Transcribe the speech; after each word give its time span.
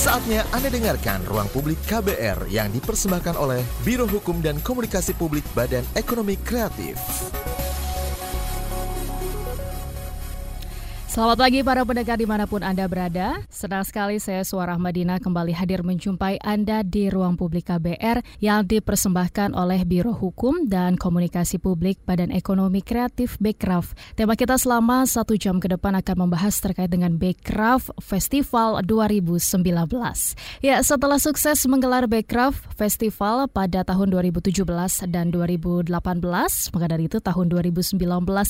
Saatnya 0.00 0.48
Anda 0.56 0.72
dengarkan 0.72 1.28
Ruang 1.28 1.52
Publik 1.52 1.76
KBR 1.84 2.48
yang 2.48 2.72
dipersembahkan 2.72 3.36
oleh 3.36 3.60
Biro 3.84 4.08
Hukum 4.08 4.40
dan 4.40 4.56
Komunikasi 4.64 5.12
Publik 5.12 5.44
Badan 5.52 5.84
Ekonomi 5.92 6.40
Kreatif. 6.40 6.96
Selamat 11.10 11.42
pagi 11.42 11.58
para 11.66 11.82
pendengar 11.82 12.14
di 12.14 12.22
mana 12.22 12.46
pun 12.46 12.62
Anda 12.62 12.86
berada. 12.86 13.42
Senang 13.50 13.82
sekali 13.82 14.22
saya 14.22 14.46
Suara 14.46 14.78
Madinah 14.78 15.18
kembali 15.18 15.50
hadir 15.50 15.82
menjumpai 15.82 16.38
Anda 16.38 16.86
di 16.86 17.10
ruang 17.10 17.34
publik 17.34 17.66
KBR 17.66 18.22
yang 18.38 18.62
dipersembahkan 18.62 19.58
oleh 19.58 19.82
Biro 19.82 20.14
Hukum 20.14 20.70
dan 20.70 20.94
Komunikasi 20.94 21.58
Publik 21.58 21.98
Badan 22.06 22.30
Ekonomi 22.30 22.78
Kreatif 22.78 23.42
Bekraf. 23.42 23.90
Tema 24.14 24.38
kita 24.38 24.54
selama 24.54 25.02
satu 25.02 25.34
jam 25.34 25.58
ke 25.58 25.74
depan 25.74 25.98
akan 25.98 26.30
membahas 26.30 26.54
terkait 26.62 26.86
dengan 26.86 27.18
Bekraf 27.18 27.90
Festival 27.98 28.78
2019. 28.86 29.66
Ya, 30.62 30.78
setelah 30.78 31.18
sukses 31.18 31.58
menggelar 31.66 32.06
Bekraf 32.06 32.54
Festival 32.78 33.50
pada 33.50 33.82
tahun 33.82 34.14
2017 34.14 34.62
dan 35.10 35.34
2018, 35.34 35.90
maka 36.70 36.86
dari 36.86 37.10
itu 37.10 37.18
tahun 37.18 37.50
2019 37.50 37.98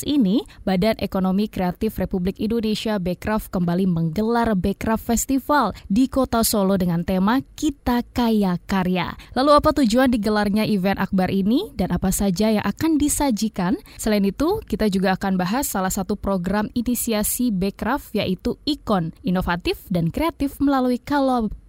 ini 0.04 0.44
Badan 0.68 1.00
Ekonomi 1.00 1.48
Kreatif 1.48 1.96
Republik 1.96 2.36
Indonesia 2.36 2.49
Indonesia 2.50 2.98
Bekraf 2.98 3.46
kembali 3.46 3.86
menggelar 3.86 4.58
Bekraf 4.58 5.06
Festival 5.06 5.70
di 5.86 6.10
kota 6.10 6.42
Solo 6.42 6.74
dengan 6.74 7.06
tema 7.06 7.38
Kita 7.54 8.02
Kaya 8.02 8.58
Karya. 8.66 9.14
Lalu 9.38 9.50
apa 9.54 9.70
tujuan 9.70 10.10
digelarnya 10.10 10.66
event 10.66 10.98
akbar 10.98 11.30
ini 11.30 11.70
dan 11.78 11.94
apa 11.94 12.10
saja 12.10 12.50
yang 12.50 12.66
akan 12.66 12.98
disajikan? 12.98 13.78
Selain 14.02 14.26
itu, 14.26 14.58
kita 14.66 14.90
juga 14.90 15.14
akan 15.14 15.38
bahas 15.38 15.70
salah 15.70 15.94
satu 15.94 16.18
program 16.18 16.66
inisiasi 16.74 17.54
Bekraf 17.54 18.10
yaitu 18.18 18.58
Ikon, 18.66 19.14
inovatif 19.22 19.86
dan 19.86 20.10
kreatif 20.10 20.58
melalui 20.58 20.98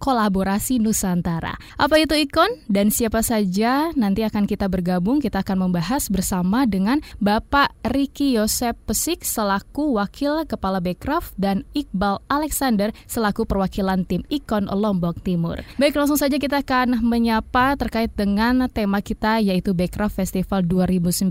kolaborasi 0.02 0.82
Nusantara. 0.82 1.62
Apa 1.78 2.02
itu 2.02 2.18
Ikon 2.18 2.66
dan 2.66 2.90
siapa 2.90 3.22
saja 3.22 3.94
nanti 3.94 4.26
akan 4.26 4.50
kita 4.50 4.66
bergabung, 4.66 5.22
kita 5.22 5.46
akan 5.46 5.70
membahas 5.70 6.10
bersama 6.10 6.66
dengan 6.66 6.98
Bapak 7.22 7.70
Riki 7.86 8.34
Yosep 8.34 8.74
Pesik 8.90 9.22
selaku 9.22 9.94
Wakil 9.94 10.42
Kepala 10.50 10.71
Kepala 10.72 10.88
Bekraf 10.88 11.36
dan 11.36 11.68
Iqbal 11.76 12.24
Alexander 12.32 12.96
selaku 13.04 13.44
perwakilan 13.44 14.08
tim 14.08 14.24
Ikon 14.32 14.72
Lombok 14.72 15.20
Timur. 15.20 15.60
Baik, 15.76 16.00
langsung 16.00 16.16
saja 16.16 16.40
kita 16.40 16.64
akan 16.64 17.04
menyapa 17.04 17.76
terkait 17.76 18.08
dengan 18.16 18.72
tema 18.72 19.04
kita 19.04 19.36
yaitu 19.44 19.76
Bekraf 19.76 20.16
Festival 20.16 20.64
2019 20.64 21.28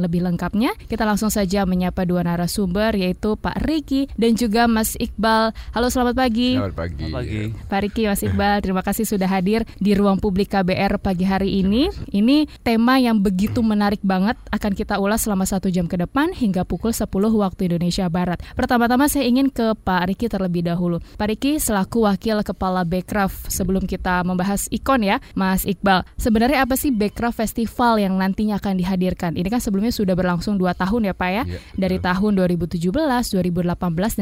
lebih 0.00 0.24
lengkapnya. 0.24 0.72
Kita 0.88 1.04
langsung 1.04 1.28
saja 1.28 1.68
menyapa 1.68 2.08
dua 2.08 2.24
narasumber 2.24 2.96
yaitu 2.96 3.36
Pak 3.36 3.60
Riki 3.60 4.08
dan 4.16 4.40
juga 4.40 4.64
Mas 4.64 4.96
Iqbal. 4.96 5.52
Halo, 5.76 5.92
selamat 5.92 6.16
pagi. 6.16 6.56
Selamat 6.56 6.72
pagi. 6.72 6.96
Selamat 6.96 7.12
pagi. 7.28 7.42
Pak 7.68 7.80
Riki, 7.84 8.02
Mas 8.08 8.22
Iqbal, 8.24 8.56
terima 8.64 8.80
kasih 8.80 9.04
sudah 9.04 9.28
hadir 9.28 9.68
di 9.84 9.92
ruang 9.92 10.16
publik 10.16 10.48
KBR 10.48 10.96
pagi 10.96 11.28
hari 11.28 11.60
ini. 11.60 11.92
Ini 12.08 12.48
tema 12.64 12.96
yang 12.96 13.20
begitu 13.20 13.60
menarik 13.60 14.00
banget 14.00 14.40
akan 14.48 14.72
kita 14.72 14.96
ulas 14.96 15.28
selama 15.28 15.44
satu 15.44 15.68
jam 15.68 15.84
ke 15.84 16.00
depan 16.00 16.32
hingga 16.32 16.64
pukul 16.64 16.96
10 16.96 17.12
waktu 17.12 17.68
Indonesia 17.68 18.08
Barat. 18.08 18.40
Pertama-tama 18.62 19.10
saya 19.10 19.26
ingin 19.26 19.50
ke 19.50 19.74
Pak 19.74 20.06
Riki 20.06 20.30
terlebih 20.30 20.62
dahulu. 20.62 21.02
Pak 21.18 21.34
Riki 21.34 21.58
selaku 21.58 22.06
Wakil 22.06 22.46
Kepala 22.46 22.86
Bekraf 22.86 23.50
sebelum 23.50 23.90
kita 23.90 24.22
membahas 24.22 24.70
ikon 24.70 25.02
ya, 25.02 25.18
Mas 25.34 25.66
Iqbal. 25.66 26.06
Sebenarnya 26.14 26.62
apa 26.62 26.78
sih 26.78 26.94
Bekraf 26.94 27.42
Festival 27.42 27.98
yang 27.98 28.14
nantinya 28.14 28.62
akan 28.62 28.78
dihadirkan? 28.78 29.34
Ini 29.34 29.50
kan 29.50 29.58
sebelumnya 29.58 29.90
sudah 29.90 30.14
berlangsung 30.14 30.62
dua 30.62 30.78
tahun 30.78 31.10
ya 31.10 31.14
Pak 31.18 31.30
ya, 31.34 31.42
ya 31.42 31.58
dari 31.74 31.98
tahun 31.98 32.38
2017, 32.38 32.86
2018 32.86 33.42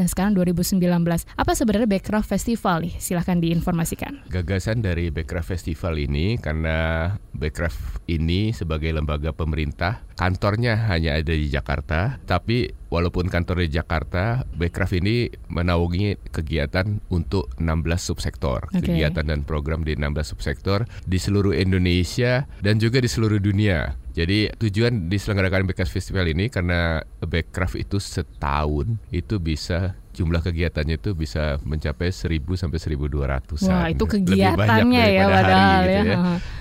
dan 0.01 0.07
sekarang 0.09 0.33
2019. 0.33 0.89
Apa 1.37 1.51
sebenarnya 1.53 1.85
Bekraf 1.85 2.25
Festival 2.25 2.89
nih? 2.89 2.97
Silahkan 2.97 3.37
diinformasikan. 3.37 4.25
Gagasan 4.25 4.81
dari 4.81 5.13
Bekraf 5.13 5.53
Festival 5.53 6.01
ini 6.01 6.41
karena 6.41 7.13
Bekraf 7.37 8.01
ini 8.09 8.57
sebagai 8.57 8.89
lembaga 8.89 9.37
pemerintah 9.37 10.01
kantornya 10.17 10.89
hanya 10.89 11.13
ada 11.13 11.29
di 11.29 11.45
Jakarta, 11.45 12.17
tapi 12.25 12.80
walaupun 12.91 13.31
kantor 13.31 13.65
di 13.65 13.79
Jakarta, 13.79 14.43
Bekraf 14.51 14.91
ini 14.91 15.31
menaungi 15.47 16.19
kegiatan 16.29 16.99
untuk 17.07 17.49
16 17.57 17.87
subsektor, 17.97 18.67
okay. 18.69 18.83
kegiatan 18.83 19.23
dan 19.23 19.47
program 19.47 19.87
di 19.87 19.95
16 19.95 20.35
subsektor 20.35 20.83
di 21.07 21.17
seluruh 21.17 21.55
Indonesia 21.55 22.45
dan 22.59 22.77
juga 22.77 22.99
di 22.99 23.07
seluruh 23.07 23.39
dunia. 23.39 23.95
Jadi 24.11 24.51
tujuan 24.59 25.07
diselenggarakan 25.07 25.71
Bekraf 25.71 25.87
Festival 25.87 26.27
ini 26.27 26.51
karena 26.51 26.99
Bekraf 27.23 27.79
itu 27.79 27.95
setahun 27.95 28.99
itu 29.07 29.39
bisa 29.39 29.95
jumlah 30.21 30.45
kegiatannya 30.45 31.01
itu 31.01 31.17
bisa 31.17 31.57
mencapai 31.65 32.13
1000 32.13 32.45
sampai 32.53 32.77
1200 32.77 33.65
Wah, 33.65 33.89
itu 33.89 34.05
kegiatannya 34.05 35.05
ya 35.09 35.25
padahal 35.25 35.81
gitu 35.81 35.89
ya. 35.89 36.03
ya. 36.05 36.17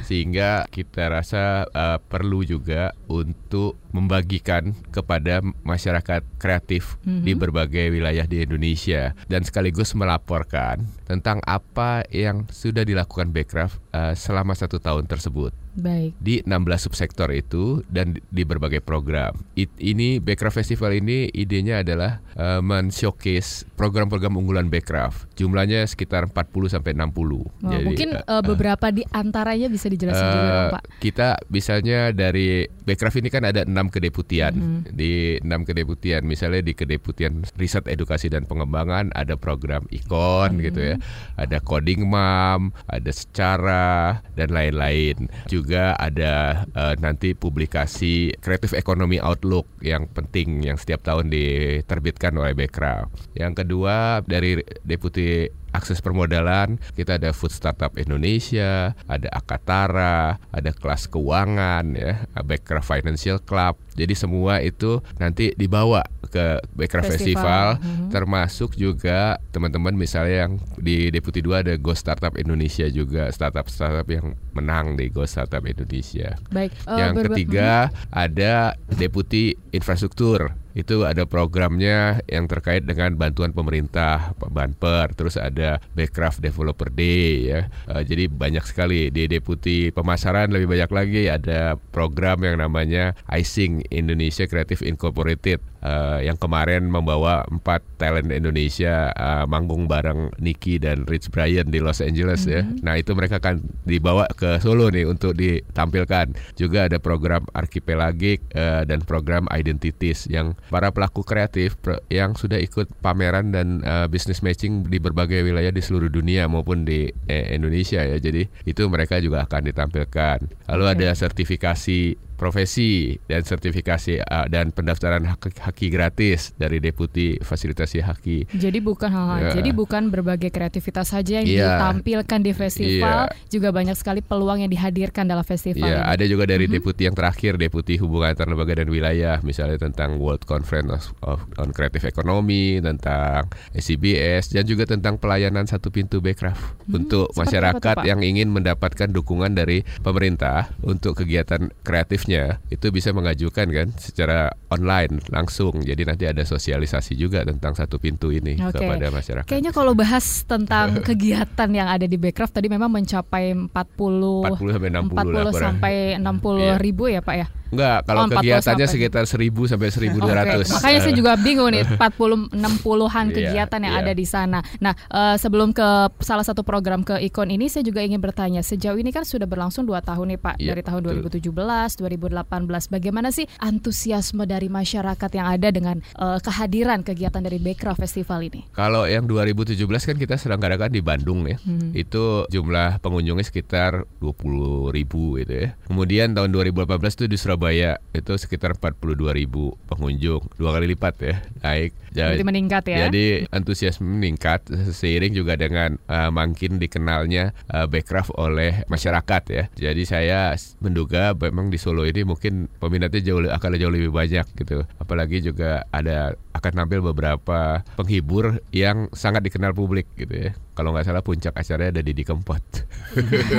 Sehingga 0.09 0.51
kita 0.73 1.13
rasa 1.13 1.69
uh, 1.71 2.01
perlu 2.01 2.41
juga 2.43 2.97
untuk 3.05 3.77
membagikan 3.93 4.73
kepada 4.91 5.45
masyarakat 5.63 6.25
kreatif 6.41 6.97
mm 7.05 7.11
-hmm. 7.11 7.25
di 7.27 7.33
berbagai 7.37 7.87
wilayah 7.93 8.25
di 8.25 8.43
Indonesia 8.43 9.13
dan 9.29 9.45
sekaligus 9.45 9.93
melaporkan 9.93 10.87
tentang 11.05 11.43
apa 11.45 12.07
yang 12.11 12.47
sudah 12.49 12.87
dilakukan 12.87 13.35
Bekraf 13.35 13.83
uh, 13.95 14.15
selama 14.15 14.55
satu 14.55 14.79
tahun 14.79 15.11
tersebut. 15.11 15.51
Baik. 15.79 16.19
Di 16.19 16.43
16 16.43 16.91
subsektor 16.91 17.31
itu 17.31 17.87
dan 17.87 18.19
di 18.31 18.43
berbagai 18.43 18.83
program. 18.83 19.39
It, 19.55 19.71
ini 19.79 20.19
Bekraf 20.19 20.59
Festival 20.59 20.99
ini 20.99 21.31
idenya 21.31 21.83
adalah 21.87 22.19
uh, 22.35 22.59
men-showcase 22.59 23.50
program-program 23.79 24.37
unggulan 24.37 24.67
Bekraf. 24.69 25.27
Jumlahnya 25.37 25.87
sekitar 25.89 26.29
40 26.29 26.75
sampai 26.75 26.93
60. 26.93 27.01
Wow, 27.17 27.43
Jadi, 27.61 27.85
mungkin 27.85 28.09
uh, 28.19 28.43
beberapa 28.45 28.87
uh, 28.89 28.95
di 28.95 29.03
antaranya 29.11 29.69
bisa 29.71 29.87
dijelaskan 29.89 30.27
uh, 30.27 30.35
juga, 30.35 30.61
Pak. 30.79 30.83
Kita 31.01 31.29
misalnya 31.49 32.11
dari 32.13 32.67
Bekraf 32.67 33.15
ini 33.19 33.31
kan 33.31 33.47
ada 33.47 33.63
enam 33.63 33.87
kedeputian. 33.89 34.53
Mm 34.53 34.63
-hmm. 34.63 34.81
Di 34.93 35.13
enam 35.41 35.63
kedeputian, 35.63 36.27
misalnya 36.27 36.61
di 36.61 36.75
kedeputian 36.75 37.47
riset 37.55 37.87
edukasi 37.87 38.27
dan 38.27 38.45
pengembangan 38.45 39.15
ada 39.15 39.39
program 39.39 39.87
ikon 39.95 40.55
mm 40.55 40.57
-hmm. 40.59 40.67
gitu 40.71 40.81
ya. 40.83 40.97
Ada 41.39 41.59
coding 41.63 42.07
mam, 42.07 42.75
ada 42.91 43.11
secara 43.15 44.19
dan 44.35 44.51
lain-lain 44.51 45.31
juga 45.47 45.95
ada 45.99 46.65
uh, 46.75 46.95
nanti 46.99 47.33
publikasi 47.35 48.35
Creative 48.41 48.75
Economy 48.77 49.23
Outlook 49.23 49.67
yang 49.81 50.11
penting 50.11 50.65
yang 50.65 50.77
setiap 50.77 51.03
tahun 51.07 51.31
diterbitkan 51.31 52.35
oleh 52.37 52.53
Bekraf. 52.57 53.11
Yang 53.35 53.65
kedua 53.65 54.25
dari 54.27 54.63
Deputi 54.83 55.49
akses 55.71 56.03
permodalan 56.03 56.83
kita 56.99 57.17
ada 57.19 57.31
Food 57.31 57.55
Startup 57.55 57.95
Indonesia, 57.95 58.95
ada 59.07 59.29
Akatara, 59.31 60.39
ada 60.51 60.71
kelas 60.75 61.07
keuangan 61.07 61.95
ya, 61.95 62.27
Backcraft 62.43 62.87
Financial 62.87 63.39
Club. 63.43 63.79
Jadi 63.95 64.15
semua 64.19 64.59
itu 64.63 65.03
nanti 65.23 65.55
dibawa 65.55 66.03
ke 66.31 66.63
Backcraft 66.79 67.19
Festival, 67.19 67.19
Festival 67.19 67.67
mm-hmm. 67.83 68.09
termasuk 68.15 68.71
juga 68.79 69.43
teman-teman 69.51 69.95
misalnya 69.99 70.47
yang 70.47 70.53
di 70.79 71.11
Deputi 71.11 71.43
2 71.43 71.67
ada 71.67 71.75
Go 71.75 71.95
Startup 71.95 72.33
Indonesia 72.39 72.87
juga, 72.87 73.29
startup-startup 73.35 74.07
yang 74.07 74.39
menang 74.55 74.95
di 74.95 75.11
Go 75.11 75.27
Startup 75.27 75.63
Indonesia. 75.63 76.39
Baik. 76.55 76.71
Uh, 76.87 76.99
yang 76.99 77.15
ketiga 77.31 77.91
mm-hmm. 77.91 78.15
ada 78.15 78.55
Deputi 78.95 79.59
Infrastruktur 79.75 80.55
itu 80.75 81.03
ada 81.03 81.27
programnya 81.27 82.23
yang 82.31 82.47
terkait 82.47 82.87
dengan 82.87 83.15
bantuan 83.19 83.51
pemerintah 83.51 84.33
Banper 84.39 85.13
terus 85.15 85.35
ada 85.35 85.83
Backcraft 85.95 86.43
Developer 86.43 86.91
Day 86.91 87.51
ya. 87.51 87.61
Uh, 87.91 88.03
jadi 88.03 88.31
banyak 88.31 88.63
sekali 88.67 89.11
di 89.11 89.27
deputi 89.27 89.91
pemasaran 89.91 90.51
lebih 90.51 90.71
banyak 90.71 90.91
lagi 90.91 91.23
ada 91.27 91.77
program 91.91 92.43
yang 92.47 92.63
namanya 92.63 93.15
Icing 93.31 93.87
Indonesia 93.91 94.47
Creative 94.47 94.83
Incorporated 94.87 95.63
uh, 95.85 96.19
yang 96.21 96.37
kemarin 96.37 96.89
membawa 96.89 97.45
empat 97.49 97.85
talent 98.01 98.33
Indonesia 98.33 99.13
uh, 99.15 99.45
manggung 99.45 99.87
bareng 99.91 100.33
Nicky 100.41 100.81
dan 100.81 101.05
Rich 101.05 101.33
Brian 101.33 101.69
di 101.69 101.81
Los 101.83 102.01
Angeles 102.01 102.45
mm 102.45 102.49
-hmm. 102.49 102.55
ya 102.55 102.63
mm-hmm. 102.63 102.83
nah 102.85 102.95
itu 102.97 103.11
mereka 103.17 103.43
akan 103.43 103.61
dibawa 103.85 104.25
ke 104.33 104.61
Solo 104.61 104.89
nih 104.89 105.09
untuk 105.09 105.37
ditampilkan 105.37 106.33
juga 106.57 106.87
ada 106.89 107.01
program 107.01 107.45
Archipelagic 107.57 108.41
uh, 108.55 108.85
dan 108.85 109.03
program 109.05 109.49
Identities 109.51 110.31
yang 110.31 110.55
para 110.69 110.93
pelaku 110.95 111.25
kreatif 111.27 111.77
yang 112.13 112.37
sudah 112.37 112.61
ikut 112.61 112.87
pameran 113.01 113.51
dan 113.51 113.83
uh, 113.83 114.07
business 114.07 114.45
matching 114.45 114.87
di 114.87 114.99
berbagai 115.03 115.43
wilayah 115.43 115.73
di 115.73 115.83
seluruh 115.83 116.13
dunia 116.13 116.47
maupun 116.47 116.85
di 116.85 117.11
eh, 117.27 117.55
Indonesia 117.55 118.03
ya. 118.03 118.17
Jadi 118.21 118.47
itu 118.69 118.83
mereka 118.87 119.19
juga 119.19 119.47
akan 119.49 119.63
ditampilkan. 119.73 120.39
Lalu 120.71 120.85
okay. 120.85 120.95
ada 120.99 121.09
sertifikasi 121.17 121.99
profesi 122.41 123.21
dan 123.29 123.45
sertifikasi 123.45 124.25
uh, 124.25 124.49
dan 124.49 124.73
pendaftaran 124.73 125.29
haki, 125.29 125.61
haki 125.61 125.87
gratis 125.93 126.57
dari 126.57 126.81
deputi 126.81 127.37
fasilitasi 127.37 128.01
haki. 128.01 128.49
Jadi 128.57 128.81
bukan 128.81 129.13
hal 129.13 129.29
yeah. 129.37 129.53
jadi 129.61 129.77
bukan 129.77 130.09
berbagai 130.09 130.49
kreativitas 130.49 131.13
saja 131.13 131.45
yang 131.45 131.47
yeah. 131.47 131.77
ditampilkan 131.77 132.41
di 132.41 132.53
festival, 132.57 133.29
yeah. 133.29 133.49
juga 133.53 133.69
banyak 133.77 133.93
sekali 133.93 134.25
peluang 134.25 134.65
yang 134.65 134.73
dihadirkan 134.73 135.29
dalam 135.29 135.45
festival. 135.45 135.85
Iya, 135.85 136.01
yeah, 136.01 136.09
ada 136.09 136.25
juga 136.25 136.49
dari 136.49 136.65
mm 136.65 136.73
-hmm. 136.73 136.77
deputi 136.81 137.03
yang 137.05 137.17
terakhir, 137.17 137.61
deputi 137.61 138.01
hubungan 138.01 138.33
antar 138.33 138.49
lembaga 138.49 138.81
dan 138.81 138.89
wilayah, 138.89 139.37
misalnya 139.45 139.77
tentang 139.77 140.17
World 140.17 140.49
Conference 140.49 141.13
of, 141.21 141.45
on 141.61 141.77
Creative 141.77 142.09
Economy, 142.09 142.81
tentang 142.81 143.53
CBS 143.77 144.57
dan 144.57 144.65
juga 144.65 144.89
tentang 144.89 145.21
pelayanan 145.21 145.69
satu 145.69 145.93
pintu 145.93 146.25
Backcraft 146.25 146.63
hmm, 146.89 146.97
untuk 146.97 147.27
masyarakat 147.37 147.97
itu, 148.01 148.07
yang 148.09 148.25
ingin 148.25 148.49
mendapatkan 148.49 149.13
dukungan 149.13 149.53
dari 149.53 149.83
pemerintah 150.01 150.73
untuk 150.81 151.19
kegiatan 151.19 151.69
kreatifnya 151.83 152.30
itu 152.71 152.87
bisa 152.95 153.11
mengajukan 153.11 153.67
kan 153.67 153.89
secara 153.99 154.55
online 154.71 155.19
langsung. 155.31 155.83
Jadi 155.83 156.03
nanti 156.07 156.25
ada 156.31 156.47
sosialisasi 156.47 157.19
juga 157.19 157.43
tentang 157.43 157.75
satu 157.75 157.99
pintu 157.99 158.31
ini 158.31 158.59
okay. 158.61 158.79
kepada 158.79 159.07
masyarakat. 159.11 159.49
Kayaknya 159.49 159.73
kalau 159.75 159.93
bahas 159.99 160.47
tentang 160.47 160.99
kegiatan 161.09 161.71
yang 161.75 161.89
ada 161.91 162.07
di 162.07 162.15
Backcraft 162.15 162.57
tadi 162.57 162.69
memang 162.71 162.91
mencapai 162.91 163.55
40 163.55 163.71
40 163.71 164.75
sampai 164.75 164.91
60 164.91 165.15
40 165.15 165.55
sampai 165.55 165.95
60 166.19 166.25
yeah. 166.63 166.79
ribu 166.79 167.05
ya 167.11 167.21
Pak 167.23 167.37
ya. 167.37 167.47
Enggak, 167.71 167.99
kalau 168.05 168.27
oh, 168.27 168.31
kegiatannya 168.31 168.87
sampai. 168.87 168.95
sekitar 168.99 169.25
1000 169.27 169.71
sampai 169.71 169.89
1200. 169.95 170.11
Okay. 170.11 170.75
Makanya 170.75 171.01
saya 171.01 171.15
juga 171.15 171.33
bingung 171.39 171.71
nih 171.71 171.83
40 171.99 172.51
60-an 172.51 173.27
iya, 173.31 173.35
kegiatan 173.35 173.81
yang 173.81 173.95
yeah. 173.95 174.03
ada 174.05 174.13
di 174.13 174.27
sana. 174.27 174.59
Nah, 174.83 174.93
uh, 175.11 175.37
sebelum 175.39 175.71
ke 175.71 175.89
salah 176.21 176.45
satu 176.45 176.67
program 176.67 177.07
ke 177.07 177.19
Ikon 177.31 177.51
ini 177.51 177.71
saya 177.71 177.87
juga 177.87 178.03
ingin 178.03 178.19
bertanya, 178.19 178.61
sejauh 178.61 178.99
ini 178.99 179.15
kan 179.15 179.23
sudah 179.23 179.47
berlangsung 179.47 179.87
2 179.87 179.97
tahun 180.03 180.37
nih 180.37 180.41
Pak, 180.41 180.55
yeah, 180.59 180.75
dari 180.75 180.83
tahun 180.83 181.01
2017, 181.23 181.51
betul. 181.55 182.11
2018. 182.11 182.91
Bagaimana 182.91 183.29
sih 183.31 183.47
antusiasme 183.63 184.45
dari 184.45 184.67
masyarakat 184.67 185.31
yang 185.31 185.47
ada 185.47 185.69
dengan 185.71 185.97
uh, 186.19 186.43
kehadiran 186.43 187.07
kegiatan 187.07 187.41
dari 187.41 187.63
Backcraft 187.63 188.03
Festival 188.03 188.43
ini? 188.45 188.67
Kalau 188.75 189.07
yang 189.07 189.31
2017 189.31 189.79
kan 189.79 190.17
kita 190.19 190.35
selenggarakan 190.35 190.91
di 190.91 191.01
Bandung 191.05 191.47
ya. 191.47 191.57
Hmm. 191.63 191.93
Itu 191.95 192.49
jumlah 192.51 192.99
pengunjungnya 193.05 193.47
sekitar 193.47 194.09
20 194.19 194.91
ribu 194.91 195.39
gitu 195.39 195.53
ya. 195.55 195.69
Kemudian 195.87 196.35
tahun 196.35 196.51
2018 196.51 196.89
itu 197.21 197.25
di 197.31 197.37
Surabaya 197.37 197.60
Surabaya 197.61 198.01
itu 198.17 198.33
sekitar 198.41 198.73
42 198.73 199.37
ribu 199.37 199.77
pengunjung 199.85 200.41
dua 200.57 200.81
kali 200.81 200.97
lipat 200.97 201.15
ya 201.21 201.37
naik. 201.61 201.93
Jadi 202.09 202.41
meningkat 202.41 202.89
ya? 202.89 203.07
jadi 203.07 203.45
antusiasme 203.53 204.03
meningkat 204.03 204.65
seiring 204.97 205.37
juga 205.37 205.61
dengan 205.61 206.01
uh, 206.09 206.33
makin 206.33 206.81
dikenalnya 206.81 207.53
uh, 207.69 207.85
Backcraft 207.85 208.33
oleh 208.41 208.89
masyarakat 208.89 209.43
ya. 209.53 209.63
Jadi 209.77 210.03
saya 210.09 210.57
menduga 210.81 211.37
memang 211.37 211.69
di 211.69 211.77
Solo 211.77 212.09
ini 212.09 212.25
mungkin 212.25 212.73
peminatnya 212.81 213.21
jauh 213.21 213.45
akan 213.45 213.77
jauh 213.77 213.93
lebih 213.93 214.09
banyak 214.09 214.49
gitu. 214.57 214.89
Apalagi 214.97 215.45
juga 215.45 215.85
ada 215.93 216.41
akan 216.57 216.73
tampil 216.73 217.05
beberapa 217.05 217.85
penghibur 218.01 218.57
yang 218.73 219.13
sangat 219.13 219.45
dikenal 219.45 219.77
publik 219.77 220.09
gitu 220.17 220.49
ya 220.49 220.57
kalau 220.81 220.97
nggak 220.97 221.05
salah 221.13 221.21
puncak 221.21 221.53
acaranya 221.53 222.01
ada 222.01 222.01
di 222.01 222.25
Kempot. 222.25 222.65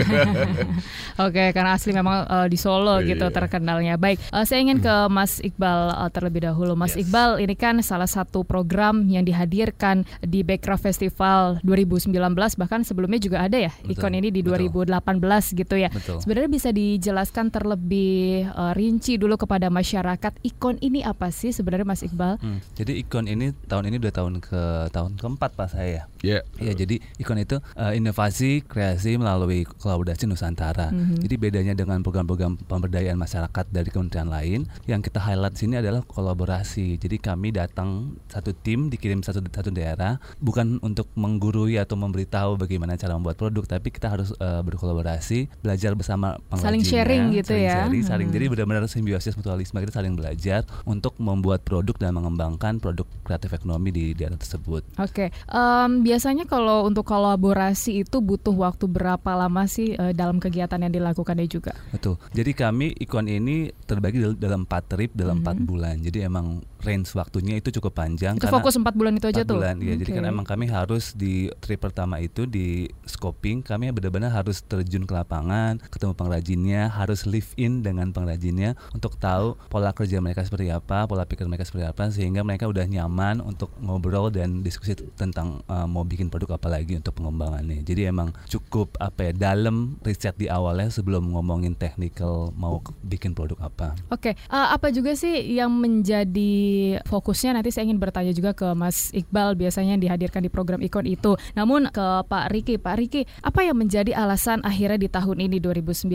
Oke, 1.29 1.53
karena 1.53 1.77
asli 1.77 1.94
memang 1.94 2.25
uh, 2.25 2.50
di 2.50 2.57
Solo 2.57 2.97
iya. 2.97 3.13
gitu 3.13 3.29
terkenalnya. 3.29 4.01
Baik, 4.01 4.18
uh, 4.33 4.41
saya 4.41 4.65
ingin 4.65 4.81
ke 4.81 4.89
Mas 5.13 5.38
Iqbal 5.38 5.94
uh, 5.94 6.09
terlebih 6.09 6.50
dahulu. 6.50 6.73
Mas 6.73 6.97
yes. 6.97 7.06
Iqbal, 7.06 7.38
ini 7.45 7.53
kan 7.53 7.77
salah 7.85 8.09
satu 8.09 8.41
program 8.41 9.06
yang 9.06 9.21
dihadirkan 9.21 10.01
di 10.25 10.41
Backcraft 10.41 10.81
Festival 10.81 11.62
2019 11.62 12.09
bahkan 12.57 12.81
sebelumnya 12.81 13.21
juga 13.21 13.45
ada 13.45 13.69
ya 13.69 13.71
betul, 13.85 14.01
ikon 14.01 14.13
ini 14.18 14.33
di 14.33 14.41
2018 14.41 14.89
betul. 14.89 15.41
gitu 15.62 15.75
ya. 15.77 15.89
Betul. 15.94 16.18
Sebenarnya 16.25 16.50
bisa 16.50 16.69
dijelaskan 16.73 17.53
terlebih 17.53 18.50
uh, 18.50 18.73
rinci 18.73 19.21
dulu 19.21 19.38
kepada 19.38 19.69
masyarakat 19.69 20.41
ikon 20.41 20.81
ini 20.81 21.06
apa 21.06 21.29
sih 21.29 21.53
sebenarnya 21.53 21.85
Mas 21.85 22.01
Iqbal? 22.01 22.41
Hmm, 22.41 22.65
jadi 22.73 22.97
ikon 22.97 23.29
ini 23.29 23.53
tahun 23.69 23.94
ini 23.94 24.01
udah 24.01 24.13
tahun 24.18 24.33
ke 24.41 24.89
tahun 24.89 25.21
keempat 25.21 25.53
Pak 25.53 25.69
saya. 25.69 26.09
Iya. 26.21 26.45
Yeah. 26.62 26.71
Ya, 26.71 26.73
jadi 26.77 27.01
Ikon 27.18 27.41
itu 27.41 27.57
uh, 27.57 27.94
inovasi 27.94 28.62
kreasi 28.65 29.18
melalui 29.18 29.65
kolaborasi 29.65 30.29
Nusantara. 30.29 30.94
Mm 30.94 31.01
-hmm. 31.01 31.18
Jadi 31.25 31.35
bedanya 31.35 31.73
dengan 31.73 32.06
program-program 32.06 32.62
pemberdayaan 32.69 33.18
masyarakat 33.18 33.65
dari 33.73 33.89
kementerian 33.89 34.29
lain, 34.29 34.69
yang 34.85 35.01
kita 35.01 35.18
highlight 35.18 35.57
sini 35.57 35.81
adalah 35.81 36.06
kolaborasi. 36.06 37.01
Jadi 37.01 37.18
kami 37.18 37.53
datang 37.53 38.15
satu 38.29 38.53
tim 38.53 38.94
dikirim 38.94 39.25
satu 39.25 39.41
satu 39.50 39.73
daerah 39.73 40.21
bukan 40.38 40.77
untuk 40.85 41.09
menggurui 41.18 41.81
atau 41.81 41.97
memberitahu 41.97 42.57
bagaimana 42.62 42.95
cara 42.95 43.18
membuat 43.18 43.41
produk, 43.41 43.65
tapi 43.65 43.89
kita 43.89 44.13
harus 44.13 44.29
uh, 44.38 44.62
berkolaborasi, 44.62 45.50
belajar 45.62 45.97
bersama 45.97 46.38
Saling 46.53 46.85
sharing 46.85 47.33
gitu 47.33 47.57
saling 47.57 47.65
ya. 47.65 47.77
Sharing, 47.88 48.03
saling 48.06 48.27
hmm. 48.29 48.35
jadi 48.38 48.45
benar-benar 48.51 48.83
simbiosis 48.85 49.33
mutualisme 49.33 49.77
kita 49.81 49.94
saling 49.97 50.13
belajar 50.13 50.68
untuk 50.85 51.18
membuat 51.18 51.65
produk 51.65 51.97
dan 51.97 52.13
mengembangkan 52.13 52.77
produk 52.77 53.07
kreatif 53.25 53.56
ekonomi 53.56 53.89
di 53.89 54.06
daerah 54.13 54.38
tersebut. 54.38 54.85
Oke, 55.01 55.27
okay. 55.27 55.29
um, 55.50 56.03
biasanya 56.12 56.44
kalau 56.44 56.84
untuk 56.84 57.08
kolaborasi 57.08 58.04
itu 58.04 58.19
butuh 58.19 58.52
waktu 58.52 58.84
berapa 58.92 59.31
lama 59.31 59.63
sih 59.63 59.96
uh, 59.96 60.12
dalam 60.12 60.44
kegiatan 60.44 60.75
yang 60.75 60.92
dilakukannya 60.92 61.48
juga? 61.48 61.72
Betul. 61.96 62.19
Jadi 62.36 62.52
kami 62.52 62.92
ikon 63.00 63.31
ini 63.31 63.72
terbagi 63.88 64.36
dalam 64.36 64.68
empat 64.68 64.92
trip 64.92 65.16
dalam 65.16 65.40
empat 65.40 65.56
mm 65.56 65.63
-hmm. 65.63 65.72
bulan. 65.72 65.96
Jadi 66.04 66.19
emang 66.28 66.60
range 66.84 67.13
waktunya 67.16 67.62
itu 67.62 67.69
cukup 67.80 67.96
panjang. 67.96 68.36
Itu 68.36 68.50
fokus 68.50 68.75
empat 68.75 68.98
bulan 68.98 69.16
itu 69.16 69.30
aja 69.30 69.46
4 69.46 69.48
tuh. 69.48 69.58
Bulan, 69.62 69.75
ya. 69.80 69.94
Okay. 69.94 69.98
Jadi 70.04 70.12
kan 70.12 70.24
emang 70.28 70.46
kami 70.46 70.66
harus 70.68 71.13
di 71.16 71.48
trip 71.62 71.80
pertama 71.80 72.18
itu 72.19 72.50
di 72.50 72.90
scoping 73.06 73.64
kami 73.64 73.94
benar-benar 73.94 74.34
harus 74.34 74.66
terjun 74.66 75.06
ke 75.06 75.14
lapangan, 75.14 75.80
ketemu 75.88 76.14
pengrajinnya, 76.18 76.81
harus 76.92 77.24
live 77.30 77.48
in 77.56 77.86
dengan 77.86 78.10
pengrajinnya 78.12 78.75
untuk 78.92 79.16
tahu 79.16 79.56
pola 79.69 79.94
kerja 79.94 80.19
mereka 80.19 80.44
seperti 80.44 80.74
apa, 80.74 81.06
pola 81.06 81.24
pikir 81.24 81.46
mereka 81.46 81.64
seperti 81.64 81.86
apa, 81.88 82.10
sehingga 82.10 82.42
mereka 82.42 82.68
udah 82.68 82.84
nyaman 82.84 83.40
untuk 83.40 83.72
ngobrol 83.80 84.34
dan 84.34 84.66
diskusi 84.66 84.98
tentang 85.16 85.62
uh, 85.69 85.86
mau 86.01 86.09
bikin 86.09 86.33
produk 86.33 86.57
apa 86.57 86.65
lagi 86.74 86.98
untuk 86.98 87.13
pengembangannya. 87.21 87.86
Jadi 87.86 88.09
emang 88.09 88.33
cukup 88.50 88.98
apa 88.98 89.30
ya 89.30 89.33
dalam 89.38 90.01
riset 90.01 90.33
di 90.33 90.50
awalnya 90.50 90.89
sebelum 90.89 91.30
ngomongin 91.38 91.77
technical 91.77 92.50
mau 92.57 92.81
bikin 93.06 93.38
produk 93.38 93.62
apa. 93.62 93.94
Oke, 94.09 94.33
okay. 94.33 94.50
uh, 94.50 94.74
apa 94.74 94.89
juga 94.89 95.13
sih 95.13 95.53
yang 95.53 95.69
menjadi 95.69 96.98
fokusnya 97.06 97.62
nanti 97.62 97.69
saya 97.69 97.86
ingin 97.86 98.01
bertanya 98.01 98.33
juga 98.33 98.57
ke 98.57 98.74
Mas 98.74 99.13
Iqbal 99.13 99.53
biasanya 99.53 99.94
yang 99.94 100.01
dihadirkan 100.01 100.42
di 100.42 100.50
program 100.50 100.81
Ikon 100.81 101.06
itu. 101.06 101.38
Namun 101.53 101.94
ke 101.94 102.25
Pak 102.25 102.50
Riki, 102.50 102.81
Pak 102.81 102.95
Riki, 102.97 103.21
apa 103.45 103.62
yang 103.62 103.77
menjadi 103.77 104.18
alasan 104.18 104.65
akhirnya 104.65 105.06
di 105.06 105.09
tahun 105.12 105.38
ini 105.45 105.62
2019 105.62 106.09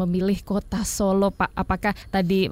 memilih 0.00 0.40
kota 0.48 0.80
Solo, 0.80 1.28
Pak? 1.28 1.52
Apakah 1.52 1.92
tadi 2.08 2.48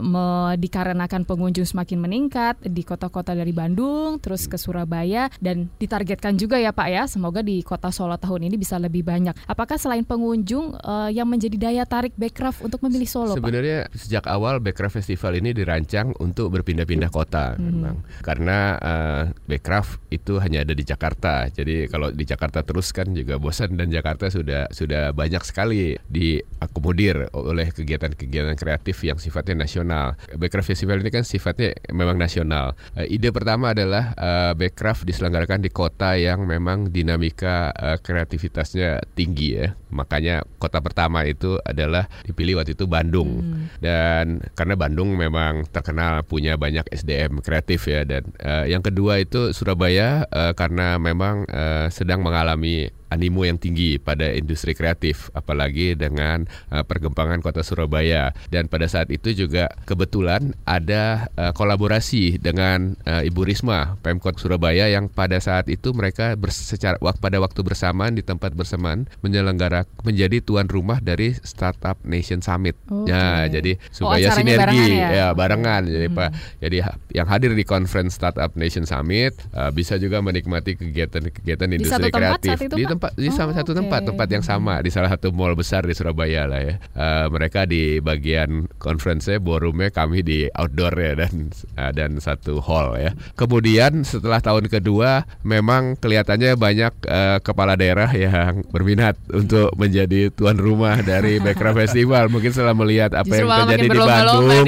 dikarenakan 0.60 1.25
pengunjung 1.25 1.64
semakin 1.64 1.96
meningkat 2.04 2.60
di 2.60 2.84
kota-kota 2.84 3.32
dari 3.32 3.56
Bandung, 3.56 4.20
terus 4.20 4.44
ke 4.44 4.60
Surabaya 4.60 5.32
dan 5.38 5.72
ditargetkan 5.78 6.34
juga 6.34 6.58
ya 6.58 6.74
Pak 6.75 6.88
ya, 6.91 7.06
semoga 7.06 7.38
di 7.38 7.62
kota 7.62 7.94
Solo 7.94 8.19
tahun 8.19 8.50
ini 8.50 8.59
bisa 8.59 8.82
lebih 8.82 9.06
banyak. 9.06 9.47
Apakah 9.47 9.79
selain 9.79 10.03
pengunjung 10.03 10.75
uh, 10.82 11.06
yang 11.06 11.31
menjadi 11.31 11.71
daya 11.71 11.87
tarik 11.87 12.19
Backcraft 12.19 12.67
untuk 12.67 12.82
memilih 12.82 13.06
Solo, 13.06 13.38
Sebenarnya 13.38 13.87
Pak? 13.87 13.94
sejak 13.94 14.25
awal 14.26 14.59
Backcraft 14.59 14.99
Festival 14.99 15.38
ini 15.38 15.55
dirancang 15.55 16.11
untuk 16.19 16.50
berpindah-pindah 16.50 17.15
kota 17.15 17.55
hmm. 17.55 17.62
memang 17.62 17.97
karena 18.26 18.59
uh, 18.82 19.23
Backcraft 19.47 20.03
itu 20.11 20.43
hanya 20.43 20.67
ada 20.67 20.75
di 20.75 20.82
Jakarta. 20.82 21.47
Jadi 21.47 21.87
kalau 21.87 22.11
di 22.11 22.26
Jakarta 22.26 22.67
terus 22.67 22.91
kan 22.91 23.15
juga 23.15 23.38
bosan 23.38 23.79
dan 23.79 23.94
Jakarta 23.94 24.26
sudah 24.26 24.67
sudah 24.75 25.14
banyak 25.14 25.47
sekali 25.47 25.95
diakomodir 26.11 27.31
oleh 27.31 27.71
kegiatan-kegiatan 27.71 28.59
kreatif 28.59 28.99
yang 29.07 29.23
sifatnya 29.23 29.62
nasional. 29.62 30.19
Backcraft 30.35 30.75
Festival 30.75 30.99
ini 30.99 31.14
kan 31.14 31.23
sifatnya 31.23 31.78
memang 31.95 32.19
nasional. 32.19 32.75
Uh, 32.99 33.07
ide 33.07 33.31
pertama 33.31 33.71
adalah 33.71 34.11
uh, 34.19 34.52
Backcraft 34.59 35.07
diselenggarakan 35.07 35.62
di 35.62 35.71
kota 35.71 36.19
yang 36.19 36.43
memang 36.43 36.63
dinamika 36.88 37.71
uh, 37.76 37.99
kreativitasnya 38.00 39.04
tinggi 39.12 39.61
ya. 39.61 39.76
Makanya 39.92 40.42
kota 40.59 40.80
pertama 40.80 41.23
itu 41.28 41.61
adalah 41.62 42.09
dipilih 42.25 42.59
waktu 42.59 42.75
itu 42.75 42.88
Bandung. 42.88 43.44
Hmm. 43.44 43.68
Dan 43.78 44.40
karena 44.56 44.75
Bandung 44.75 45.14
memang 45.14 45.68
terkenal 45.68 46.25
punya 46.25 46.56
banyak 46.56 46.88
SDM 46.90 47.44
kreatif 47.44 47.87
ya 47.87 48.02
dan 48.09 48.26
uh, 48.40 48.64
yang 48.64 48.80
kedua 48.80 49.21
itu 49.21 49.52
Surabaya 49.52 50.25
uh, 50.33 50.52
karena 50.56 50.97
memang 50.97 51.47
uh, 51.47 51.87
sedang 51.92 52.25
mengalami 52.25 52.90
animo 53.14 53.47
yang 53.47 53.56
tinggi 53.56 54.02
pada 54.02 54.35
industri 54.35 54.75
kreatif 54.75 55.30
apalagi 55.38 55.94
dengan 55.94 56.50
uh, 56.75 56.83
perkembangan 56.83 57.38
kota 57.38 57.62
Surabaya 57.62 58.35
dan 58.50 58.66
pada 58.66 58.90
saat 58.90 59.14
itu 59.14 59.30
juga 59.47 59.71
kebetulan 59.87 60.52
ada 60.66 61.30
uh, 61.38 61.54
kolaborasi 61.54 62.42
dengan 62.42 62.99
uh, 63.06 63.23
Ibu 63.23 63.47
Risma 63.47 63.94
Pemkot 64.02 64.42
Surabaya 64.42 64.90
yang 64.90 65.06
pada 65.06 65.38
saat 65.38 65.71
itu 65.71 65.94
mereka 65.94 66.35
secara 66.50 66.99
pada 66.99 67.38
waktu 67.38 67.61
bersamaan 67.62 68.18
di 68.18 68.23
tempat 68.26 68.56
bersamaan 68.56 69.06
menyelenggara 69.23 69.87
menjadi 70.02 70.40
tuan 70.40 70.66
rumah 70.66 70.99
dari 70.99 71.37
Startup 71.44 71.94
Nation 72.02 72.40
Summit. 72.40 72.75
Okay. 72.88 73.12
Ya, 73.12 73.47
jadi 73.49 73.76
supaya 73.92 74.33
oh, 74.33 74.37
sinergi 74.37 74.59
barengan 74.61 74.88
ya? 74.90 75.09
ya 75.12 75.26
barengan 75.37 75.83
jadi 75.85 76.09
hmm. 76.09 76.16
Pak. 76.16 76.30
Jadi 76.64 76.76
yang 77.12 77.26
hadir 77.28 77.50
di 77.52 77.64
conference 77.64 78.16
Startup 78.16 78.50
Nation 78.56 78.88
Summit 78.88 79.37
uh, 79.52 79.68
bisa 79.68 80.00
juga 80.00 80.25
menikmati 80.25 80.80
kegiatan-kegiatan 80.80 81.68
industri 81.68 82.09
kreatif 82.09 82.56
di 82.73 82.85
tempat 82.88 83.03
tempat 83.04 83.20
di 83.20 83.28
sama 83.28 83.52
Oh, 83.52 83.56
satu 83.61 83.70
oke. 83.70 83.78
tempat 83.84 84.00
tempat 84.08 84.28
yang 84.32 84.40
sama 84.40 84.80
di 84.80 84.88
salah 84.88 85.12
satu 85.12 85.28
mall 85.28 85.52
besar 85.52 85.84
di 85.84 85.92
Surabaya 85.92 86.49
lah 86.49 86.61
ya. 86.64 86.75
Eh, 86.80 87.26
mereka 87.28 87.68
di 87.68 88.00
bagian 88.00 88.64
conference 88.80 89.28
ballroomnya 89.37 89.92
kami 89.92 90.25
di 90.25 90.49
outdoor 90.49 90.96
ya 90.96 91.12
dan 91.14 91.52
eh, 91.52 91.92
dan 91.92 92.16
satu 92.16 92.64
hall 92.64 92.96
ya. 92.96 93.12
Kemudian 93.37 94.02
setelah 94.02 94.40
tahun 94.40 94.73
kedua 94.73 95.28
memang 95.44 96.00
kelihatannya 96.00 96.56
banyak 96.56 96.92
eh, 97.04 97.38
kepala 97.44 97.76
daerah 97.76 98.08
yang 98.16 98.64
berminat 98.73 99.20
untuk 99.28 99.68
menjadi 99.76 100.32
tuan 100.32 100.56
rumah 100.56 101.04
dari 101.04 101.37
Backcraft 101.44 101.84
Festival. 101.84 102.32
Mungkin 102.32 102.50
setelah 102.50 102.73
melihat 102.73 103.12
apa 103.12 103.28
Justru 103.28 103.44
yang 103.44 103.68
terjadi 103.68 103.87
di 103.87 104.00
Bandung 104.00 104.44
nih 104.49 104.64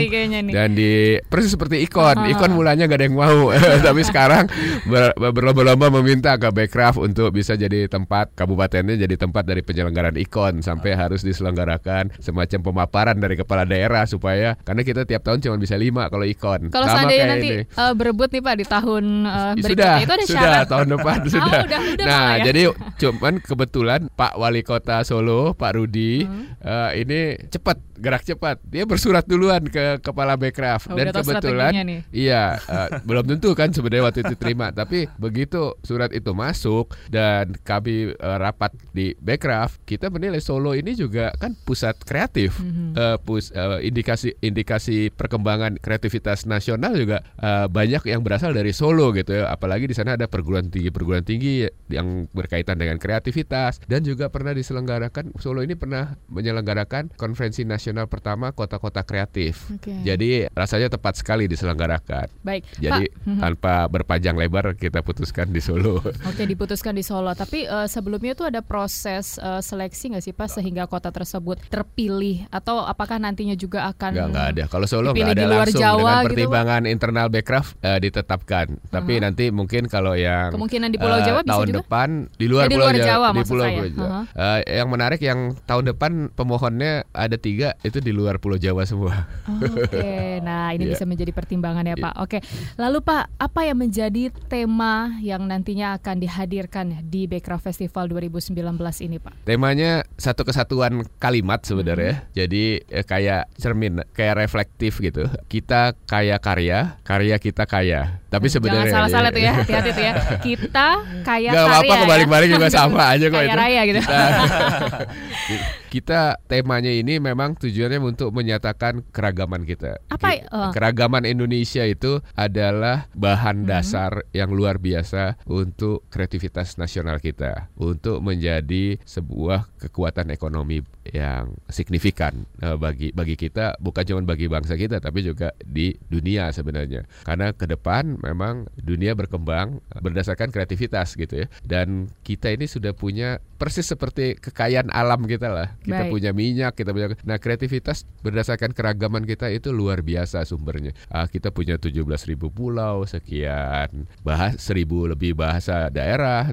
dan 0.52 0.68
di 0.76 0.92
persis 1.26 1.56
seperti 1.56 1.80
ikon. 1.88 2.16
Ah. 2.20 2.28
Ikon 2.28 2.52
mulanya 2.52 2.84
gak 2.84 3.00
ada 3.00 3.06
yang 3.08 3.16
mau, 3.16 3.50
tapi 3.86 4.04
sekarang 4.04 4.44
ber- 4.84 5.16
berlomba-lomba 5.16 5.88
meminta 6.02 6.36
ke 6.36 6.52
Backcraft 6.52 7.00
untuk 7.00 7.32
bisa 7.32 7.56
jadi 7.56 7.88
tempat 7.88 8.25
kabupatennya 8.28 8.96
jadi 8.96 9.14
tempat 9.16 9.42
dari 9.42 9.60
penyelenggaraan 9.60 10.16
ikon 10.18 10.58
sampai 10.58 10.92
harus 10.92 11.20
diselenggarakan 11.20 12.10
semacam 12.16 12.60
pemaparan 12.62 13.16
dari 13.16 13.34
kepala 13.34 13.62
daerah 13.62 14.02
supaya 14.04 14.58
karena 14.58 14.82
kita 14.82 15.02
tiap 15.02 15.22
tahun 15.22 15.38
cuma 15.40 15.56
bisa 15.56 15.74
lima 15.74 16.06
kalau 16.06 16.24
ikon. 16.24 16.68
Kalau 16.68 16.84
Sama 16.84 16.96
seandainya 17.00 17.26
nanti 17.28 17.48
ini. 17.52 17.62
eh, 17.64 17.92
berebut 17.92 18.28
nih 18.28 18.40
Pak 18.40 18.54
di 18.54 18.64
tahun 18.64 19.04
sudah 19.22 19.54
berikutnya 19.56 20.00
itu 20.00 20.12
ada 20.12 20.24
sudah 20.24 20.40
syarat. 20.42 20.66
tahun 20.66 20.86
depan 20.90 21.18
Oh, 21.26 21.30
sudah. 21.32 21.60
udah, 21.60 21.80
udah 21.92 22.04
nah, 22.04 22.30
ya. 22.32 22.44
jadi 22.46 22.62
cuman 22.96 23.34
kebetulan 23.38 24.00
Pak 24.10 24.32
Wali 24.34 24.62
Kota 24.62 25.02
Solo, 25.02 25.52
Pak 25.52 25.72
Rudi 25.74 26.18
Hmm. 26.18 26.56
eh, 26.58 26.90
ini 26.98 27.18
cepat, 27.46 27.76
gerak 27.98 28.22
cepat. 28.24 28.60
Dia 28.64 28.84
bersurat 28.84 29.24
duluan 29.26 29.64
ke 29.66 30.00
kepala 30.00 30.36
Backcraft 30.36 30.88
Oh, 30.92 30.96
dan 30.96 31.10
kebetulan 31.10 31.72
iya 32.14 32.60
eh, 32.60 32.88
belum 33.08 33.26
tentu 33.26 33.52
kan 33.52 33.72
sebenarnya 33.72 34.04
waktu 34.06 34.20
itu 34.22 34.34
terima, 34.38 34.70
tapi 34.70 35.10
begitu 35.18 35.74
surat 35.82 36.12
itu 36.12 36.30
masuk 36.32 36.94
dan 37.10 37.56
kami 37.64 38.14
eh, 38.14 38.38
rapat 38.38 38.72
di 38.92 39.16
Backcraft, 39.18 39.82
kita 39.88 40.12
menilai 40.12 40.38
Solo 40.38 40.76
ini 40.76 40.94
juga 40.94 41.32
kan 41.36 41.56
pusat 41.66 41.98
kreatif. 42.04 42.58
Mhm. 42.60 42.94
Eh, 42.96 43.16
pus 43.22 43.50
eh, 43.52 43.88
indikasi 43.88 44.36
indikasi 44.40 45.10
perkembangan 45.12 45.80
kreativitas 45.80 46.46
nasional 46.46 46.94
juga 46.96 47.24
eh, 47.40 47.66
banyak 47.66 48.06
yang 48.08 48.22
berasal 48.22 48.54
dari 48.54 48.70
Solo 48.72 49.10
gitu 49.12 49.42
ya 49.42 49.52
apalagi 49.52 49.88
di 49.88 49.94
sana 49.96 50.14
ada 50.14 50.30
perguruan 50.30 50.68
tinggi 50.70 50.88
perguruan 50.92 51.24
tinggi 51.24 51.66
yang 51.90 52.30
berkaitan 52.32 52.78
dengan 52.78 52.96
kreativitas 53.00 53.82
dan 53.84 54.04
juga 54.06 54.30
pernah 54.30 54.54
diselenggarakan 54.54 55.34
Solo 55.40 55.60
ini 55.60 55.74
pernah 55.74 56.16
menyelenggarakan 56.30 57.16
konferensi 57.16 57.64
nasional 57.64 57.85
pertama 58.06 58.50
kota-kota 58.50 59.02
kreatif 59.02 59.62
Oke. 59.70 59.92
jadi 60.02 60.50
rasanya 60.50 60.90
tepat 60.90 61.20
sekali 61.20 61.46
diselenggarakan 61.46 62.26
Baik, 62.42 62.66
jadi 62.76 63.06
Pak. 63.06 63.22
Mhm. 63.22 63.38
tanpa 63.38 63.74
berpanjang 63.86 64.34
lebar 64.34 64.74
kita 64.74 65.00
putuskan 65.00 65.50
di 65.50 65.60
Solo 65.60 66.02
Oke 66.24 66.42
diputuskan 66.42 66.92
di 66.92 67.02
Solo, 67.02 67.30
tapi 67.32 67.62
eh, 67.62 67.86
sebelumnya 67.86 68.32
itu 68.32 68.42
ada 68.42 68.58
proses 68.60 69.36
eh, 69.36 69.60
seleksi 69.60 70.16
nggak 70.16 70.24
sih 70.24 70.32
Pak 70.32 70.48
sehingga 70.50 70.86
kota 70.86 71.12
tersebut 71.12 71.60
terpilih 71.68 72.48
atau 72.48 72.82
apakah 72.82 73.20
nantinya 73.20 73.54
juga 73.54 73.86
akan 73.86 74.10
enggak 74.32 74.46
ada. 74.56 74.62
Kalau 74.66 74.86
Solo 74.88 75.12
enggak 75.12 75.36
ada 75.36 75.36
di 75.36 75.44
luar 75.44 75.66
langsung 75.68 75.82
Jawa 75.82 75.94
dengan 76.00 76.16
gitu, 76.16 76.26
pertimbangan 76.32 76.82
internal 76.88 77.26
Backcraft 77.28 77.70
eh, 77.80 77.98
ditetapkan. 78.00 78.66
Tapi 78.88 79.12
Aha. 79.18 79.22
nanti 79.28 79.44
mungkin 79.52 79.86
kalau 79.86 80.16
yang 80.16 80.50
Kemungkinan 80.50 80.88
di 80.90 80.98
Pulau 80.98 81.20
Jawa 81.20 81.40
bisa 81.44 81.52
tahun 81.52 81.66
juga? 81.68 81.78
depan 81.84 82.08
di 82.34 82.46
luar 82.48 82.64
Eh, 82.66 82.68
di 82.68 82.74
Pulau 82.74 82.86
luar 82.88 82.96
Jawa 82.96 83.28
di 83.28 83.42
Pulau. 83.44 83.66
Pulau 83.68 83.88
Jawa. 83.92 84.08
Aha. 84.08 84.20
Eh, 84.34 84.60
yang 84.80 84.88
menarik 84.88 85.20
yang 85.20 85.38
tahun 85.64 85.84
depan 85.92 86.10
pemohonnya 86.32 86.92
ada 87.12 87.36
tiga 87.36 87.75
itu 87.80 87.98
di 87.98 88.10
luar 88.10 88.36
Pulau 88.36 88.56
Jawa 88.56 88.82
semua. 88.82 89.26
Oh, 89.44 89.58
Oke, 89.58 90.40
nah 90.40 90.70
ini 90.70 90.84
Iya. 90.84 90.92
bisa 90.92 91.04
menjadi 91.04 91.30
pertimbangan 91.30 91.82
ya 91.82 91.92
Iya. 91.92 92.02
Pak. 92.02 92.14
Oke, 92.18 92.38
lalu 92.74 92.98
Pak, 93.00 93.24
apa 93.36 93.60
yang 93.62 93.78
menjadi 93.78 94.22
tema 94.46 94.94
yang 95.18 95.42
nantinya 95.42 95.94
akan 95.94 96.16
dihadirkan 96.16 96.86
di 97.02 97.24
Backcraft 97.24 97.64
Festival 97.64 98.08
2019 98.08 98.54
ini 99.00 99.16
Pak? 99.16 99.44
Temanya 99.44 99.90
satu 100.14 100.42
kesatuan 100.42 101.00
kalimat 101.16 101.60
sebenarnya. 101.60 102.12
Hmm. 102.18 102.26
Jadi 102.32 102.64
eh, 102.82 103.02
kayak 103.02 103.52
cermin, 103.54 104.02
kayak 104.12 104.38
reflektif 104.38 104.98
gitu. 104.98 105.24
Kita 105.46 105.92
kaya 106.04 106.36
karya, 106.36 106.98
karya 107.02 107.36
kita 107.36 107.64
kaya. 107.64 108.20
Tapi 108.26 108.46
sebenarnya 108.46 108.90
Jangan 108.90 108.96
salah-salah 109.08 109.30
tuh 109.30 109.40
ya, 109.40 109.52
hati-hati 109.58 109.90
tuh 109.90 110.04
ya. 110.04 110.14
Kita 110.38 110.86
kaya 111.22 111.50
Gak 111.50 111.56
karya 111.56 111.70
apa-apa 111.70 111.86
ya. 111.88 112.00
kebalik-balik 112.02 112.48
juga 112.50 112.68
sama 112.68 113.02
aja 113.08 113.26
kok 113.26 113.36
Kaya 113.36 113.48
itu. 113.48 113.56
raya 113.56 113.80
gitu. 113.84 114.00
Kita, 114.02 114.20
kita 115.96 116.36
temanya 116.44 116.92
ini 116.92 117.16
memang 117.16 117.56
tujuannya 117.56 118.04
untuk 118.04 118.28
menyatakan 118.36 119.00
keragaman 119.16 119.64
kita. 119.64 119.96
Apa, 120.12 120.28
eh? 120.36 120.44
Keragaman 120.76 121.24
Indonesia 121.24 121.88
itu 121.88 122.20
adalah 122.36 123.08
bahan 123.16 123.64
Hmm. 123.64 123.68
dasar 123.68 124.28
yang 124.36 124.52
luar 124.52 124.76
biasa 124.76 125.40
untuk 125.48 126.04
kreativitas 126.12 126.76
nasional 126.76 127.16
kita, 127.16 127.72
untuk 127.80 128.20
menjadi 128.20 129.00
sebuah 129.08 129.72
kekuatan 129.80 130.28
ekonomi 130.28 130.84
yang 131.12 131.54
signifikan 131.68 132.46
eh, 132.62 132.76
bagi 132.78 133.10
bagi 133.12 133.36
kita 133.38 133.78
bukan 133.78 134.04
cuma 134.06 134.20
bagi 134.24 134.46
bangsa 134.50 134.74
kita 134.74 134.98
tapi 134.98 135.22
juga 135.22 135.52
di 135.62 135.94
dunia 136.08 136.50
sebenarnya. 136.50 137.04
Karena 137.22 137.52
ke 137.52 137.68
depan 137.68 138.18
memang 138.22 138.66
dunia 138.80 139.14
berkembang 139.14 139.82
berdasarkan 140.00 140.50
kreativitas 140.50 141.14
gitu 141.14 141.44
ya. 141.44 141.46
Dan 141.62 142.10
kita 142.26 142.50
ini 142.50 142.66
sudah 142.66 142.96
punya 142.96 143.38
persis 143.56 143.88
seperti 143.88 144.36
kekayaan 144.36 144.92
alam 144.92 145.24
kita 145.24 145.48
lah. 145.48 145.68
Kita 145.80 146.06
Baik. 146.06 146.12
punya 146.12 146.30
minyak, 146.36 146.72
kita 146.76 146.92
punya 146.92 147.08
Nah, 147.24 147.38
kreativitas 147.38 148.04
berdasarkan 148.20 148.74
keragaman 148.74 149.24
kita 149.24 149.48
itu 149.48 149.70
luar 149.70 150.02
biasa 150.02 150.42
sumbernya. 150.44 150.92
Ah, 151.08 151.30
kita 151.30 151.54
punya 151.54 151.78
17.000 151.78 152.50
pulau, 152.50 153.06
sekian 153.06 154.10
bahas 154.26 154.58
1000 154.58 155.06
lebih 155.06 155.38
bahasa 155.38 155.88
daerah, 155.88 156.50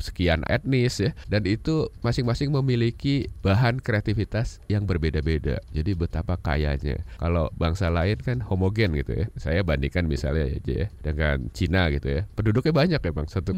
sekian 0.00 0.42
etnis 0.48 0.98
ya. 0.98 1.10
Dan 1.28 1.44
itu 1.44 1.92
masing-masing 2.00 2.50
memiliki 2.50 3.28
bahan 3.44 3.81
kreativitas 3.82 4.62
yang 4.66 4.86
berbeda-beda. 4.86 5.58
Jadi 5.74 5.92
betapa 5.92 6.38
kayanya. 6.38 7.02
Kalau 7.18 7.50
bangsa 7.52 7.90
lain 7.90 8.16
kan 8.22 8.38
homogen 8.40 8.94
gitu 8.94 9.12
ya. 9.12 9.26
Saya 9.36 9.60
bandingkan 9.62 10.06
misalnya 10.06 10.46
aja 10.48 10.74
ya 10.74 10.86
dengan 11.02 11.50
Cina 11.50 11.90
gitu 11.90 12.08
ya. 12.08 12.20
Penduduknya 12.32 12.72
banyak 12.72 13.00
ya 13.02 13.12
Bang, 13.12 13.26
1,3 13.26 13.52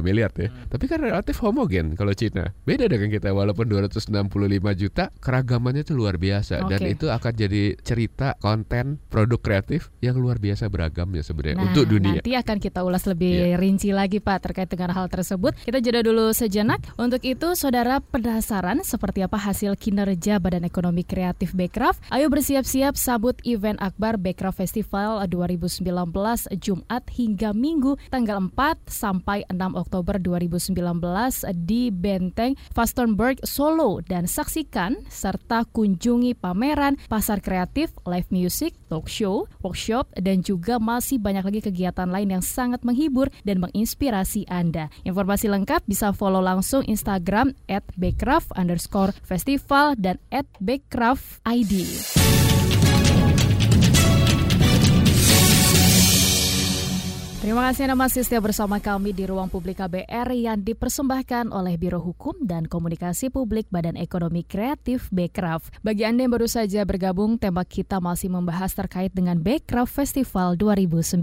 miliar 0.00 0.30
ya. 0.36 0.48
Tapi 0.68 0.84
kan 0.86 1.00
relatif 1.00 1.40
homogen 1.40 1.96
kalau 1.96 2.12
Cina. 2.12 2.52
Beda 2.62 2.86
dengan 2.86 3.08
kita 3.08 3.32
walaupun 3.32 3.66
265 3.66 4.28
juta, 4.76 5.08
keragamannya 5.18 5.82
itu 5.82 5.96
luar 5.96 6.20
biasa 6.20 6.68
dan 6.68 6.80
Oke. 6.84 6.92
itu 6.94 7.06
akan 7.08 7.32
jadi 7.32 7.62
cerita, 7.80 8.36
konten, 8.38 9.00
produk 9.08 9.40
kreatif 9.40 9.88
yang 10.00 10.20
luar 10.20 10.36
biasa 10.36 10.68
beragamnya 10.68 11.24
sebenarnya 11.24 11.56
Nah, 11.56 11.66
untuk 11.72 11.84
dunia. 11.88 12.20
nanti 12.20 12.36
akan 12.36 12.56
kita 12.60 12.84
ulas 12.84 13.04
lebih 13.06 13.32
Iya. 13.32 13.56
rinci 13.56 13.90
lagi 13.90 14.18
Pak 14.20 14.38
terkait 14.44 14.68
dengan 14.68 14.92
hal 14.92 15.08
tersebut. 15.08 15.56
Kita 15.62 15.78
jeda 15.80 16.04
dulu 16.04 16.30
sejenak. 16.30 16.82
Untuk 16.96 17.22
itu, 17.22 17.54
saudara 17.54 18.02
penasaran 18.02 18.82
seperti 18.82 19.22
apa 19.22 19.38
hasil 19.38 19.69
kinerja 19.76 20.38
Badan 20.38 20.66
Ekonomi 20.66 21.02
Kreatif 21.02 21.52
Backcraft? 21.52 22.02
Ayo 22.14 22.30
bersiap-siap 22.30 22.94
sabut 22.94 23.36
event 23.42 23.76
Akbar 23.78 24.16
Backcraft 24.16 24.62
Festival 24.62 25.22
2019 25.26 25.84
Jumat 26.58 27.04
hingga 27.10 27.50
Minggu 27.50 28.00
tanggal 28.08 28.38
4 28.50 28.86
sampai 28.86 29.44
6 29.50 29.56
Oktober 29.74 30.16
2019 30.18 30.76
di 31.66 31.90
Benteng 31.92 32.54
Fastenberg 32.70 33.42
Solo 33.42 34.00
dan 34.04 34.30
saksikan 34.30 35.02
serta 35.10 35.66
kunjungi 35.68 36.38
pameran, 36.38 36.96
pasar 37.10 37.42
kreatif, 37.42 37.92
live 38.06 38.30
music, 38.30 38.74
talk 38.86 39.10
show, 39.10 39.50
workshop, 39.60 40.10
dan 40.16 40.40
juga 40.40 40.78
masih 40.78 41.18
banyak 41.18 41.44
lagi 41.46 41.60
kegiatan 41.60 42.08
lain 42.08 42.38
yang 42.38 42.44
sangat 42.44 42.82
menghibur 42.86 43.28
dan 43.42 43.62
menginspirasi 43.62 44.46
Anda. 44.46 44.88
Informasi 45.02 45.50
lengkap 45.50 45.84
bisa 45.86 46.14
follow 46.14 46.42
langsung 46.42 46.86
Instagram 46.86 47.52
at 47.66 47.84
underscore 48.56 49.12
dan 49.98 50.18
at 50.30 50.46
Backcraft 50.60 51.44
ID. 51.44 52.29
Terima 57.40 57.72
kasih 57.72 57.88
Anda 57.88 57.96
masih 57.96 58.20
setia 58.20 58.36
bersama 58.36 58.84
kami 58.84 59.16
di 59.16 59.24
Ruang 59.24 59.48
Publik 59.48 59.80
KBR 59.80 60.28
yang 60.36 60.60
dipersembahkan 60.60 61.56
oleh 61.56 61.80
Biro 61.80 61.96
Hukum 61.96 62.36
dan 62.44 62.68
Komunikasi 62.68 63.32
Publik 63.32 63.64
Badan 63.72 63.96
Ekonomi 63.96 64.44
Kreatif 64.44 65.08
Backcraft. 65.08 65.80
Bagi 65.80 66.04
Anda 66.04 66.28
yang 66.28 66.36
baru 66.36 66.44
saja 66.44 66.84
bergabung, 66.84 67.40
tema 67.40 67.64
kita 67.64 67.96
masih 67.96 68.28
membahas 68.28 68.76
terkait 68.76 69.16
dengan 69.16 69.40
Backcraft 69.40 69.88
Festival 69.88 70.60
2019. 70.60 71.16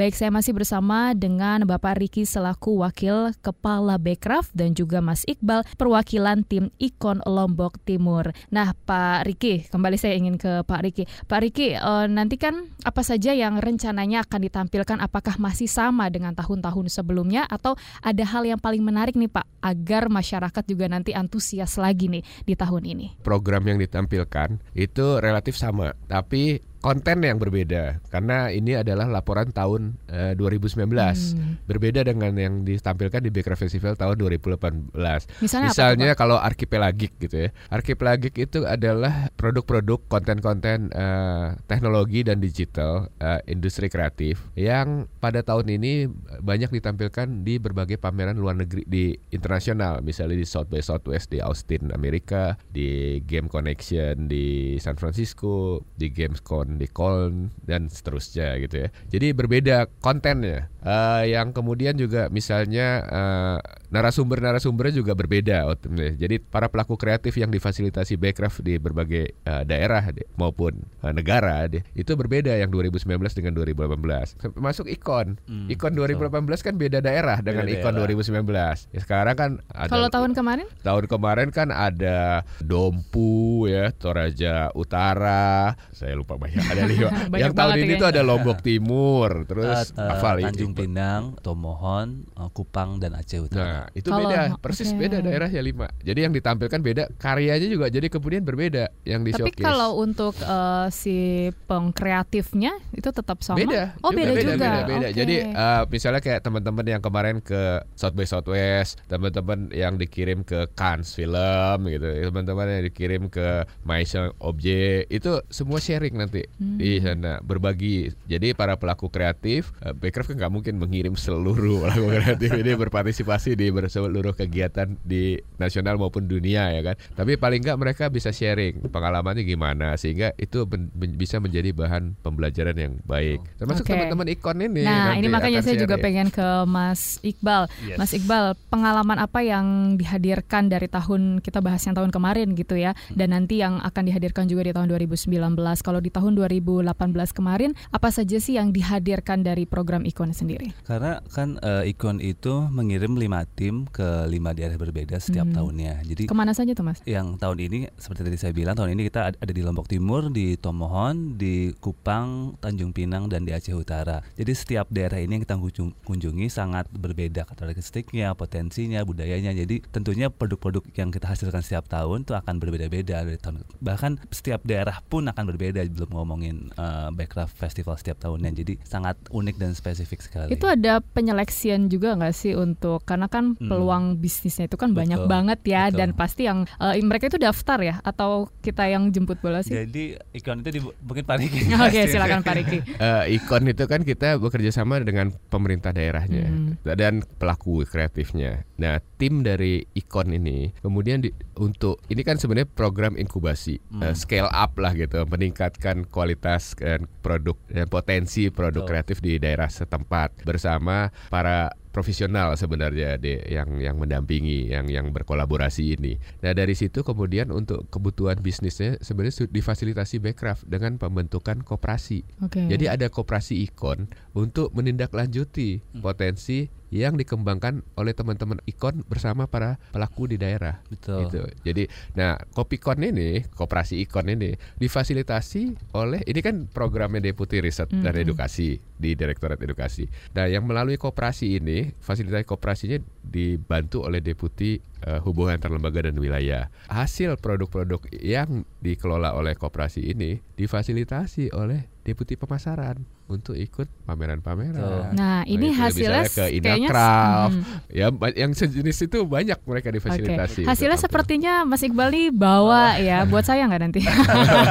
Baik, 0.00 0.16
saya 0.16 0.32
masih 0.32 0.56
bersama 0.56 1.12
dengan 1.12 1.68
Bapak 1.68 2.00
Riki 2.00 2.24
selaku 2.24 2.80
Wakil 2.80 3.36
Kepala 3.44 4.00
Backcraft 4.00 4.56
dan 4.56 4.72
juga 4.72 5.04
Mas 5.04 5.20
Iqbal 5.28 5.68
perwakilan 5.76 6.48
tim 6.48 6.72
Ikon 6.80 7.20
Lombok 7.28 7.76
Timur. 7.84 8.32
Nah, 8.48 8.72
Pak 8.72 9.28
Riki, 9.28 9.68
kembali 9.68 10.00
saya 10.00 10.16
ingin 10.16 10.40
ke 10.40 10.64
Pak 10.64 10.80
Riki. 10.80 11.04
Pak 11.28 11.44
Riki, 11.44 11.76
eh, 11.76 12.06
nanti 12.08 12.40
kan 12.40 12.72
apa 12.88 13.04
saja 13.04 13.36
yang 13.36 13.60
rencananya 13.60 14.24
akan 14.24 14.40
ditampilkan? 14.40 14.96
Apakah 15.04 15.25
masih 15.34 15.66
sama 15.66 16.06
dengan 16.06 16.30
tahun-tahun 16.30 16.86
sebelumnya 16.94 17.42
atau 17.50 17.74
ada 17.98 18.22
hal 18.22 18.46
yang 18.46 18.62
paling 18.62 18.86
menarik 18.86 19.18
nih 19.18 19.26
Pak 19.26 19.46
agar 19.58 20.06
masyarakat 20.06 20.62
juga 20.62 20.86
nanti 20.86 21.10
antusias 21.10 21.74
lagi 21.74 22.06
nih 22.06 22.22
di 22.46 22.54
tahun 22.54 22.86
ini? 22.86 23.06
program 23.26 23.66
yang 23.66 23.82
ditampilkan 23.82 24.62
itu 24.78 25.18
relatif 25.18 25.58
sama, 25.58 25.90
tapi 26.06 26.62
konten 26.86 27.18
yang 27.26 27.42
berbeda 27.42 27.98
karena 28.14 28.46
ini 28.54 28.78
adalah 28.78 29.10
laporan 29.10 29.50
tahun 29.50 29.98
uh, 30.06 30.38
2019 30.38 30.86
hmm. 30.86 31.66
berbeda 31.66 32.06
dengan 32.06 32.30
yang 32.38 32.62
ditampilkan 32.62 33.26
di 33.26 33.34
Backcraft 33.34 33.66
Festival 33.66 33.98
tahun 33.98 34.22
2018. 34.22 34.94
Misalnya, 35.42 35.66
Misalnya 35.66 36.10
apa, 36.14 36.18
kalau 36.22 36.38
Archipelagic 36.38 37.18
gitu 37.18 37.36
ya. 37.42 37.50
Archipelagic 37.74 38.38
itu 38.38 38.62
adalah 38.62 39.34
produk-produk 39.34 39.98
konten-konten 40.06 40.94
uh, 40.94 41.58
teknologi 41.66 42.22
dan 42.22 42.38
digital 42.38 43.10
uh, 43.18 43.42
industri 43.50 43.90
kreatif 43.90 44.46
yang 44.54 45.10
pada 45.18 45.42
tahun 45.42 45.66
ini 45.66 46.06
banyak 46.38 46.70
ditampilkan 46.70 47.42
di 47.42 47.58
berbagai 47.58 47.98
pameran 47.98 48.38
luar 48.38 48.62
negeri 48.62 48.86
di 48.86 49.10
internasional 49.34 50.06
misalnya 50.06 50.38
di 50.38 50.46
South 50.46 50.70
by 50.70 50.78
Southwest 50.78 51.34
di 51.34 51.42
Austin 51.42 51.90
Amerika, 51.90 52.54
di 52.70 53.18
Game 53.26 53.50
Connection 53.50 54.30
di 54.30 54.78
San 54.78 54.94
Francisco, 54.94 55.82
di 55.98 56.14
Gamescom 56.14 56.75
di 56.80 56.88
Cologne 56.88 57.52
dan 57.66 57.90
seterusnya 57.90 58.56
gitu 58.62 58.86
ya. 58.86 58.88
Jadi 59.10 59.36
berbeda 59.36 59.90
kontennya. 60.00 60.72
Uh, 60.86 61.26
yang 61.26 61.50
kemudian 61.50 61.98
juga 61.98 62.30
misalnya 62.30 63.02
uh, 63.10 63.58
narasumber-narasumbernya 63.90 64.94
juga 65.02 65.18
berbeda. 65.18 65.66
Jadi 66.14 66.38
para 66.38 66.70
pelaku 66.70 66.94
kreatif 66.94 67.34
yang 67.34 67.50
difasilitasi 67.50 68.14
Backcraft 68.14 68.62
di 68.62 68.78
berbagai 68.78 69.34
uh, 69.50 69.66
daerah 69.66 70.14
maupun 70.38 70.86
uh, 71.02 71.10
negara 71.10 71.66
itu 71.96 72.12
berbeda 72.12 72.52
yang 72.60 72.68
2019 72.68 73.08
dengan 73.32 73.52
2018. 73.56 74.60
Masuk 74.60 74.86
ikon. 74.92 75.40
Hmm, 75.48 75.66
ikon 75.72 75.96
2018 75.96 76.28
so. 76.54 76.64
kan 76.68 76.74
beda 76.76 76.98
daerah 77.00 77.40
dengan 77.40 77.64
beda 77.64 77.74
ikon 77.80 77.94
daerah. 77.96 78.44
2019. 78.44 78.94
Ya 78.94 79.00
sekarang 79.00 79.34
kan 79.34 79.50
ada 79.72 79.90
Kalau 79.90 80.08
tahun 80.12 80.30
kemarin? 80.36 80.66
Tahun 80.84 81.04
kemarin 81.08 81.48
kan 81.48 81.68
ada 81.72 82.44
Dompu 82.60 83.64
ya, 83.70 83.90
Toraja 83.96 84.70
Utara. 84.76 85.74
Saya 85.96 86.14
lupa 86.18 86.36
banyak 86.36 86.60
ada 86.70 86.82
lima. 86.86 87.08
yang 87.42 87.52
tahun 87.54 87.74
ini 87.82 87.94
tuh 87.98 88.08
ada 88.08 88.22
Lombok 88.22 88.58
Timur, 88.62 89.46
terus 89.46 89.92
uh, 89.94 90.00
uh, 90.00 90.12
Afal 90.18 90.42
Tanjung 90.42 90.72
Pinang, 90.72 91.38
Tomohon, 91.40 92.26
uh, 92.34 92.50
Kupang 92.50 92.98
dan 92.98 93.14
Aceh 93.14 93.38
Utara. 93.38 93.64
Nah, 93.64 93.84
itu 93.94 94.08
Kalau, 94.08 94.30
beda, 94.30 94.40
persis 94.58 94.90
okay. 94.90 95.00
beda 95.06 95.16
daerah 95.22 95.48
ya 95.50 95.62
lima. 95.62 95.86
Jadi 96.02 96.20
yang 96.26 96.32
ditampilkan 96.34 96.80
beda, 96.80 97.02
karyanya 97.20 97.68
juga 97.68 97.86
jadi 97.92 98.06
kemudian 98.08 98.42
berbeda 98.42 98.90
yang 99.04 99.22
di 99.22 99.34
Tapi 99.34 99.52
kalau 99.58 100.00
untuk 100.00 100.34
uh, 100.42 100.88
si 100.88 101.48
pengkreatifnya 101.68 102.78
itu 102.94 103.08
tetap 103.10 103.42
sama. 103.44 103.60
Beda. 103.60 103.94
Oh, 104.00 104.10
beda, 104.10 104.32
beda 104.32 104.42
juga. 104.42 104.56
Beda, 104.56 104.80
beda. 104.86 105.08
Okay. 105.10 105.18
Jadi 105.18 105.36
uh, 105.52 105.82
misalnya 105.90 106.20
kayak 106.22 106.40
teman-teman 106.46 106.86
yang 106.86 107.02
kemarin 107.02 107.36
ke 107.42 107.82
South 107.98 108.14
by 108.16 108.26
Southwest, 108.26 109.02
teman-teman 109.10 109.68
yang 109.70 110.00
dikirim 110.00 110.42
ke 110.46 110.70
Cannes 110.78 111.10
Film 111.12 111.86
gitu, 111.90 112.08
teman-teman 112.32 112.66
yang 112.80 112.84
dikirim 112.86 113.22
ke 113.28 113.66
Maison 113.82 114.32
Objet, 114.40 115.10
itu 115.10 115.42
semua 115.50 115.82
sharing 115.82 116.16
nanti 116.16 116.45
hmm. 116.58 116.78
di 116.78 116.98
sana, 117.02 117.38
berbagi. 117.42 118.12
Jadi 118.26 118.52
para 118.52 118.78
pelaku 118.78 119.10
kreatif, 119.10 119.74
uh, 119.82 119.92
Backcraft 119.92 120.34
kan 120.34 120.36
nggak 120.46 120.52
mungkin 120.52 120.74
mengirim 120.78 121.14
seluruh 121.18 121.80
pelaku 121.86 122.06
kreatif 122.10 122.50
ini 122.54 122.72
berpartisipasi 122.74 123.58
di 123.58 123.68
seluruh 123.72 124.34
kegiatan 124.34 124.98
di 125.02 125.38
nasional 125.58 125.98
maupun 125.98 126.26
dunia 126.26 126.70
ya 126.72 126.82
kan. 126.82 126.96
Tapi 127.14 127.38
paling 127.38 127.60
nggak 127.62 127.78
mereka 127.78 128.04
bisa 128.08 128.30
sharing 128.30 128.86
pengalamannya 128.88 129.42
gimana 129.42 129.94
sehingga 129.98 130.32
itu 130.36 130.64
ben, 130.68 130.92
ben, 130.92 131.16
bisa 131.16 131.40
menjadi 131.42 131.72
bahan 131.72 132.18
pembelajaran 132.20 132.76
yang 132.76 132.92
baik. 133.04 133.40
Termasuk 133.56 133.84
okay. 133.86 133.92
teman-teman 133.96 134.26
ikon 134.36 134.58
ini. 134.62 134.84
Nah 134.84 135.16
ini 135.16 135.28
makanya 135.30 135.60
saya 135.64 135.76
juga 135.80 135.96
pengen 135.98 136.28
ke 136.28 136.46
Mas 136.68 137.18
Iqbal. 137.24 137.66
Yes. 137.82 137.98
Mas 137.98 138.12
Iqbal, 138.12 138.54
pengalaman 138.68 139.18
apa 139.18 139.40
yang 139.42 139.96
dihadirkan 139.96 140.68
dari 140.68 140.86
tahun 140.86 141.40
kita 141.40 141.64
bahas 141.64 141.82
yang 141.88 141.96
tahun 141.96 142.12
kemarin 142.12 142.52
gitu 142.54 142.76
ya, 142.76 142.92
hmm. 142.92 143.16
dan 143.16 143.32
nanti 143.32 143.58
yang 143.64 143.80
akan 143.80 144.02
dihadirkan 144.06 144.44
juga 144.46 144.68
di 144.68 144.72
tahun 144.76 144.92
2019. 144.92 145.56
Kalau 145.82 146.00
di 146.00 146.10
tahun 146.12 146.35
2018 146.36 146.92
kemarin, 147.32 147.72
apa 147.88 148.12
saja 148.12 148.36
sih 148.36 148.60
yang 148.60 148.70
dihadirkan 148.70 149.40
dari 149.40 149.64
program 149.64 150.04
ikon 150.04 150.36
sendiri? 150.36 150.76
Karena 150.84 151.24
kan 151.32 151.56
uh, 151.64 151.82
ikon 151.88 152.20
itu 152.20 152.68
mengirim 152.68 153.16
lima 153.16 153.48
tim 153.56 153.88
ke 153.88 154.28
lima 154.28 154.52
daerah 154.52 154.76
berbeda 154.76 155.16
setiap 155.16 155.48
hmm. 155.48 155.56
tahunnya. 155.56 155.94
Jadi 156.04 156.22
ke 156.28 156.36
mana 156.36 156.52
saja 156.52 156.76
tuh 156.76 156.84
mas? 156.84 157.00
Yang 157.08 157.40
tahun 157.40 157.58
ini 157.64 157.78
seperti 157.96 158.20
tadi 158.28 158.36
saya 158.36 158.52
bilang 158.52 158.76
tahun 158.76 158.92
ini 158.92 159.08
kita 159.08 159.32
ada 159.32 159.52
di 159.52 159.62
Lombok 159.64 159.88
Timur, 159.88 160.28
di 160.28 160.60
Tomohon, 160.60 161.40
di 161.40 161.72
Kupang, 161.80 162.60
Tanjung 162.60 162.92
Pinang 162.92 163.32
dan 163.32 163.48
di 163.48 163.56
Aceh 163.56 163.72
Utara. 163.72 164.20
Jadi 164.36 164.52
setiap 164.52 164.92
daerah 164.92 165.16
ini 165.16 165.40
yang 165.40 165.44
kita 165.48 165.56
kunjungi 166.04 166.46
sangat 166.52 166.90
berbeda 166.92 167.48
karakteristiknya, 167.48 168.36
potensinya, 168.36 169.00
budayanya. 169.06 169.56
Jadi 169.56 169.80
tentunya 169.88 170.28
produk-produk 170.28 170.84
yang 170.98 171.08
kita 171.08 171.32
hasilkan 171.32 171.62
setiap 171.64 171.88
tahun 171.88 172.28
itu 172.28 172.34
akan 172.36 172.54
berbeda-beda 172.60 173.24
dari 173.24 173.38
tahun. 173.38 173.62
Bahkan 173.80 174.28
setiap 174.34 174.60
daerah 174.66 175.00
pun 175.06 175.24
akan 175.30 175.44
berbeda 175.46 175.80
belum 175.86 176.10
ngomongin 176.26 176.74
uh, 176.74 177.14
Backcraft 177.14 177.54
Festival 177.54 177.94
setiap 177.94 178.18
tahunnya. 178.18 178.50
Jadi 178.50 178.82
sangat 178.82 179.14
unik 179.30 179.62
dan 179.62 179.78
spesifik 179.78 180.26
sekali. 180.26 180.50
Itu 180.50 180.66
ada 180.66 180.98
penyeleksian 180.98 181.86
juga 181.86 182.18
nggak 182.18 182.34
sih 182.34 182.58
untuk 182.58 183.06
karena 183.06 183.30
kan 183.30 183.54
hmm. 183.54 183.70
peluang 183.70 184.18
bisnisnya 184.18 184.66
itu 184.66 184.74
kan 184.74 184.90
Betul. 184.90 185.00
banyak 185.06 185.20
banget 185.30 185.60
ya 185.62 185.86
Betul. 185.86 185.98
dan 186.02 186.08
pasti 186.18 186.42
yang 186.50 186.66
uh, 186.82 186.98
mereka 186.98 187.30
itu 187.30 187.38
daftar 187.38 187.78
ya 187.78 187.94
atau 188.02 188.50
kita 188.58 188.90
yang 188.90 189.14
jemput 189.14 189.38
bola 189.38 189.62
sih? 189.62 189.78
Jadi 189.78 190.18
ikon 190.34 190.66
itu 190.66 190.70
di, 190.74 190.80
mungkin 190.82 191.22
Pak 191.22 191.36
Riki. 191.38 191.60
Oke 191.78 191.94
okay, 191.94 192.04
silakan 192.10 192.42
Pak 192.42 192.54
Riki. 192.58 192.78
uh, 193.06 193.24
ikon 193.30 193.70
itu 193.70 193.84
kan 193.86 194.02
kita 194.02 194.42
bekerja 194.42 194.74
sama 194.74 194.98
dengan 194.98 195.30
pemerintah 195.46 195.94
daerahnya 195.94 196.50
hmm. 196.50 196.90
dan 196.98 197.22
pelaku 197.38 197.86
kreatifnya. 197.86 198.66
Nah 198.82 198.98
tim 199.14 199.46
dari 199.46 199.86
ikon 199.94 200.34
ini 200.34 200.74
kemudian 200.82 201.22
di, 201.22 201.30
untuk 201.60 202.02
ini 202.10 202.26
kan 202.26 202.40
sebenarnya 202.40 202.66
program 202.66 203.14
inkubasi 203.14 203.78
hmm. 203.78 204.02
uh, 204.02 204.14
scale 204.16 204.50
up 204.50 204.74
lah 204.80 204.96
gitu 204.96 205.22
meningkatkan 205.28 206.08
kualitas 206.16 206.72
dan 206.80 207.04
produk 207.20 207.60
dan 207.68 207.84
potensi 207.92 208.48
produk 208.48 208.82
oh. 208.84 208.88
kreatif 208.88 209.20
di 209.20 209.36
daerah 209.36 209.68
setempat 209.68 210.48
bersama 210.48 211.12
para 211.28 211.76
profesional 211.96 212.52
sebenarnya 212.60 213.16
deh 213.16 213.40
yang 213.48 213.80
yang 213.80 213.96
mendampingi 213.96 214.68
yang 214.68 214.84
yang 214.92 215.16
berkolaborasi 215.16 215.96
ini. 215.96 216.20
Nah 216.44 216.52
dari 216.52 216.76
situ 216.76 217.00
kemudian 217.00 217.48
untuk 217.48 217.88
kebutuhan 217.88 218.36
bisnisnya 218.44 219.00
sebenarnya 219.00 219.48
difasilitasi 219.48 220.20
Backcraft 220.20 220.68
dengan 220.68 221.00
pembentukan 221.00 221.64
koperasi. 221.64 222.20
Okay. 222.44 222.68
Jadi 222.68 222.92
ada 222.92 223.08
koperasi 223.08 223.64
ikon 223.64 224.12
untuk 224.36 224.76
menindaklanjuti 224.76 225.80
hmm. 225.80 226.04
potensi 226.04 226.68
yang 226.94 227.18
dikembangkan 227.18 227.82
oleh 227.98 228.14
teman-teman 228.14 228.62
ikon 228.66 229.02
bersama 229.10 229.50
para 229.50 229.78
pelaku 229.90 230.30
di 230.30 230.36
daerah. 230.38 230.78
Betul. 230.86 231.26
Gitu. 231.26 231.42
Jadi, 231.66 231.84
nah 232.14 232.38
Kopikon 232.54 233.02
ini, 233.02 233.42
koperasi 233.42 233.98
ikon 234.06 234.30
ini 234.30 234.54
difasilitasi 234.78 235.92
oleh 235.98 236.22
ini 236.24 236.40
kan 236.42 236.70
programnya 236.70 237.18
Deputi 237.18 237.58
Riset 237.58 237.90
mm 237.90 238.00
-hmm. 238.00 238.04
dan 238.06 238.14
Edukasi 238.14 238.78
di 238.78 239.18
Direktorat 239.18 239.58
Edukasi. 239.58 240.06
Nah, 240.32 240.46
yang 240.46 240.64
melalui 240.64 240.96
koperasi 240.96 241.58
ini, 241.58 241.85
fasilitas 241.98 242.46
koperasinya 242.46 243.02
dibantu 243.22 244.06
oleh 244.06 244.22
Deputi 244.22 244.78
uh, 245.06 245.18
Hubungan 245.22 245.58
Antar 245.58 245.74
Lembaga 245.74 246.06
dan 246.06 246.16
Wilayah. 246.16 246.70
Hasil 246.90 247.38
produk-produk 247.38 248.06
yang 248.18 248.64
dikelola 248.80 249.34
oleh 249.34 249.58
koperasi 249.58 250.14
ini 250.14 250.38
difasilitasi 250.56 251.52
oleh 251.52 251.90
Deputi 252.06 252.38
Pemasaran 252.38 253.15
untuk 253.26 253.58
ikut 253.58 253.90
pameran-pameran. 254.06 255.10
Nah, 255.18 255.42
ini 255.50 255.74
nah, 255.74 255.90
hasilnya 255.90 256.30
ke 256.30 256.46
Inacraft, 256.62 257.58
hmm. 257.58 257.90
ya 257.90 258.06
yang 258.38 258.54
sejenis 258.54 259.10
itu 259.10 259.18
banyak 259.26 259.58
mereka 259.66 259.90
difasilitasi. 259.90 260.62
Okay. 260.62 260.70
Hasilnya 260.70 260.98
sepertinya 260.98 261.66
Mas 261.66 261.82
Iqbal 261.82 262.14
nih 262.14 262.30
bawa 262.30 262.94
oh. 262.94 263.02
ya, 263.02 263.26
buat 263.26 263.42
saya 263.42 263.66
nggak 263.66 263.82
nanti? 263.82 264.00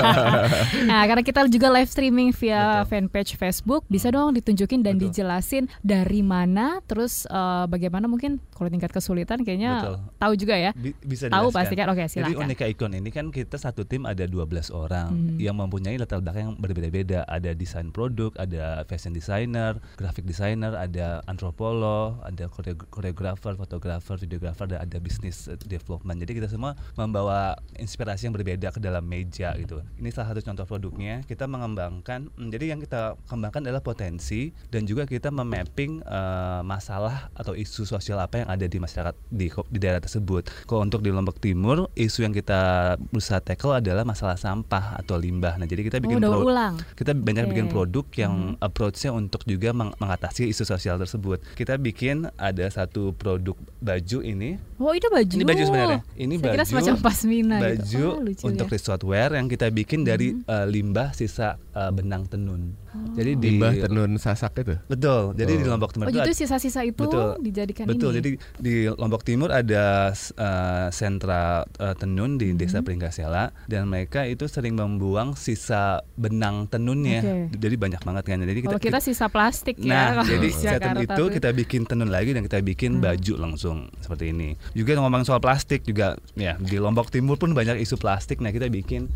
nah, 0.89 1.03
karena 1.03 1.19
kita 1.19 1.43
juga 1.51 1.67
live 1.75 1.91
streaming 1.91 2.31
via 2.31 2.87
Betul. 2.87 3.11
fanpage 3.11 3.31
Facebook, 3.35 3.83
bisa 3.91 4.07
dong 4.07 4.31
ditunjukin 4.31 4.79
dan 4.79 4.95
Betul. 4.95 5.11
dijelasin 5.11 5.67
dari 5.83 6.23
mana, 6.23 6.79
terus 6.87 7.27
uh, 7.27 7.67
bagaimana 7.67 8.07
mungkin 8.07 8.39
kalau 8.55 8.71
tingkat 8.71 8.95
kesulitan 8.95 9.43
kayaknya 9.43 9.83
Betul. 9.83 9.95
tahu 10.15 10.33
juga 10.39 10.55
ya. 10.55 10.71
bisa 11.03 11.27
tahu 11.27 11.51
pasti 11.51 11.75
kan. 11.75 11.91
Oke, 11.91 12.07
silakan. 12.07 12.31
Jadi 12.31 12.39
Unika 12.39 12.65
Icon 12.71 12.95
ini 12.95 13.11
kan 13.11 13.35
kita 13.35 13.59
satu 13.59 13.83
tim 13.83 14.07
ada 14.07 14.23
12 14.23 14.71
orang 14.71 15.11
hmm. 15.11 15.37
yang 15.43 15.59
mempunyai 15.59 15.99
latar 15.99 16.23
belakang 16.23 16.51
yang 16.51 16.55
berbeda-beda. 16.55 17.27
Ada 17.27 17.51
desain 17.51 17.91
produk, 17.91 18.31
ada 18.45 18.85
fashion 18.85 19.11
designer, 19.11 19.77
graphic 19.97 20.23
designer, 20.23 20.77
ada 20.77 21.25
antropolog, 21.25 22.21
ada 22.21 22.47
koreografer, 22.93 23.57
fotografer, 23.57 24.15
videografer, 24.21 24.65
dan 24.69 24.85
ada 24.85 24.97
bisnis 25.01 25.49
development. 25.65 26.21
Jadi 26.21 26.31
kita 26.37 26.47
semua 26.47 26.77
membawa 26.95 27.57
inspirasi 27.75 28.29
yang 28.29 28.35
berbeda 28.35 28.71
ke 28.71 28.79
dalam 28.79 29.03
meja 29.05 29.53
gitu. 29.57 29.81
Ini 29.97 30.09
salah 30.13 30.33
satu 30.33 30.41
contoh 30.45 30.65
produknya. 30.65 31.25
Kita 31.25 31.49
mengembangkan, 31.49 32.29
hmm, 32.29 32.49
jadi 32.53 32.75
yang 32.75 32.79
kita 32.81 33.17
kembangkan 33.27 33.65
adalah 33.65 33.81
potensi 33.81 34.53
dan 34.69 34.85
juga 34.85 35.09
kita 35.09 35.33
memapping 35.33 36.05
uh, 36.05 36.61
masalah 36.61 37.33
atau 37.33 37.57
isu 37.57 37.87
sosial 37.87 38.21
apa 38.21 38.45
yang 38.45 38.49
ada 38.49 38.65
di 38.65 38.77
masyarakat 38.77 39.15
di, 39.31 39.47
di 39.49 39.79
daerah 39.81 40.01
tersebut. 40.01 40.47
Kalau 40.69 40.85
untuk 40.85 41.01
di 41.01 41.09
Lombok 41.09 41.41
Timur, 41.41 41.89
isu 41.95 42.27
yang 42.27 42.33
kita 42.35 42.95
berusaha 43.09 43.41
tackle 43.41 43.79
adalah 43.79 44.03
masalah 44.03 44.35
sampah 44.35 44.99
atau 44.99 45.15
limbah. 45.15 45.57
Nah, 45.57 45.67
jadi 45.67 45.87
kita 45.87 45.97
bikin 46.03 46.21
oh, 46.25 46.45
ulang. 46.45 46.77
kita 46.93 47.15
banyak 47.15 47.47
okay. 47.47 47.51
bikin 47.55 47.65
produk 47.71 48.05
yang 48.15 48.34
meng-approach-nya 48.35 49.09
untuk 49.09 49.41
juga 49.43 49.71
meng- 49.71 49.95
mengatasi 49.95 50.45
isu 50.45 50.61
sosial 50.61 50.95
tersebut. 50.95 51.39
Kita 51.55 51.75
bikin 51.75 52.27
ada 52.35 52.65
satu 52.67 53.11
produk 53.11 53.55
baju 53.79 54.19
ini. 54.21 54.59
Oh 54.75 54.91
itu 54.91 55.07
baju. 55.07 55.31
Ini 55.31 55.45
baju 55.45 55.63
sebenarnya. 55.63 55.99
Ini 56.13 56.33
Saya 56.33 56.43
baju. 56.43 56.53
kira 56.53 56.65
semacam 56.65 56.95
pasmina 56.99 57.57
baju 57.57 57.79
gitu. 57.81 58.03
Oh, 58.05 58.19
lucu 58.19 58.43
untuk 58.45 58.67
ya. 58.67 58.73
resort 58.75 59.01
wear 59.01 59.29
yang 59.31 59.47
kita 59.47 59.67
bikin 59.69 60.03
dari 60.03 60.35
eh, 60.35 60.65
limbah 60.67 61.11
sisa 61.11 61.55
eh, 61.71 61.91
benang 61.91 62.27
tenun. 62.27 62.75
Jadi 63.11 63.31
di 63.35 63.49
Limbah 63.53 63.71
tenun 63.81 64.11
sasak 64.15 64.59
itu. 64.59 64.75
Betul. 64.85 65.31
Jadi 65.33 65.53
di 65.55 65.63
Oh. 65.63 65.71
Lombok 65.71 65.91
Timur 65.91 66.05
Oh 66.05 66.11
itu 66.11 66.19
ada- 66.19 66.35
sisa-sisa 66.35 66.81
itu 66.81 66.99
Betul. 66.99 67.39
dijadikan 67.39 67.85
Betul. 67.85 68.11
ini. 68.11 68.17
Jadi 68.17 68.29
di 68.57 68.73
Lombok 68.87 69.21
Timur 69.21 69.49
ada 69.49 70.11
uh, 70.11 70.87
sentra 70.89 71.43
uh, 71.63 71.95
tenun 71.95 72.35
di 72.35 72.51
Desa 72.53 72.79
Mhm. 72.79 72.85
Pringgasela 72.85 73.45
dan 73.65 73.85
mereka 73.85 74.23
itu 74.23 74.45
sering 74.45 74.75
membuang 74.75 75.33
sisa 75.33 75.83
benang 76.15 76.65
tenunnya. 76.65 77.21
Oke. 77.21 77.57
Jadi 77.57 77.75
banyak 77.75 78.01
banget 78.01 78.23
kan. 78.25 78.37
Jadi 78.41 78.59
Kalau 78.61 78.81
kita 78.81 78.99
sisa 78.99 79.25
plastik 79.25 79.75
ya. 79.77 80.13
Nah, 80.13 80.23
jadi 80.23 80.37
di 80.37 80.49
setelah 80.49 80.73
Jakarta 80.77 81.01
itu 81.05 81.15
tuh. 81.17 81.27
kita 81.31 81.49
bikin 81.51 81.81
tenun 81.83 82.09
lagi 82.09 82.31
dan 82.31 82.41
kita 82.41 82.59
bikin 82.59 82.91
Hmm. 82.93 83.03
baju 83.05 83.33
langsung 83.37 83.77
seperti 83.99 84.29
ini. 84.29 84.53
Juga 84.71 84.95
ngomong 84.95 85.23
soal 85.23 85.39
plastik 85.39 85.83
juga 85.83 86.05
ya 86.33 86.55
di 86.57 86.75
Lombok 86.75 87.07
Timur 87.07 87.35
pun 87.35 87.51
banyak 87.51 87.77
isu 87.77 87.95
plastik. 87.95 88.37
Nah, 88.37 88.49
kita 88.49 88.67
bikin 88.67 89.07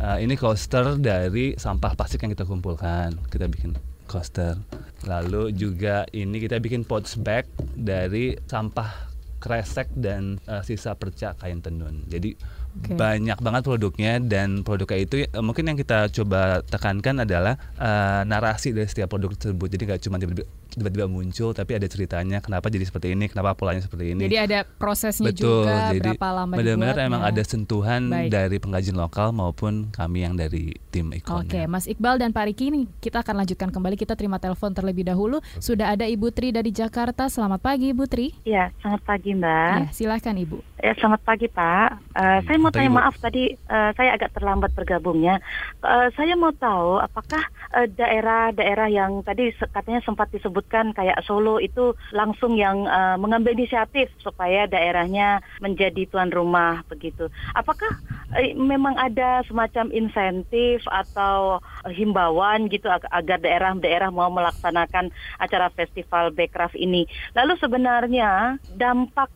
uh, 0.00 0.18
ini 0.18 0.34
coaster 0.34 0.98
dari 0.98 1.54
sampah 1.58 1.92
plastik 1.94 2.22
yang 2.24 2.32
kita 2.32 2.46
kumpulkan. 2.48 3.14
Kita 3.30 3.46
bikin 3.50 3.74
coaster. 4.08 4.58
Lalu 5.04 5.52
juga 5.52 6.08
ini 6.14 6.40
kita 6.40 6.58
bikin 6.62 6.86
pouch 6.86 7.18
bag 7.20 7.44
dari 7.76 8.38
sampah 8.48 9.14
kresek 9.44 9.92
dan 9.92 10.40
uh, 10.48 10.64
sisa 10.64 10.96
perca 10.96 11.36
kain 11.36 11.60
tenun. 11.60 12.08
Jadi 12.08 12.32
Oke. 12.74 12.96
banyak 12.96 13.38
banget 13.44 13.62
produknya 13.62 14.16
dan 14.18 14.64
produknya 14.64 14.98
itu 14.98 15.14
eh, 15.28 15.44
mungkin 15.44 15.68
yang 15.68 15.78
kita 15.78 16.08
coba 16.10 16.64
tekankan 16.64 17.22
adalah 17.22 17.54
eh, 17.76 18.22
narasi 18.24 18.72
dari 18.72 18.88
setiap 18.88 19.12
produk 19.12 19.36
tersebut. 19.36 19.68
Jadi 19.68 19.82
nggak 19.84 20.00
cuma 20.08 20.16
tiba-tiba 20.16 20.48
tiba-tiba 20.74 21.06
muncul 21.06 21.54
tapi 21.54 21.78
ada 21.78 21.86
ceritanya 21.86 22.42
kenapa 22.42 22.68
jadi 22.68 22.84
seperti 22.86 23.14
ini, 23.14 23.30
kenapa 23.30 23.54
polanya 23.54 23.82
seperti 23.82 24.14
ini. 24.14 24.26
Jadi 24.26 24.38
ada 24.38 24.58
prosesnya 24.66 25.30
Betul, 25.30 25.64
juga 25.64 25.94
jadi 25.94 26.10
berapa 26.14 26.28
lama 26.34 26.52
benar-benar 26.58 26.96
emang 27.00 27.22
ada 27.22 27.42
sentuhan 27.46 28.10
Baik. 28.10 28.30
dari 28.30 28.56
pengrajin 28.58 28.96
lokal 28.98 29.30
maupun 29.30 29.94
kami 29.94 30.26
yang 30.26 30.34
dari 30.34 30.74
tim 30.90 31.14
ikonnya. 31.14 31.46
Oke, 31.46 31.60
Mas 31.70 31.86
Iqbal 31.86 32.18
dan 32.18 32.34
Pak 32.34 32.44
Riki 32.50 32.70
ini 32.70 32.86
kita 32.98 33.22
akan 33.22 33.44
lanjutkan 33.44 33.70
kembali. 33.70 33.94
Kita 33.94 34.18
terima 34.18 34.42
telepon 34.42 34.74
terlebih 34.74 35.06
dahulu. 35.06 35.38
Sudah 35.62 35.94
ada 35.94 36.04
Ibu 36.04 36.34
Tri 36.34 36.50
dari 36.50 36.74
Jakarta. 36.74 37.30
Selamat 37.30 37.62
pagi, 37.62 37.94
Ibu 37.94 38.04
Tri. 38.10 38.34
Ya, 38.42 38.74
selamat 38.82 39.02
pagi 39.06 39.30
Mbak. 39.34 39.74
Ya, 39.78 39.86
silahkan 39.94 40.34
Ibu. 40.34 40.58
Ya, 40.84 40.92
selamat 41.00 41.20
pagi 41.24 41.48
Pak. 41.48 41.88
Eh, 42.12 42.38
saya 42.44 42.56
mau 42.60 42.68
tanya 42.68 42.90
maaf 42.92 43.16
tadi 43.16 43.56
eh, 43.56 43.90
saya 43.96 44.10
agak 44.20 44.36
terlambat 44.36 44.76
bergabungnya. 44.76 45.40
Eh, 45.80 46.08
saya 46.12 46.36
mau 46.36 46.52
tahu 46.52 47.00
apakah 47.00 47.40
daerah-daerah 47.74 48.86
yang 48.86 49.24
tadi 49.26 49.50
katanya 49.72 49.98
sempat 50.06 50.30
disebutkan 50.64 50.96
kayak 50.96 51.20
Solo 51.28 51.60
itu 51.60 51.92
langsung 52.16 52.56
yang 52.56 52.88
eh, 52.88 53.16
mengambil 53.20 53.52
inisiatif 53.52 54.08
supaya 54.24 54.64
daerahnya 54.64 55.44
menjadi 55.60 56.08
tuan 56.08 56.32
rumah 56.32 56.80
begitu. 56.88 57.28
Apakah 57.52 57.92
eh, 58.40 58.56
memang 58.56 58.96
ada 58.96 59.44
semacam 59.44 59.92
insentif 59.92 60.80
atau 60.88 61.60
eh, 61.84 61.92
himbauan 61.92 62.72
gitu 62.72 62.88
ag- 62.88 63.08
agar 63.12 63.38
daerah-daerah 63.44 64.08
mau 64.08 64.32
melaksanakan 64.32 65.12
acara 65.36 65.68
festival 65.76 66.32
Bekraf 66.32 66.72
ini? 66.72 67.04
Lalu 67.36 67.60
sebenarnya 67.60 68.56
dampak 68.72 69.28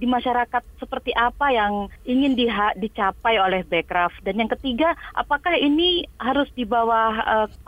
di 0.00 0.08
masyarakat 0.08 0.64
seperti 0.80 1.12
apa 1.12 1.52
yang 1.52 1.92
ingin 2.08 2.32
dicapai 2.80 3.36
oleh 3.36 3.60
Bekraf? 3.68 4.16
Dan 4.24 4.40
yang 4.40 4.48
ketiga, 4.48 4.96
apakah 5.12 5.52
ini 5.60 6.08
harus 6.16 6.48
di 6.56 6.64
bawah 6.64 7.12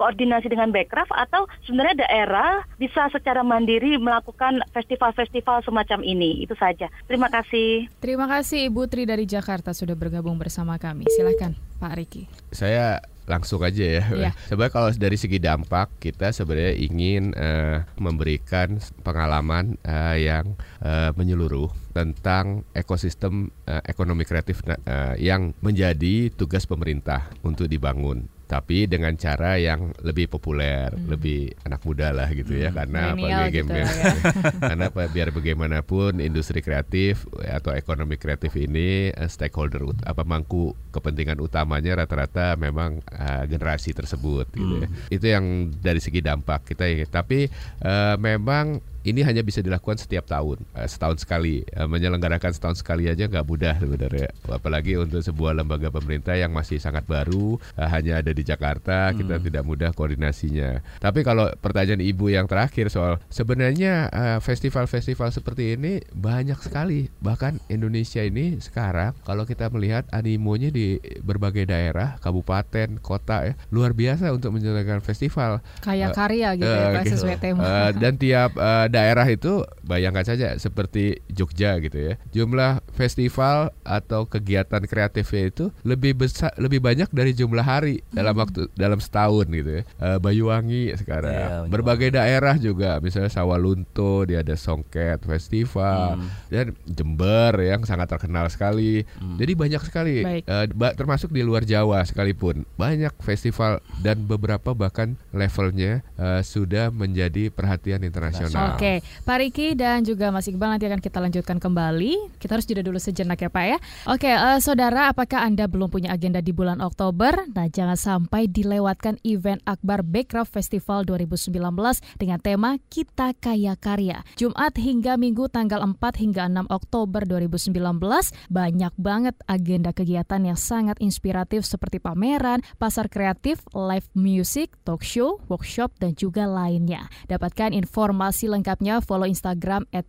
koordinasi 0.01 0.49
dengan 0.49 0.73
Bekraf 0.73 1.11
atau 1.13 1.45
sebenarnya 1.69 2.09
daerah 2.09 2.65
bisa 2.81 2.94
secara 3.11 3.43
mandiri 3.43 3.99
melakukan 3.99 4.63
festival-festival 4.71 5.67
semacam 5.67 6.01
ini? 6.07 6.47
Itu 6.47 6.55
saja. 6.55 6.87
Terima 7.11 7.27
kasih. 7.29 7.91
Terima 7.99 8.31
kasih 8.31 8.71
Ibu 8.71 8.87
Tri 8.87 9.05
dari 9.05 9.27
Jakarta 9.27 9.75
sudah 9.75 9.99
bergabung 9.99 10.39
bersama 10.39 10.79
kami. 10.79 11.11
Silahkan 11.11 11.59
Pak 11.83 11.93
Riki. 11.99 12.23
Saya 12.55 13.03
langsung 13.25 13.65
aja 13.65 13.85
ya. 13.85 14.05
Iya. 14.13 14.31
Sebenarnya 14.49 14.73
kalau 14.73 14.89
dari 14.93 15.17
segi 15.17 15.41
dampak 15.41 15.97
kita 16.01 16.31
sebenarnya 16.31 16.77
ingin 16.77 17.33
eh, 17.33 17.81
memberikan 17.97 18.77
pengalaman 19.01 19.81
eh, 19.81 20.29
yang 20.29 20.53
eh, 20.85 21.11
menyeluruh 21.17 21.73
tentang 21.97 22.69
ekosistem 22.77 23.49
eh, 23.65 23.81
ekonomi 23.89 24.29
kreatif 24.29 24.61
eh, 24.69 25.17
yang 25.21 25.57
menjadi 25.65 26.29
tugas 26.37 26.69
pemerintah 26.69 27.33
untuk 27.41 27.69
dibangun. 27.69 28.29
Tapi 28.45 28.85
dengan 28.85 29.13
cara 29.15 29.57
yang 29.57 29.93
lebih 29.99 30.29
populer, 30.29 30.89
lebih 31.05 31.53
anak 31.63 31.81
muda 31.81 32.11
lah 32.11 32.29
gitu 32.29 32.55
ya, 32.55 32.71
karena 32.71 33.11
Hmm. 33.11 33.17
Milenial 33.17 33.41
apa 33.41 33.49
gitu 33.49 33.57
game- 33.67 33.73
ya. 33.75 33.87
karena 34.69 34.85
apa, 34.89 35.03
biar 35.07 35.29
bagaimanapun 35.31 36.13
industri 36.19 36.61
kreatif 36.61 37.25
atau 37.41 37.73
ekonomi 37.73 38.15
kreatif 38.15 38.53
ini 38.55 39.09
eh, 39.09 39.27
stakeholder 39.27 39.83
ut- 39.85 40.03
apa 40.03 40.23
mangku 40.23 40.65
kepentingan 40.91 41.39
utamanya 41.39 41.99
rata-rata 41.99 42.55
memang 42.55 43.01
eh, 43.03 43.45
generasi 43.47 43.93
tersebut 43.93 44.47
gitu 44.51 44.75
ya. 44.79 44.89
Itu 45.09 45.27
yang 45.27 45.45
dari 45.75 45.99
segi 45.99 46.21
dampak 46.21 46.65
kita 46.67 46.85
ingin. 46.87 47.09
Tapi 47.09 47.49
eh, 47.81 48.17
memang 48.17 48.94
ini 49.05 49.21
hanya 49.21 49.45
bisa 49.45 49.61
dilakukan 49.61 50.01
setiap 50.01 50.25
tahun, 50.25 50.65
eh, 50.75 50.89
setahun 50.89 51.23
sekali. 51.23 51.61
Eh, 51.69 51.85
menyelenggarakan 51.85 52.51
setahun 52.51 52.81
sekali 52.81 53.07
aja 53.07 53.29
nggak 53.29 53.45
mudah 53.45 53.77
sebenarnya. 53.77 54.33
Apalagi 54.49 54.97
untuk 54.97 55.21
sebuah 55.21 55.53
lembaga 55.55 55.93
pemerintah 55.93 56.35
yang 56.35 56.51
masih 56.51 56.81
sangat 56.81 57.05
baru, 57.05 57.61
eh, 57.77 57.89
hanya 57.89 58.25
ada 58.25 58.33
di 58.33 58.41
Jakarta, 58.41 59.13
kita 59.13 59.37
tidak 59.39 59.63
mudah 59.63 59.93
koordinasinya. 59.93 60.81
Tapi 60.99 61.21
kalau 61.21 61.53
pertanyaan 61.61 62.01
ibu 62.01 62.33
yang 62.33 62.49
terakhir 62.49 62.89
soal 62.89 63.21
sebenarnya 63.29 64.09
festival-festival 64.41 65.29
seperti 65.31 65.77
ini 65.77 66.01
banyak 66.11 66.57
sekali. 66.59 67.13
Bahkan 67.21 67.69
Indonesia 67.69 68.23
ini 68.23 68.57
sekarang 68.59 69.13
kalau 69.23 69.45
kita 69.45 69.69
melihat 69.69 70.09
animonya 70.11 70.71
di 70.71 70.97
berbagai 71.21 71.67
daerah, 71.69 72.17
kabupaten, 72.21 73.03
kota 73.03 73.51
ya, 73.51 73.55
luar 73.69 73.93
biasa 73.93 74.33
untuk 74.33 74.55
menyelenggarakan 74.57 75.05
festival. 75.05 75.61
Kayak 75.83 76.03
Eh, 76.05 76.17
karya 76.17 76.49
gitu 76.55 76.69
ya, 76.69 76.79
Eh, 76.79 76.95
Pak, 76.95 77.03
gitu. 77.05 77.13
sesuai 77.19 77.37
tema. 77.41 77.63
Eh, 77.65 77.91
dan 77.99 78.13
tiap 78.15 78.51
eh, 78.55 78.87
daerah 78.95 79.27
itu 79.27 79.53
bayangkan 79.83 80.23
saja 80.25 80.55
seperti 80.57 81.19
Jogja 81.29 81.77
gitu 81.79 81.99
ya. 81.99 82.15
Jumlah 82.31 82.79
festival 82.95 83.55
atau 83.83 84.25
kegiatan 84.25 84.81
kreatifnya 84.81 85.45
itu 85.45 85.65
lebih 85.83 86.15
besar 86.17 86.55
lebih 86.57 86.79
banyak 86.79 87.11
dari 87.11 87.33
jumlah 87.33 87.63
hari 87.63 88.01
dalam 88.09 88.35
waktu 88.35 88.71
dalam 88.73 88.97
setahun 88.97 89.47
gitu 89.47 89.71
ya. 89.71 89.83
Eh, 89.99 90.19
Banyuwangi 90.19 90.95
sekarang. 90.95 91.31
Iya, 91.31 91.45
Banyuwangi. 91.45 91.71
Berbagai 91.71 92.09
daerah 92.13 92.55
juga 92.57 92.91
misalnya 92.99 93.29
Sawalunto, 93.29 94.23
dia 94.23 94.41
ada 94.41 94.55
Songket 94.55 95.25
Festival 95.25 96.17
Hmm. 96.17 96.29
dan 96.49 96.67
Jember 96.85 97.53
yang 97.59 97.83
sangat 97.83 98.07
terkenal 98.07 98.47
sekali. 98.47 99.03
Jadi 99.35 99.53
banyak 99.53 99.83
sekali 99.83 100.23
ba- 100.71 100.93
termasuk 100.93 101.29
di 101.29 101.41
luar 101.41 101.65
Jawa 101.65 102.03
sekalipun. 102.03 102.63
Banyak 102.75 103.17
festival 103.19 103.81
dan 104.01 104.25
beberapa 104.25 104.71
bahkan 104.73 105.17
levelnya 105.31 106.05
eh, 106.15 106.43
sudah 106.43 106.91
menjadi 106.91 107.49
perhatian 107.49 108.03
internasional. 108.03 108.77
Oke, 108.77 108.84
Pak 109.25 109.37
Riki 109.41 109.73
dan 109.73 110.05
juga 110.05 110.29
Mas 110.29 110.47
Iqbal 110.47 110.77
nanti 110.77 110.87
akan 110.87 111.01
kita 111.01 111.19
lanjutkan 111.19 111.57
kembali. 111.59 112.37
Kita 112.37 112.59
harus 112.59 112.67
jeda 112.69 112.85
dulu 112.85 113.01
sejenak 113.01 113.41
ya 113.41 113.49
Pak 113.49 113.65
ya. 113.65 113.79
Oke, 114.11 114.29
eh, 114.29 114.59
saudara, 114.61 115.09
apakah 115.11 115.47
Anda 115.47 115.65
belum 115.65 115.89
punya 115.89 116.13
agenda 116.13 116.45
di 116.45 116.53
bulan 116.53 116.85
Oktober? 116.85 117.49
Nah, 117.53 117.67
jangan 117.73 117.97
sampai 117.97 118.47
dilewatkan 118.51 119.17
event 119.25 119.65
Akbar 119.65 120.05
Backcraft 120.05 120.53
Festival 120.53 121.09
2019 121.09 122.03
dengan 122.21 122.39
tema 122.41 122.77
Kita 122.93 123.33
Kaya 123.37 123.75
Karya. 123.81 124.21
Jumat 124.37 124.77
hingga 124.77 125.17
Minggu 125.17 125.49
tanggal 125.49 125.81
4 125.81 126.21
hingga 126.21 126.47
6 126.51 126.69
Oktober 126.69 127.25
2019, 127.25 128.35
banyak 128.53 128.93
banget 129.01 129.35
agenda 129.49 129.91
kegiatan 129.97 130.43
yang 130.45 130.59
sangat 130.59 131.01
inspiratif 131.01 131.65
seperti 131.65 132.03
pameran, 132.03 132.61
pasar 132.77 133.09
kreatif, 133.09 133.65
live 133.73 134.09
music, 134.13 134.75
talk 134.85 135.01
show, 135.01 135.41
workshop, 135.49 135.95
dan 136.03 136.13
juga 136.19 136.45
lainnya. 136.45 137.09
Dapatkan 137.31 137.73
informasi 137.73 138.51
lengkapnya 138.75 138.99
follow 138.99 139.31
Instagram 139.31 139.87
at 139.95 140.03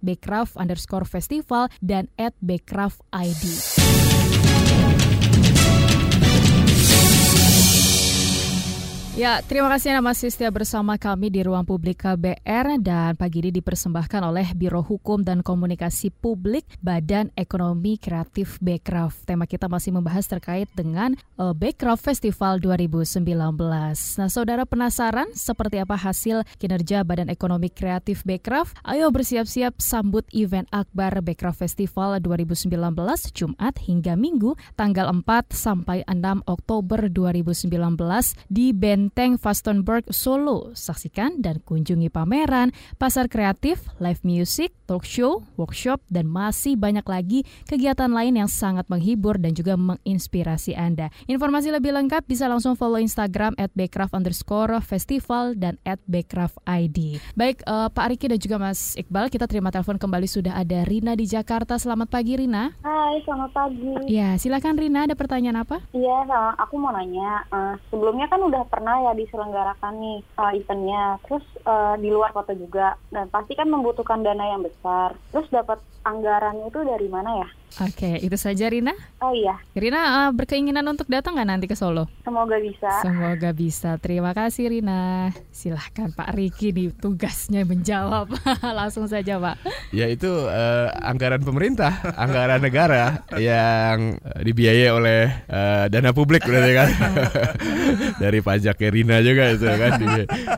underscore 0.58 1.06
festival 1.06 1.70
dan 1.86 2.10
at 2.18 2.34
ID. 3.14 3.85
Ya, 9.16 9.40
terima 9.48 9.72
kasih 9.72 9.96
Anda 9.96 10.12
masih 10.12 10.28
setia 10.28 10.52
bersama 10.52 11.00
kami 11.00 11.32
di 11.32 11.40
Ruang 11.40 11.64
Publik 11.64 12.04
KBR 12.04 12.84
dan 12.84 13.16
pagi 13.16 13.40
ini 13.40 13.48
dipersembahkan 13.48 14.28
oleh 14.28 14.52
Biro 14.52 14.84
Hukum 14.84 15.24
dan 15.24 15.40
Komunikasi 15.40 16.12
Publik 16.12 16.68
Badan 16.84 17.32
Ekonomi 17.40 17.96
Kreatif 17.96 18.60
Bekraf. 18.60 19.24
Tema 19.24 19.48
kita 19.48 19.72
masih 19.72 19.96
membahas 19.96 20.28
terkait 20.28 20.68
dengan 20.76 21.16
uh, 21.40 21.56
Bekraf 21.56 22.04
Festival 22.04 22.60
2019. 22.60 23.24
Nah, 24.20 24.28
saudara 24.28 24.68
penasaran 24.68 25.32
seperti 25.32 25.80
apa 25.80 25.96
hasil 25.96 26.44
kinerja 26.60 27.08
Badan 27.08 27.32
Ekonomi 27.32 27.72
Kreatif 27.72 28.20
Bekraf? 28.28 28.76
Ayo 28.84 29.08
bersiap-siap 29.16 29.80
sambut 29.80 30.28
event 30.36 30.68
Akbar 30.76 31.24
Bekraf 31.24 31.64
Festival 31.64 32.20
2019 32.20 32.68
Jumat 33.32 33.80
hingga 33.80 34.20
Minggu 34.20 34.60
tanggal 34.76 35.08
4 35.08 35.56
sampai 35.56 36.04
6 36.04 36.44
Oktober 36.52 37.08
2019 37.08 37.72
di 38.52 38.76
Benteng 38.76 39.05
Benteng 39.06 39.38
Fastenberg 39.38 40.10
Solo. 40.10 40.74
Saksikan 40.74 41.38
dan 41.38 41.62
kunjungi 41.62 42.10
pameran, 42.10 42.74
pasar 42.98 43.30
kreatif, 43.30 43.86
live 44.02 44.18
music, 44.26 44.74
talk 44.90 45.06
show, 45.06 45.46
workshop, 45.62 46.02
dan 46.10 46.26
masih 46.26 46.74
banyak 46.74 47.06
lagi 47.06 47.46
kegiatan 47.70 48.10
lain 48.10 48.34
yang 48.34 48.50
sangat 48.50 48.90
menghibur 48.90 49.38
dan 49.38 49.54
juga 49.54 49.78
menginspirasi 49.78 50.74
Anda. 50.74 51.14
Informasi 51.30 51.70
lebih 51.70 51.94
lengkap 51.94 52.26
bisa 52.26 52.50
langsung 52.50 52.74
follow 52.74 52.98
Instagram 52.98 53.54
at 53.62 53.70
Backcraft 53.78 54.18
underscore 54.18 54.74
festival 54.82 55.54
dan 55.54 55.78
at 55.86 56.02
Backcraft 56.10 56.58
ID. 56.66 57.22
Baik, 57.38 57.62
uh, 57.70 57.94
Pak 57.94 58.10
Riki 58.10 58.26
dan 58.26 58.42
juga 58.42 58.58
Mas 58.58 58.98
Iqbal, 58.98 59.30
kita 59.30 59.46
terima 59.46 59.70
telepon 59.70 60.02
kembali 60.02 60.26
sudah 60.26 60.58
ada 60.58 60.82
Rina 60.82 61.14
di 61.14 61.30
Jakarta. 61.30 61.78
Selamat 61.78 62.10
pagi 62.10 62.42
Rina. 62.42 62.74
Hai, 62.82 63.22
selamat 63.22 63.54
pagi. 63.54 64.10
Ya, 64.10 64.34
silakan 64.42 64.82
Rina, 64.82 65.06
ada 65.06 65.14
pertanyaan 65.14 65.62
apa? 65.62 65.86
Iya, 65.94 66.26
aku 66.58 66.82
mau 66.82 66.90
nanya. 66.90 67.46
Uh, 67.54 67.78
sebelumnya 67.94 68.26
kan 68.26 68.42
udah 68.42 68.66
pernah 68.66 68.95
ya 69.02 69.12
diselenggarakan 69.18 69.94
nih 70.00 70.20
uh, 70.40 70.52
eventnya, 70.56 71.20
terus 71.28 71.46
uh, 71.68 71.96
di 72.00 72.10
luar 72.14 72.32
kota 72.32 72.56
juga, 72.56 72.96
dan 73.12 73.28
pasti 73.28 73.56
kan 73.56 73.68
membutuhkan 73.68 74.24
dana 74.24 74.56
yang 74.56 74.64
besar. 74.64 75.16
Terus 75.34 75.48
dapat 75.52 75.80
anggarannya 76.06 76.70
itu 76.70 76.80
dari 76.86 77.08
mana 77.10 77.44
ya? 77.44 77.50
Oke, 77.76 78.24
itu 78.24 78.40
saja 78.40 78.72
Rina. 78.72 78.96
Oh 79.20 79.36
iya. 79.36 79.60
Rina 79.76 80.00
uh, 80.00 80.32
berkeinginan 80.32 80.88
untuk 80.88 81.12
datang 81.12 81.36
nggak 81.36 81.50
nanti 81.52 81.68
ke 81.68 81.76
Solo? 81.76 82.08
Semoga 82.24 82.56
bisa. 82.56 82.88
Semoga 83.04 83.52
bisa. 83.52 84.00
Terima 84.00 84.32
kasih 84.32 84.72
Rina. 84.72 85.36
Silahkan 85.52 86.16
Pak 86.16 86.40
Riki 86.40 86.72
nih 86.72 86.96
tugasnya 86.96 87.68
menjawab. 87.68 88.32
Langsung 88.80 89.12
saja 89.12 89.44
Pak. 89.44 89.60
Ya 89.92 90.08
itu 90.08 90.32
uh, 90.32 90.88
anggaran 91.04 91.44
pemerintah, 91.44 92.00
anggaran 92.24 92.64
negara 92.64 93.28
yang 93.36 94.24
dibiayai 94.40 94.90
oleh 94.96 95.28
uh, 95.52 95.92
dana 95.92 96.16
publik 96.16 96.48
berarti 96.48 96.72
kan. 96.80 96.90
Dari 98.24 98.40
pajaknya 98.40 98.88
Rina 98.88 99.18
juga 99.20 99.52
itu 99.52 99.68
kan. 99.68 99.92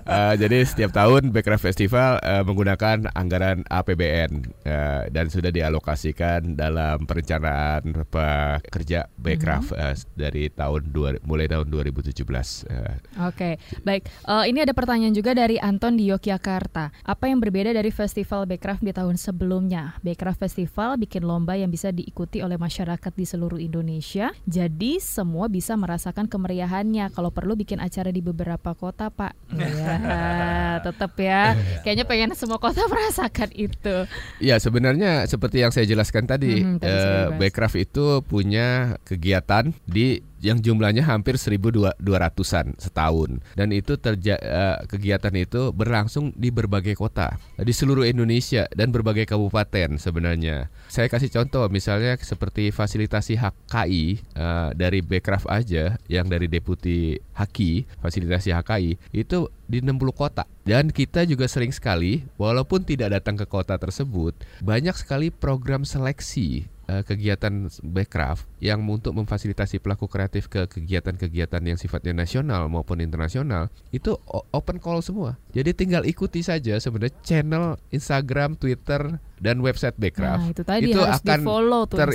uh, 0.05 0.33
jadi 0.37 0.57
setiap 0.69 0.93
tahun 0.93 1.33
Backcraft 1.33 1.65
Festival 1.65 2.21
uh, 2.21 2.45
menggunakan 2.45 3.09
anggaran 3.17 3.65
APBN 3.65 4.53
uh, 4.69 5.09
dan 5.09 5.33
sudah 5.33 5.49
dialokasikan 5.49 6.53
dalam 6.53 7.06
perencanaan 7.07 7.81
pekerja 8.11 9.07
Backcraft 9.15 9.71
mm 9.71 9.77
-hmm. 9.79 9.95
uh, 9.95 9.95
dari 10.13 10.43
tahun 10.51 10.91
dua, 10.91 11.15
mulai 11.23 11.47
tahun 11.47 11.71
2017. 11.71 12.11
Uh. 12.11 12.27
Oke, 12.27 12.99
okay. 13.31 13.53
baik. 13.87 14.11
Uh, 14.27 14.43
ini 14.43 14.61
ada 14.61 14.75
pertanyaan 14.75 15.15
juga 15.15 15.31
dari 15.31 15.55
Anton 15.57 15.95
di 15.95 16.11
Yogyakarta. 16.11 16.91
Apa 17.07 17.31
yang 17.31 17.39
berbeda 17.39 17.71
dari 17.71 17.89
festival 17.89 18.43
Backcraft 18.43 18.83
di 18.83 18.91
tahun 18.91 19.15
sebelumnya? 19.15 19.95
Backcraft 20.03 20.43
Festival 20.43 20.99
bikin 20.99 21.23
lomba 21.23 21.55
yang 21.55 21.71
bisa 21.71 21.89
diikuti 21.89 22.43
oleh 22.43 22.59
masyarakat 22.59 23.13
di 23.15 23.25
seluruh 23.25 23.57
Indonesia. 23.57 24.35
Jadi 24.43 24.99
semua 24.99 25.47
bisa 25.47 25.73
merasakan 25.79 26.27
kemeriahannya. 26.27 27.09
Kalau 27.15 27.31
perlu 27.31 27.55
bikin 27.55 27.79
acara 27.79 28.11
di 28.11 28.19
beberapa 28.19 28.75
kota, 28.75 29.07
Pak. 29.07 29.33
Ya, 29.77 30.79
tetap 30.81 31.13
ya. 31.19 31.53
Kayaknya 31.83 32.05
pengen 32.07 32.29
semua 32.33 32.57
kota 32.57 32.85
merasakan 32.91 33.49
itu. 33.53 34.07
Ya, 34.41 34.57
sebenarnya 34.57 35.25
seperti 35.29 35.61
yang 35.61 35.71
saya 35.73 35.85
jelaskan 35.85 36.25
tadi, 36.25 36.63
mm 36.63 36.81
-hmm, 36.81 36.81
uh, 36.87 37.35
Backcraft 37.35 37.77
itu 37.77 38.23
punya 38.23 38.95
kegiatan 39.03 39.75
di 39.83 40.23
yang 40.37 40.61
jumlahnya 40.61 41.01
hampir 41.05 41.35
1.200-an 41.35 42.77
setahun 42.77 43.41
dan 43.57 43.67
itu 43.73 43.97
terja 43.97 44.37
uh, 44.37 44.77
kegiatan 44.85 45.33
itu 45.33 45.73
berlangsung 45.73 46.29
di 46.37 46.53
berbagai 46.53 46.93
kota 46.93 47.41
di 47.57 47.73
seluruh 47.73 48.05
Indonesia 48.05 48.69
dan 48.73 48.93
berbagai 48.93 49.25
kabupaten 49.25 49.97
sebenarnya. 49.97 50.69
Saya 50.87 51.09
kasih 51.09 51.33
contoh 51.33 51.65
misalnya 51.73 52.15
seperti 52.21 52.69
fasilitasi 52.69 53.37
HKI 53.37 54.05
uh, 54.37 54.41
eh, 54.47 54.69
dari 54.77 54.99
Backcraft 55.01 55.49
aja 55.49 55.97
yang 56.05 56.29
dari 56.29 56.45
Deputi 56.45 57.17
Haki, 57.33 57.85
fasilitasi 57.99 58.53
HKI 58.53 58.91
itu 59.13 59.49
di 59.65 59.81
60 59.81 59.99
kota. 60.13 60.45
Dan 60.63 60.91
kita 60.91 61.23
juga 61.23 61.47
sering 61.47 61.71
sekali 61.71 62.27
walaupun 62.35 62.83
tidak 62.83 63.19
datang 63.19 63.39
ke 63.39 63.45
kota 63.47 63.79
tersebut, 63.79 64.35
banyak 64.61 64.93
sekali 64.95 65.31
program 65.31 65.87
seleksi 65.87 66.76
uh, 66.87 67.03
kegiatan 67.03 67.67
Backcraft 67.83 68.47
yang 68.63 68.81
untuk 68.87 69.13
memfasilitasi 69.13 69.83
pelaku 69.83 70.09
kreatif 70.09 70.49
ke 70.49 70.65
kegiatan-kegiatan 70.65 71.61
yang 71.61 71.77
sifatnya 71.77 72.15
nasional 72.15 72.71
maupun 72.71 73.03
internasional 73.03 73.69
itu 73.93 74.15
open 74.51 74.81
call 74.81 75.03
semua. 75.03 75.37
Jadi 75.53 75.75
tinggal 75.75 76.07
ikuti 76.07 76.41
saja 76.41 76.79
sebenarnya 76.79 77.13
channel 77.21 77.77
Instagram, 77.93 78.57
Twitter 78.57 79.19
dan 79.37 79.61
website 79.61 79.95
Backcraft. 79.97 80.43
Nah, 80.43 80.53
itu 80.53 80.63
tadi 80.65 80.89
itu 80.91 80.99
harus 80.99 81.21
akan 81.21 81.39
follow 81.45 81.81
tuh 81.85 81.97
ter 81.97 82.09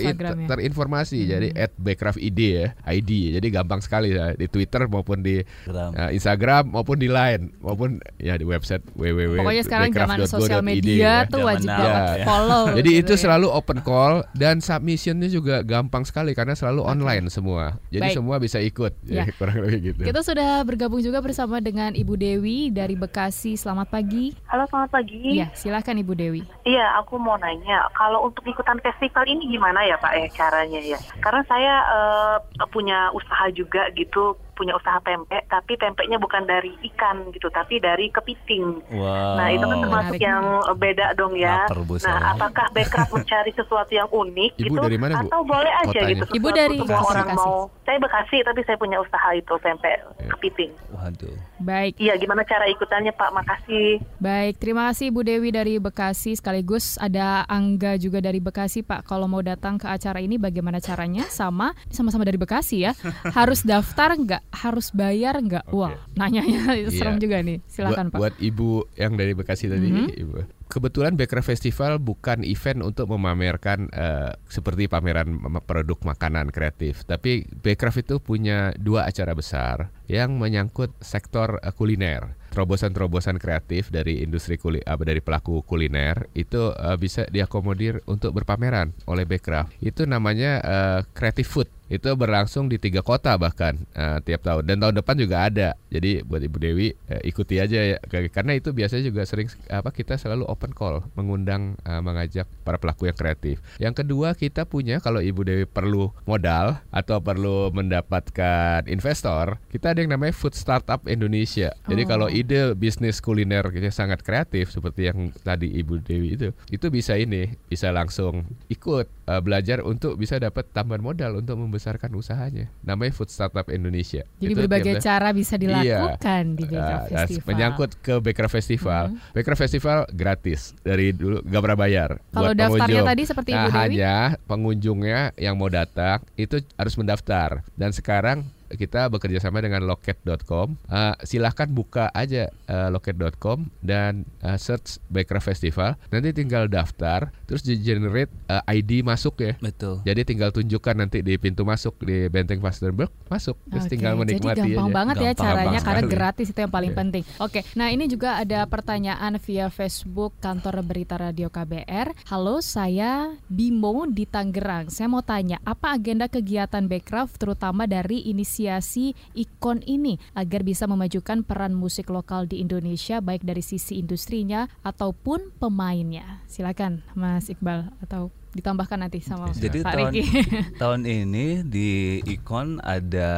terinformasi. 0.50 1.18
Hmm. 1.22 1.30
Jadi 1.30 1.48
at 1.54 1.72
Backcraft 1.78 2.18
ID 2.18 2.40
ya, 2.40 2.66
ID. 2.86 3.10
Jadi 3.38 3.46
gampang 3.50 3.80
sekali 3.82 4.14
ya 4.14 4.34
di 4.34 4.46
Twitter 4.50 4.86
maupun 4.90 5.22
di 5.22 5.42
uh, 5.70 6.10
Instagram 6.10 6.70
maupun 6.74 6.98
di 6.98 7.08
Line 7.10 7.52
maupun 7.60 7.98
ya 8.18 8.34
di 8.38 8.46
website 8.46 8.82
www. 8.94 9.42
Pokoknya 9.42 9.64
sekarang 9.66 9.90
zaman 9.92 10.18
sosial 10.26 10.62
media 10.62 11.26
ya. 11.26 11.30
tuh 11.30 11.44
wajib 11.46 11.68
banget 11.70 12.22
ya. 12.22 12.24
follow. 12.26 12.62
Jadi 12.74 12.90
gitu 12.90 13.00
itu 13.02 13.14
ya. 13.14 13.20
selalu 13.28 13.46
open 13.50 13.78
call 13.82 14.14
dan 14.34 14.62
submissionnya 14.62 15.28
juga 15.28 15.62
gampang 15.62 16.06
sekali 16.06 16.34
karena 16.34 16.54
selalu 16.56 16.86
online 16.86 17.26
semua. 17.28 17.76
Jadi 17.90 18.12
Baik. 18.12 18.16
semua 18.18 18.36
bisa 18.38 18.58
ikut. 18.62 18.92
Ya. 19.06 19.26
ya 19.26 19.32
kurang 19.38 19.62
lebih 19.62 19.92
gitu. 19.92 20.02
Kita 20.06 20.20
sudah 20.24 20.62
bergabung 20.62 21.02
juga 21.02 21.18
bersama 21.20 21.58
dengan 21.58 21.92
Ibu 21.92 22.14
Dewi 22.14 22.70
dari 22.70 22.94
Bekasi. 22.94 23.54
Selamat 23.58 23.90
pagi. 23.90 24.32
Halo, 24.48 24.64
selamat 24.68 24.90
pagi. 24.90 25.38
Iya, 25.38 25.50
silakan 25.52 26.00
Ibu 26.00 26.12
Dewi. 26.16 26.42
Iya, 26.64 27.00
aku 27.02 27.11
mau 27.18 27.36
nanya, 27.40 27.88
kalau 27.96 28.28
untuk 28.28 28.44
ikutan 28.46 28.80
festival 28.80 29.24
ini 29.28 29.48
gimana 29.50 29.84
ya 29.84 29.96
Pak 30.00 30.12
eh 30.16 30.28
caranya 30.36 30.80
ya? 30.80 30.98
Karena 31.20 31.42
saya 31.48 31.74
uh, 31.88 32.36
punya 32.70 33.12
usaha 33.12 33.48
juga 33.52 33.88
gitu 33.96 34.36
punya 34.52 34.76
usaha 34.76 35.00
pempek, 35.00 35.48
tapi 35.48 35.74
pempeknya 35.80 36.20
bukan 36.20 36.44
dari 36.44 36.72
ikan 36.92 37.32
gitu, 37.32 37.48
tapi 37.48 37.80
dari 37.80 38.12
kepiting. 38.12 38.84
Wow. 38.92 39.40
Nah 39.40 39.48
itu 39.48 39.64
kan 39.64 39.78
termasuk 39.80 40.16
Menarik. 40.16 40.28
yang 40.28 40.44
beda 40.76 41.06
dong 41.16 41.34
ya. 41.36 41.64
nah 42.04 42.36
apakah 42.36 42.66
Backcraft 42.76 43.12
mencari 43.16 43.50
sesuatu 43.56 43.92
yang 43.92 44.08
unik 44.12 44.52
Ibu 44.60 44.74
gitu, 44.76 44.78
dari 44.84 44.98
mana, 45.00 45.24
Bu? 45.24 45.28
atau 45.28 45.40
boleh 45.44 45.72
aja 45.82 45.88
Kotanya. 45.92 46.10
gitu? 46.12 46.24
Ibu 46.36 46.48
dari 46.52 46.76
semua 46.78 47.00
Bekasi. 47.00 47.12
orang 47.12 47.28
mau. 47.36 47.56
Saya 47.82 47.98
Bekasi, 47.98 48.36
tapi 48.44 48.60
saya 48.68 48.76
punya 48.78 48.98
usaha 49.00 49.28
itu 49.34 49.54
pempek 49.58 49.96
ya. 49.98 50.28
kepiting. 50.36 50.72
Waduh. 50.92 51.36
Baik. 51.62 51.94
Iya, 52.02 52.18
gimana 52.18 52.42
cara 52.42 52.66
ikutannya 52.66 53.14
Pak? 53.14 53.30
Makasih. 53.30 54.02
Baik, 54.18 54.58
terima 54.58 54.90
kasih 54.90 55.14
Bu 55.14 55.22
Dewi 55.22 55.54
dari 55.54 55.78
Bekasi. 55.78 56.34
Sekaligus 56.34 56.98
ada 56.98 57.46
Angga 57.46 57.94
juga 57.96 58.18
dari 58.18 58.42
Bekasi 58.42 58.82
Pak. 58.82 59.06
Kalau 59.06 59.30
mau 59.30 59.40
datang 59.40 59.78
ke 59.78 59.86
acara 59.86 60.18
ini 60.18 60.36
bagaimana 60.42 60.82
caranya? 60.82 61.22
Sama, 61.30 61.72
sama-sama 61.88 62.26
dari 62.26 62.36
Bekasi 62.36 62.82
ya. 62.82 62.92
Harus 63.38 63.62
daftar 63.62 64.18
nggak? 64.18 64.42
Harus 64.52 64.92
bayar 64.92 65.40
nggak? 65.40 65.66
Okay. 65.66 65.76
Wah, 65.76 65.96
nanyanya 66.14 66.76
serem 66.94 67.16
yeah. 67.16 67.22
juga 67.22 67.36
nih. 67.40 67.58
Silakan 67.66 68.06
buat, 68.08 68.12
Pak. 68.12 68.18
Buat 68.20 68.34
Ibu 68.38 68.70
yang 69.00 69.12
dari 69.16 69.32
Bekasi 69.32 69.66
tadi, 69.66 69.88
mm 69.88 69.96
-hmm. 69.96 70.22
Ibu 70.22 70.32
kebetulan 70.72 71.20
Backcraft 71.20 71.52
Festival 71.52 72.00
bukan 72.00 72.40
event 72.48 72.80
untuk 72.80 73.12
memamerkan 73.12 73.92
uh, 73.92 74.32
seperti 74.48 74.88
pameran 74.88 75.36
produk 75.68 76.00
makanan 76.00 76.48
kreatif, 76.48 77.04
tapi 77.04 77.44
Backcraft 77.44 78.08
itu 78.08 78.16
punya 78.24 78.72
dua 78.80 79.04
acara 79.04 79.36
besar 79.36 79.92
yang 80.08 80.40
menyangkut 80.40 80.96
sektor 81.04 81.60
uh, 81.60 81.76
kuliner. 81.76 82.40
Terobosan-terobosan 82.52 83.40
kreatif 83.40 83.88
dari 83.88 84.20
industri 84.20 84.60
kuli, 84.60 84.80
apa 84.84 85.04
dari 85.08 85.24
pelaku 85.24 85.64
kuliner 85.64 86.28
itu 86.36 86.72
uh, 86.72 86.96
bisa 86.96 87.28
diakomodir 87.28 88.00
untuk 88.08 88.32
berpameran 88.32 88.96
oleh 89.08 89.28
Backcraft. 89.28 89.76
Itu 89.80 90.08
namanya 90.08 90.60
uh, 90.64 91.00
Creative 91.12 91.48
Food 91.48 91.68
itu 91.92 92.08
berlangsung 92.16 92.72
di 92.72 92.80
tiga 92.80 93.04
kota 93.04 93.36
bahkan 93.36 93.76
uh, 93.92 94.16
tiap 94.24 94.40
tahun. 94.40 94.64
Dan 94.64 94.80
tahun 94.80 95.04
depan 95.04 95.14
juga 95.20 95.44
ada. 95.44 95.76
Jadi 95.92 96.24
buat 96.24 96.40
ibu 96.40 96.56
Dewi 96.56 96.96
uh, 97.12 97.20
ikuti 97.20 97.60
aja 97.60 97.92
ya. 97.92 97.96
Karena 98.32 98.56
itu 98.56 98.72
biasanya 98.72 99.12
juga 99.12 99.28
sering 99.28 99.52
apa 99.68 99.92
kita 99.92 100.16
selalu 100.16 100.48
open 100.48 100.72
call 100.72 101.04
mengundang 101.12 101.76
uh, 101.84 102.00
mengajak 102.00 102.48
para 102.64 102.80
pelaku 102.80 103.12
yang 103.12 103.18
kreatif. 103.20 103.60
Yang 103.76 104.04
kedua 104.04 104.32
kita 104.32 104.64
punya 104.64 105.04
kalau 105.04 105.20
ibu 105.20 105.44
Dewi 105.44 105.68
perlu 105.68 106.08
modal 106.24 106.80
atau 106.88 107.20
perlu 107.20 107.68
mendapatkan 107.76 108.88
investor 108.88 109.60
kita 109.68 109.92
ada 109.92 110.00
yang 110.00 110.16
namanya 110.16 110.32
Food 110.32 110.56
Startup 110.56 111.04
Indonesia. 111.04 111.76
Jadi 111.84 112.02
oh. 112.04 112.08
kalau 112.08 112.28
ide 112.32 112.72
bisnis 112.72 113.20
kuliner 113.20 113.68
kita 113.68 113.92
sangat 113.92 114.24
kreatif 114.24 114.72
seperti 114.72 115.12
yang 115.12 115.28
tadi 115.44 115.68
ibu 115.76 116.00
Dewi 116.00 116.40
itu 116.40 116.48
itu 116.72 116.86
bisa 116.88 117.20
ini 117.20 117.52
bisa 117.68 117.92
langsung 117.92 118.48
ikut 118.72 119.06
uh, 119.28 119.40
belajar 119.44 119.84
untuk 119.84 120.16
bisa 120.16 120.40
dapat 120.40 120.64
tambahan 120.72 121.04
modal 121.04 121.42
untuk 121.42 121.60
membesarkan 121.60 121.81
membesarkan 121.82 122.14
usahanya. 122.14 122.70
Namanya 122.86 123.10
Food 123.10 123.34
Startup 123.34 123.66
Indonesia. 123.66 124.22
Jadi 124.38 124.54
itu 124.54 124.62
berbagai 124.62 125.02
cara 125.02 125.34
bisa 125.34 125.58
dilakukan 125.58 126.42
iya, 126.54 126.54
di 126.54 126.64
Baker 126.70 126.78
uh, 126.78 127.10
Festival. 127.10 127.48
Menyangkut 127.50 127.90
ke 127.98 128.14
Baker 128.22 128.46
Festival. 128.46 129.02
Hmm. 129.10 129.18
Baker 129.34 129.56
Festival 129.58 129.98
gratis 130.14 130.78
dari 130.86 131.10
dulu 131.10 131.42
gak 131.42 131.62
pernah 131.66 131.78
bayar. 131.82 132.10
Kalau 132.30 132.54
daftarnya 132.54 133.02
pengunjung. 133.02 133.10
tadi 133.10 133.22
seperti 133.26 133.50
nah, 133.50 133.58
Ibu 133.58 133.66
Dewi? 133.66 133.82
hanya 133.82 134.14
pengunjungnya 134.46 135.20
yang 135.34 135.58
mau 135.58 135.66
datang 135.66 136.22
itu 136.38 136.62
harus 136.78 136.94
mendaftar. 136.94 137.66
Dan 137.74 137.90
sekarang 137.90 138.46
kita 138.74 139.08
bekerja 139.08 139.38
sama 139.38 139.58
dengan 139.58 139.84
loket.com. 139.84 140.74
Uh, 140.86 141.14
silahkan 141.22 141.66
buka 141.66 142.08
aja 142.10 142.48
uh, 142.66 142.88
loket.com 142.88 143.68
dan 143.80 144.24
uh, 144.40 144.56
search 144.56 144.96
Backcraft 145.06 145.46
Festival. 145.46 145.94
Nanti 146.08 146.32
tinggal 146.32 146.66
daftar, 146.66 147.30
terus 147.44 147.60
di 147.60 147.76
generate 147.76 148.30
uh, 148.46 148.62
ID 148.64 149.02
masuk 149.02 149.38
ya. 149.38 149.54
Betul. 149.58 150.00
Jadi 150.02 150.20
tinggal 150.24 150.50
tunjukkan 150.50 150.94
nanti 150.96 151.20
di 151.20 151.36
pintu 151.36 151.62
masuk 151.62 152.00
di 152.00 152.26
Benteng 152.26 152.58
Fastenberg 152.58 153.10
masuk, 153.26 153.56
terus 153.66 153.86
tinggal 153.86 154.14
menikmati 154.14 154.60
Jadi 154.60 154.72
gampang 154.72 154.86
aja. 154.86 154.94
banget 154.94 155.16
ya 155.16 155.22
Gampang 155.24 155.40
caranya 155.42 155.64
banget 155.70 155.82
karena 155.82 156.02
sekali. 156.02 156.12
gratis 156.12 156.46
itu 156.48 156.58
yang 156.58 156.70
paling 156.70 156.90
Iya. 156.90 156.98
penting. 156.98 157.22
Oke, 157.38 157.60
nah 157.72 157.88
ini 157.88 158.04
juga 158.04 158.36
ada 158.36 158.60
pertanyaan 158.66 159.32
via 159.38 159.66
Facebook 159.66 160.36
kantor 160.38 160.82
berita 160.82 161.16
radio 161.16 161.48
KBR. 161.48 162.12
Halo, 162.26 162.60
saya 162.60 163.12
Bimo 163.46 164.04
di 164.06 164.24
Tangerang. 164.24 164.88
Saya 164.88 165.06
mau 165.06 165.20
tanya, 165.20 165.56
apa 165.62 165.92
agenda 165.92 166.26
kegiatan 166.26 166.84
Backcraft 166.84 167.36
terutama 167.36 167.84
dari 167.84 168.24
inisiasi 168.62 169.18
ikon 169.34 169.82
ini 169.82 170.22
agar 170.38 170.62
bisa 170.62 170.86
memajukan 170.86 171.42
peran 171.42 171.74
musik 171.74 172.14
lokal 172.14 172.46
di 172.46 172.62
Indonesia 172.62 173.18
baik 173.18 173.42
dari 173.42 173.58
sisi 173.58 173.98
industrinya 173.98 174.70
ataupun 174.86 175.50
pemainnya. 175.58 176.46
Silakan 176.46 177.02
Mas 177.18 177.50
Iqbal 177.50 177.90
atau 177.98 178.30
ditambahkan 178.52 179.00
nanti 179.00 179.18
sama 179.18 179.48
Jadi 179.50 179.80
Pak 179.80 179.90
tahun 179.90 180.12
Riki. 180.12 180.22
tahun 180.82 181.00
ini 181.02 181.46
di 181.62 181.88
Ikon 182.22 182.78
ada 182.78 183.30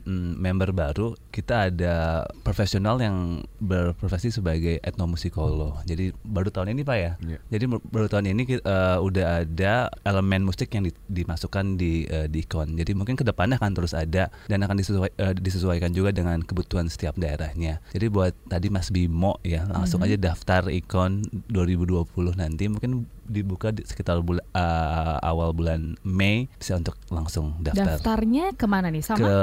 mm, 0.00 0.32
member 0.36 0.70
baru. 0.70 1.12
Kita 1.28 1.66
ada 1.66 1.94
profesional 2.40 2.98
yang 2.98 3.16
berprofesi 3.56 4.30
sebagai 4.30 4.78
etnomusikolog. 4.80 5.82
Jadi 5.84 6.14
baru 6.20 6.48
tahun 6.48 6.72
ini 6.72 6.82
Pak 6.82 6.96
ya. 6.96 7.12
Iya. 7.20 7.38
Jadi 7.48 7.64
baru 7.66 8.06
tahun 8.06 8.26
ini 8.28 8.42
ki- 8.44 8.62
eh, 8.62 8.98
udah 9.00 9.26
ada 9.40 9.74
elemen 10.02 10.42
musik 10.42 10.70
yang 10.70 10.82
di- 10.82 10.94
dimasukkan 11.08 11.74
di 11.74 12.04
eh, 12.04 12.26
di 12.26 12.40
Ikon. 12.40 12.74
Jadi 12.74 12.92
mungkin 12.92 13.14
ke 13.14 13.22
depannya 13.22 13.56
akan 13.56 13.72
terus 13.72 13.92
ada 13.92 14.30
dan 14.46 14.58
akan 14.60 14.76
disesuai- 14.76 15.14
eh, 15.14 15.34
disesuaikan 15.34 15.90
juga 15.90 16.10
dengan 16.10 16.38
kebutuhan 16.40 16.86
setiap 16.86 17.14
daerahnya. 17.14 17.82
Jadi 17.90 18.06
buat 18.06 18.34
tadi 18.46 18.68
Mas 18.68 18.88
Bimo 18.88 19.38
ya 19.40 19.66
langsung 19.66 19.98
Mhm. 19.98 20.06
aja 20.06 20.16
daftar 20.24 20.62
Ikon 20.68 21.22
2020 21.48 22.06
nanti 22.32 22.66
mungkin 22.66 23.06
dibuka 23.30 23.70
di 23.70 23.82
sekitar 23.82 24.18
bula- 24.20 24.42
eh, 24.44 25.16
awal 25.22 25.50
bulan 25.50 25.94
Mei 26.02 26.50
bisa 26.52 26.74
untuk 26.74 26.98
langsung 27.08 27.54
daftar. 27.58 27.96
Daftarnya 27.96 28.52
ke 28.52 28.66
mana 28.66 28.88
nih? 28.88 29.00
Sama 29.00 29.18
Ke 29.20 29.34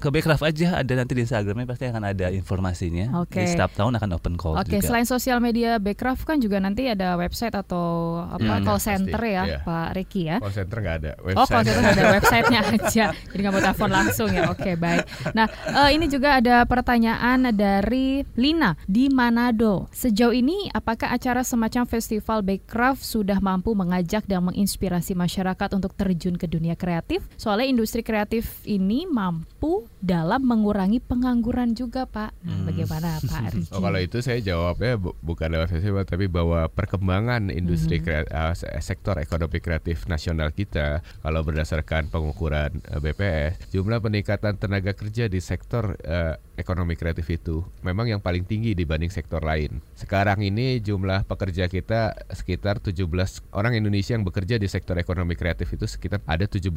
ke 0.00 0.08
Backcraft 0.10 0.44
aja 0.44 0.80
ada 0.80 0.92
nanti 0.94 1.12
di 1.12 1.22
Instagramnya 1.22 1.64
pasti 1.64 1.84
akan 1.84 2.02
ada 2.02 2.26
informasinya. 2.28 3.20
Oke. 3.20 3.38
Di 3.38 3.50
setiap 3.50 3.72
tahun 3.72 3.94
akan 3.94 4.08
open 4.12 4.34
call 4.34 4.56
Oke, 4.56 4.78
juga. 4.78 4.86
selain 4.86 5.04
sosial 5.04 5.38
media 5.38 5.76
Backcraft 5.76 6.24
kan 6.24 6.38
juga 6.38 6.56
nanti 6.56 6.86
ada 6.86 7.14
website 7.14 7.52
atau 7.52 7.84
apa 8.24 8.40
Hmm, 8.54 8.64
call 8.64 8.78
pasti, 8.78 8.88
center 8.90 9.20
ya, 9.20 9.42
iya. 9.44 9.58
Pak 9.60 9.88
Ricky 9.92 10.22
ya. 10.24 10.36
Call 10.40 10.54
center 10.54 10.76
nggak 10.78 10.96
ada. 10.98 11.12
Oh, 11.34 11.44
call 11.44 11.62
center 11.62 11.84
ada 11.84 12.04
websitenya 12.12 12.60
aja, 12.74 13.06
jadi 13.12 13.38
nggak 13.38 13.52
mau 13.52 13.62
telepon 13.62 13.90
langsung 13.90 14.28
ya. 14.30 14.48
Oke, 14.48 14.72
baik. 14.74 15.04
Nah, 15.32 15.46
eh, 15.50 15.90
ini 15.92 16.06
juga 16.06 16.38
ada 16.38 16.64
pertanyaan 16.64 17.50
dari 17.50 18.22
Lina 18.34 18.78
di 18.84 19.08
Manado. 19.08 19.88
Sejauh 19.90 20.32
ini, 20.32 20.70
apakah 20.70 21.10
acara 21.10 21.42
semacam 21.42 21.84
festival 21.84 22.40
Backcraft 22.40 23.02
sudah 23.02 23.33
mampu 23.38 23.72
mengajak 23.72 24.22
dan 24.24 24.44
menginspirasi 24.44 25.14
masyarakat 25.14 25.70
untuk 25.72 25.94
terjun 25.94 26.34
ke 26.34 26.44
dunia 26.44 26.74
kreatif? 26.74 27.22
Soalnya 27.34 27.66
industri 27.66 28.00
kreatif 28.00 28.60
ini 28.62 29.04
mampu 29.04 29.86
dalam 29.98 30.42
mengurangi 30.42 30.98
pengangguran 30.98 31.72
juga, 31.72 32.04
Pak. 32.04 32.30
Nah, 32.36 32.52
Hmm. 32.52 32.66
bagaimana, 32.66 33.08
Pak 33.18 33.40
Ricky? 33.54 33.70
Oh 33.70 33.80
kalau 33.80 33.98
itu 33.98 34.18
saya 34.18 34.38
jawabnya 34.38 34.94
bu- 34.94 35.16
bukan 35.18 35.48
lewat 35.48 35.68
festival 35.70 36.04
tapi 36.04 36.26
bahwa 36.26 36.68
perkembangan 36.68 37.48
industri 37.48 37.98
Mhm. 37.98 38.04
krea- 38.04 38.26
eh, 38.26 38.54
se- 38.54 38.70
sektor 38.80 39.16
ekonomi 39.16 39.58
kreatif 39.58 40.04
nasional 40.04 40.50
kita 40.50 40.84
kalau 41.18 41.40
berdasarkan 41.40 42.08
pengukuran 42.08 42.82
eh, 42.84 43.00
BPS 43.00 43.70
jumlah 43.70 43.98
peningkatan 43.98 44.54
tenaga 44.54 44.92
kerja 44.92 45.24
di 45.24 45.38
sektor 45.38 45.96
eh, 45.98 46.34
ekonomi 46.54 46.94
kreatif 46.94 47.26
itu 47.28 47.62
memang 47.80 48.06
yang 48.06 48.20
paling 48.20 48.42
tinggi 48.42 48.72
dibanding 48.72 49.08
sektor 49.08 49.40
lain. 49.40 49.80
Sekarang 49.94 50.38
ini 50.38 50.78
jumlah 50.78 51.24
pekerja 51.24 51.66
kita 51.66 52.02
sekitar 52.30 52.78
17 52.78 53.23
orang 53.52 53.74
Indonesia 53.74 54.14
yang 54.14 54.24
bekerja 54.24 54.56
di 54.56 54.66
sektor 54.66 54.94
ekonomi 54.96 55.34
kreatif 55.34 55.72
itu 55.72 55.84
sekitar 55.84 56.22
ada 56.24 56.46
17,4 56.46 56.70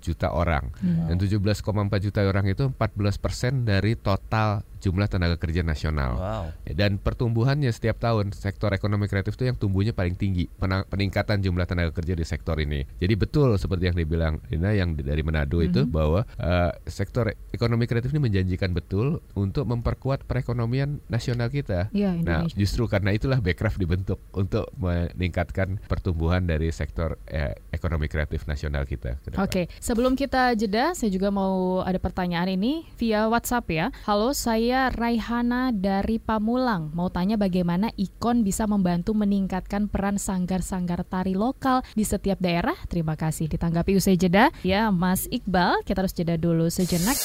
juta 0.00 0.30
orang. 0.30 0.70
Hmm. 0.80 1.10
Dan 1.10 1.16
17,4 1.18 1.62
juta 2.00 2.20
orang 2.24 2.46
itu 2.48 2.70
14% 2.70 3.66
dari 3.66 3.94
total 3.94 4.62
jumlah 4.78 5.10
tenaga 5.10 5.34
kerja 5.36 5.66
nasional. 5.66 6.14
Wow. 6.14 6.44
Ya, 6.62 6.86
Dan 6.86 7.02
pertumbuhannya 7.02 7.66
setiap 7.74 7.98
tahun 7.98 8.30
sektor 8.30 8.70
ekonomi 8.70 9.10
kreatif 9.10 9.34
itu 9.34 9.50
yang 9.50 9.58
tumbuhnya 9.58 9.90
paling 9.90 10.14
tinggi 10.14 10.46
peningkatan 10.62 11.42
jumlah 11.42 11.66
tenaga 11.66 11.90
kerja 11.98 12.14
di 12.14 12.22
sektor 12.22 12.54
ini. 12.62 12.86
Jadi 13.02 13.14
betul 13.18 13.58
seperti 13.58 13.90
yang 13.90 13.98
dibilang 13.98 14.38
Rina 14.46 14.70
yang 14.70 14.94
dari 14.94 15.22
Manado 15.26 15.58
itu 15.58 15.82
Mhm. 15.82 15.90
bahwa 15.90 16.22
eh, 16.38 16.72
sektor 16.86 17.34
ekonomi 17.50 17.90
kreatif 17.90 18.14
ini 18.14 18.22
menjanjikan 18.22 18.70
betul 18.70 19.18
untuk 19.34 19.66
memperkuat 19.66 20.24
perekonomian 20.24 21.02
nasional 21.10 21.50
kita. 21.50 21.90
Iya, 21.90 22.14
Nah, 22.22 22.46
justru 22.54 22.86
karena 22.86 23.10
itulah 23.10 23.42
Backcraft 23.42 23.82
dibentuk 23.82 24.22
untuk 24.30 24.70
meningkatkan 24.78 25.77
pertumbuhan 25.86 26.42
dari 26.42 26.72
sektor 26.74 27.20
eh, 27.28 27.54
ekonomi 27.70 28.10
kreatif 28.10 28.48
nasional 28.50 28.88
kita. 28.88 29.20
Oke, 29.38 29.70
sebelum 29.78 30.18
kita 30.18 30.56
jeda, 30.58 30.96
saya 30.96 31.10
juga 31.12 31.30
mau 31.30 31.80
ada 31.84 32.00
pertanyaan 32.00 32.58
ini 32.58 32.88
via 32.98 33.30
WhatsApp 33.30 33.66
ya. 33.70 33.86
Halo, 34.08 34.34
saya 34.34 34.90
Raihana 34.90 35.70
dari 35.70 36.18
Pamulang. 36.18 36.90
Mau 36.92 37.12
tanya 37.12 37.38
bagaimana 37.38 37.92
Ikon 37.94 38.42
bisa 38.42 38.66
membantu 38.66 39.14
meningkatkan 39.14 39.86
peran 39.86 40.16
sanggar-sanggar 40.18 41.06
tari 41.06 41.38
lokal 41.38 41.86
di 41.94 42.02
setiap 42.02 42.42
daerah? 42.42 42.74
Terima 42.90 43.14
kasih. 43.14 43.46
Ditanggapi 43.48 43.96
usai 43.96 44.18
jeda. 44.18 44.50
Ya, 44.66 44.90
Mas 44.90 45.30
Iqbal, 45.30 45.84
kita 45.86 46.04
harus 46.04 46.14
jeda 46.14 46.34
dulu 46.34 46.68
sejenak. 46.68 47.16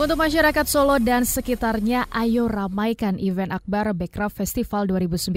Untuk 0.00 0.16
masyarakat 0.16 0.64
Solo 0.64 0.96
dan 0.96 1.28
sekitarnya, 1.28 2.08
ayo 2.08 2.48
ramaikan 2.48 3.20
event 3.20 3.52
Akbar 3.52 3.92
Backcraft 3.92 4.32
Festival 4.32 4.88
2019 4.88 5.28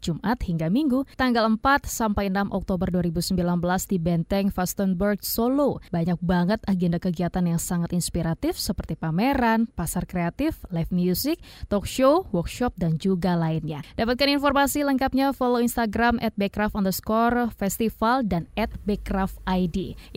Jumat 0.00 0.40
hingga 0.48 0.72
Minggu 0.72 1.04
tanggal 1.12 1.44
4 1.44 1.84
sampai 1.84 2.32
6 2.32 2.48
Oktober 2.56 2.88
2019 2.88 3.36
di 3.84 4.00
Benteng 4.00 4.48
Fastenberg 4.48 5.20
Solo. 5.20 5.84
Banyak 5.92 6.24
banget 6.24 6.56
agenda 6.64 6.96
kegiatan 6.96 7.44
yang 7.52 7.60
sangat 7.60 7.92
inspiratif 7.92 8.56
seperti 8.56 8.96
pameran, 8.96 9.68
pasar 9.76 10.08
kreatif, 10.08 10.56
live 10.72 10.88
music, 10.88 11.44
talk 11.68 11.84
show, 11.84 12.24
workshop, 12.32 12.72
dan 12.80 12.96
juga 12.96 13.36
lainnya. 13.36 13.84
Dapatkan 14.00 14.40
informasi 14.40 14.88
lengkapnya 14.88 15.36
follow 15.36 15.60
Instagram 15.60 16.16
at 16.24 16.32
Backcraft 16.40 16.80
underscore 16.80 17.52
festival 17.60 18.24
dan 18.24 18.48
at. 18.56 18.72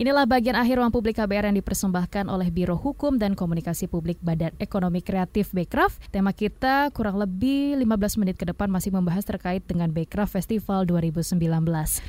Inilah 0.00 0.24
bagian 0.24 0.56
akhir 0.56 0.80
ruang 0.80 0.88
publik 0.88 1.20
KBR 1.20 1.52
yang 1.52 1.60
dipersembahkan 1.60 2.32
oleh 2.32 2.48
Biro 2.48 2.80
Hukum 2.80 3.20
dan 3.20 3.36
Komunikasi 3.36 3.81
Publik 3.86 4.18
Badan 4.20 4.52
Ekonomi 4.58 5.00
Kreatif 5.00 5.54
Backcraft. 5.54 6.10
Tema 6.10 6.34
kita 6.34 6.90
kurang 6.90 7.18
lebih 7.18 7.78
15 7.78 8.20
menit 8.20 8.36
ke 8.36 8.44
depan 8.48 8.68
masih 8.68 8.90
membahas 8.90 9.22
terkait 9.22 9.62
dengan 9.64 9.90
Backcraft 9.90 10.34
Festival 10.36 10.84
2019. 10.84 11.38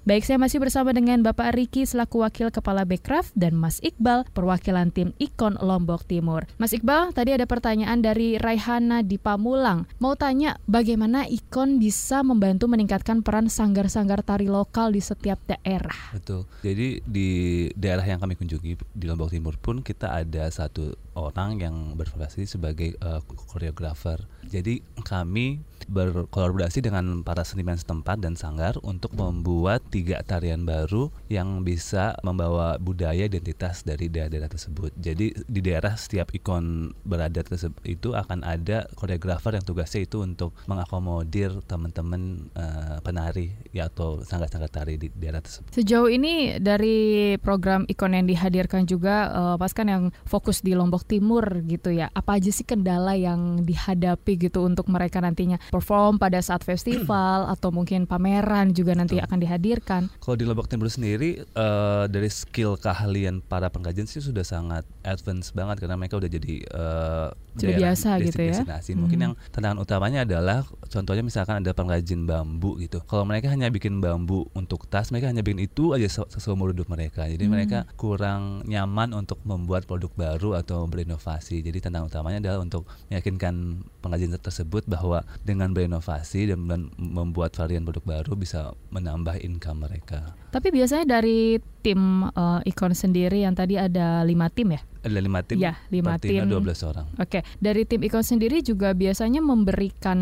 Baik, 0.04 0.24
saya 0.26 0.42
masih 0.42 0.60
bersama 0.60 0.92
dengan 0.92 1.22
Bapak 1.22 1.56
Riki 1.56 1.86
selaku 1.86 2.26
Wakil 2.26 2.50
Kepala 2.50 2.84
Backcraft 2.84 3.34
dan 3.38 3.56
Mas 3.56 3.80
Iqbal 3.80 4.28
perwakilan 4.34 4.90
tim 4.92 5.16
Ikon 5.22 5.58
Lombok 5.62 6.04
Timur. 6.10 6.50
Mas 6.60 6.74
Iqbal, 6.74 7.14
tadi 7.14 7.32
ada 7.36 7.48
pertanyaan 7.48 8.02
dari 8.02 8.36
Raihana 8.36 9.06
di 9.06 9.22
Pamulang. 9.22 9.86
Mau 10.02 10.18
tanya 10.18 10.58
bagaimana 10.66 11.26
Ikon 11.30 11.80
bisa 11.80 12.26
membantu 12.26 12.68
meningkatkan 12.68 13.24
peran 13.24 13.48
sanggar-sanggar 13.48 14.26
tari 14.26 14.52
lokal 14.52 14.92
di 14.92 15.00
setiap 15.00 15.40
daerah? 15.48 15.96
Betul. 16.12 16.44
Jadi 16.66 17.00
di 17.06 17.30
daerah 17.78 18.04
yang 18.04 18.20
kami 18.20 18.36
kunjungi 18.36 18.74
di 18.92 19.06
Lombok 19.06 19.32
Timur 19.32 19.56
pun 19.60 19.80
kita 19.80 20.12
ada 20.12 20.50
satu 20.52 20.96
orang 21.14 21.63
yang 21.64 21.96
berprofesi 21.96 22.44
sebagai 22.44 23.00
uh, 23.00 23.24
koreografer. 23.24 24.20
Jadi 24.54 24.86
kami 25.02 25.66
berkolaborasi 25.90 26.84
dengan 26.84 27.26
para 27.26 27.44
seniman 27.44 27.76
setempat 27.76 28.24
dan 28.24 28.40
sanggar 28.40 28.80
untuk 28.84 29.12
membuat 29.16 29.84
tiga 29.92 30.24
tarian 30.24 30.64
baru 30.64 31.12
yang 31.28 31.66
bisa 31.66 32.16
membawa 32.24 32.80
budaya 32.80 33.28
identitas 33.28 33.84
dari 33.84 34.08
daerah-daerah 34.08 34.52
tersebut. 34.52 34.92
Jadi 34.96 35.36
di 35.48 35.62
daerah 35.64 35.96
setiap 36.00 36.32
ikon 36.32 36.96
berada 37.04 37.44
tersebut 37.44 37.84
itu 37.84 38.16
akan 38.16 38.46
ada 38.48 38.88
koreografer 38.96 39.60
yang 39.60 39.66
tugasnya 39.66 40.08
itu 40.08 40.24
untuk 40.24 40.56
mengakomodir 40.70 41.60
teman-teman 41.68 42.48
uh, 42.56 43.04
penari 43.04 43.52
ya 43.76 43.92
atau 43.92 44.24
sanggar-sanggar 44.24 44.72
tari 44.72 44.96
di 44.96 45.12
daerah 45.12 45.44
tersebut. 45.44 45.74
Sejauh 45.74 46.08
ini 46.08 46.62
dari 46.64 47.36
program 47.42 47.84
ikon 47.90 48.16
yang 48.16 48.28
dihadirkan 48.30 48.86
juga 48.86 49.30
eh, 49.30 49.56
pas 49.58 49.72
kan 49.74 49.88
yang 49.90 50.04
fokus 50.24 50.62
di 50.62 50.78
Lombok 50.78 51.06
Timur 51.10 51.44
gitu 51.66 51.90
ya. 51.92 52.10
Apa 52.14 52.38
aja 52.38 52.50
sih 52.54 52.66
kendala 52.66 53.18
yang 53.18 53.66
dihadapi 53.66 54.43
gitu 54.44 54.68
untuk 54.68 54.92
mereka 54.92 55.24
nantinya 55.24 55.56
perform 55.72 56.20
pada 56.20 56.44
saat 56.44 56.68
festival 56.70 57.48
atau 57.48 57.72
mungkin 57.72 58.04
pameran 58.04 58.76
juga 58.76 58.92
nanti 58.92 59.16
Betul. 59.16 59.28
akan 59.32 59.38
dihadirkan. 59.40 60.02
Kalau 60.20 60.36
di 60.36 60.44
Lombok 60.44 60.68
Timur 60.68 60.92
sendiri 60.92 61.40
uh, 61.56 62.06
dari 62.12 62.28
skill 62.28 62.76
keahlian 62.76 63.40
para 63.40 63.72
pengrajin 63.72 64.04
sih 64.04 64.20
sudah 64.20 64.44
sangat 64.44 64.84
advance 65.08 65.56
banget 65.56 65.80
karena 65.80 65.96
mereka 65.96 66.20
udah 66.20 66.28
jadi 66.28 66.56
uh, 66.76 67.30
sudah 67.54 67.78
biasa 67.78 68.10
gitu 68.26 68.42
ya. 68.42 68.62
Mungkin 68.98 69.18
hmm. 69.18 69.26
yang 69.30 69.34
tantangan 69.54 69.78
utamanya 69.78 70.26
adalah 70.26 70.66
contohnya 70.90 71.22
misalkan 71.22 71.62
ada 71.62 71.72
pengrajin 71.72 72.26
bambu 72.26 72.82
gitu. 72.82 73.00
Kalau 73.06 73.24
mereka 73.24 73.54
hanya 73.54 73.70
bikin 73.70 74.02
bambu 74.02 74.50
untuk 74.58 74.90
tas, 74.90 75.14
mereka 75.14 75.30
hanya 75.30 75.46
bikin 75.46 75.62
itu 75.62 75.94
aja 75.94 76.26
seumur 76.42 76.74
hidup 76.74 76.90
mereka. 76.90 77.30
Jadi 77.30 77.46
hmm. 77.46 77.54
mereka 77.54 77.80
kurang 77.94 78.66
nyaman 78.66 79.14
untuk 79.14 79.38
membuat 79.46 79.86
produk 79.86 80.10
baru 80.18 80.58
atau 80.58 80.90
berinovasi. 80.90 81.62
Jadi 81.62 81.78
tantangan 81.78 82.10
utamanya 82.10 82.42
adalah 82.42 82.60
untuk 82.66 82.90
meyakinkan 83.14 83.86
pengrajin 84.02 84.33
tersebut 84.40 84.86
bahwa 84.88 85.26
dengan 85.44 85.74
berinovasi 85.74 86.50
dan 86.50 86.90
membuat 86.98 87.54
varian 87.58 87.84
produk 87.84 88.04
baru 88.22 88.34
bisa 88.38 88.74
menambah 88.94 89.42
income 89.42 89.86
mereka. 89.86 90.38
Tapi 90.54 90.70
biasanya 90.70 91.20
dari 91.20 91.58
tim 91.84 92.32
uh, 92.32 92.64
Ikon 92.64 92.96
sendiri 92.96 93.44
yang 93.44 93.54
tadi 93.54 93.76
ada 93.76 94.24
lima 94.24 94.48
tim 94.48 94.80
ya? 94.80 94.82
Ada 95.04 95.20
lima 95.20 95.44
tim. 95.44 95.60
Ya, 95.60 95.76
lima 95.92 96.16
tim. 96.16 96.48
Dua 96.48 96.64
belas 96.64 96.80
orang. 96.80 97.04
Oke, 97.20 97.44
dari 97.60 97.84
tim 97.84 98.00
Ikon 98.00 98.24
sendiri 98.24 98.64
juga 98.64 98.96
biasanya 98.96 99.44
memberikan 99.44 100.20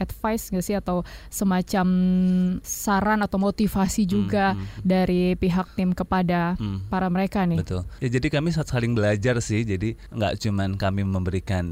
advice 0.00 0.48
nggak 0.48 0.64
sih 0.64 0.72
atau 0.72 1.04
semacam 1.28 1.86
saran 2.64 3.20
atau 3.20 3.36
motivasi 3.36 4.08
juga 4.08 4.56
hmm, 4.56 4.60
hmm. 4.60 4.82
dari 4.88 5.36
pihak 5.36 5.76
tim 5.76 5.92
kepada 5.92 6.56
hmm. 6.56 6.88
para 6.88 7.12
mereka 7.12 7.44
nih. 7.44 7.60
Betul. 7.60 7.84
Ya 8.00 8.08
jadi 8.08 8.26
kami 8.32 8.56
saling 8.56 8.96
belajar 8.96 9.36
sih. 9.44 9.68
Jadi 9.68 10.00
nggak 10.16 10.40
cuman 10.40 10.80
kami 10.80 11.04
memberikan 11.04 11.66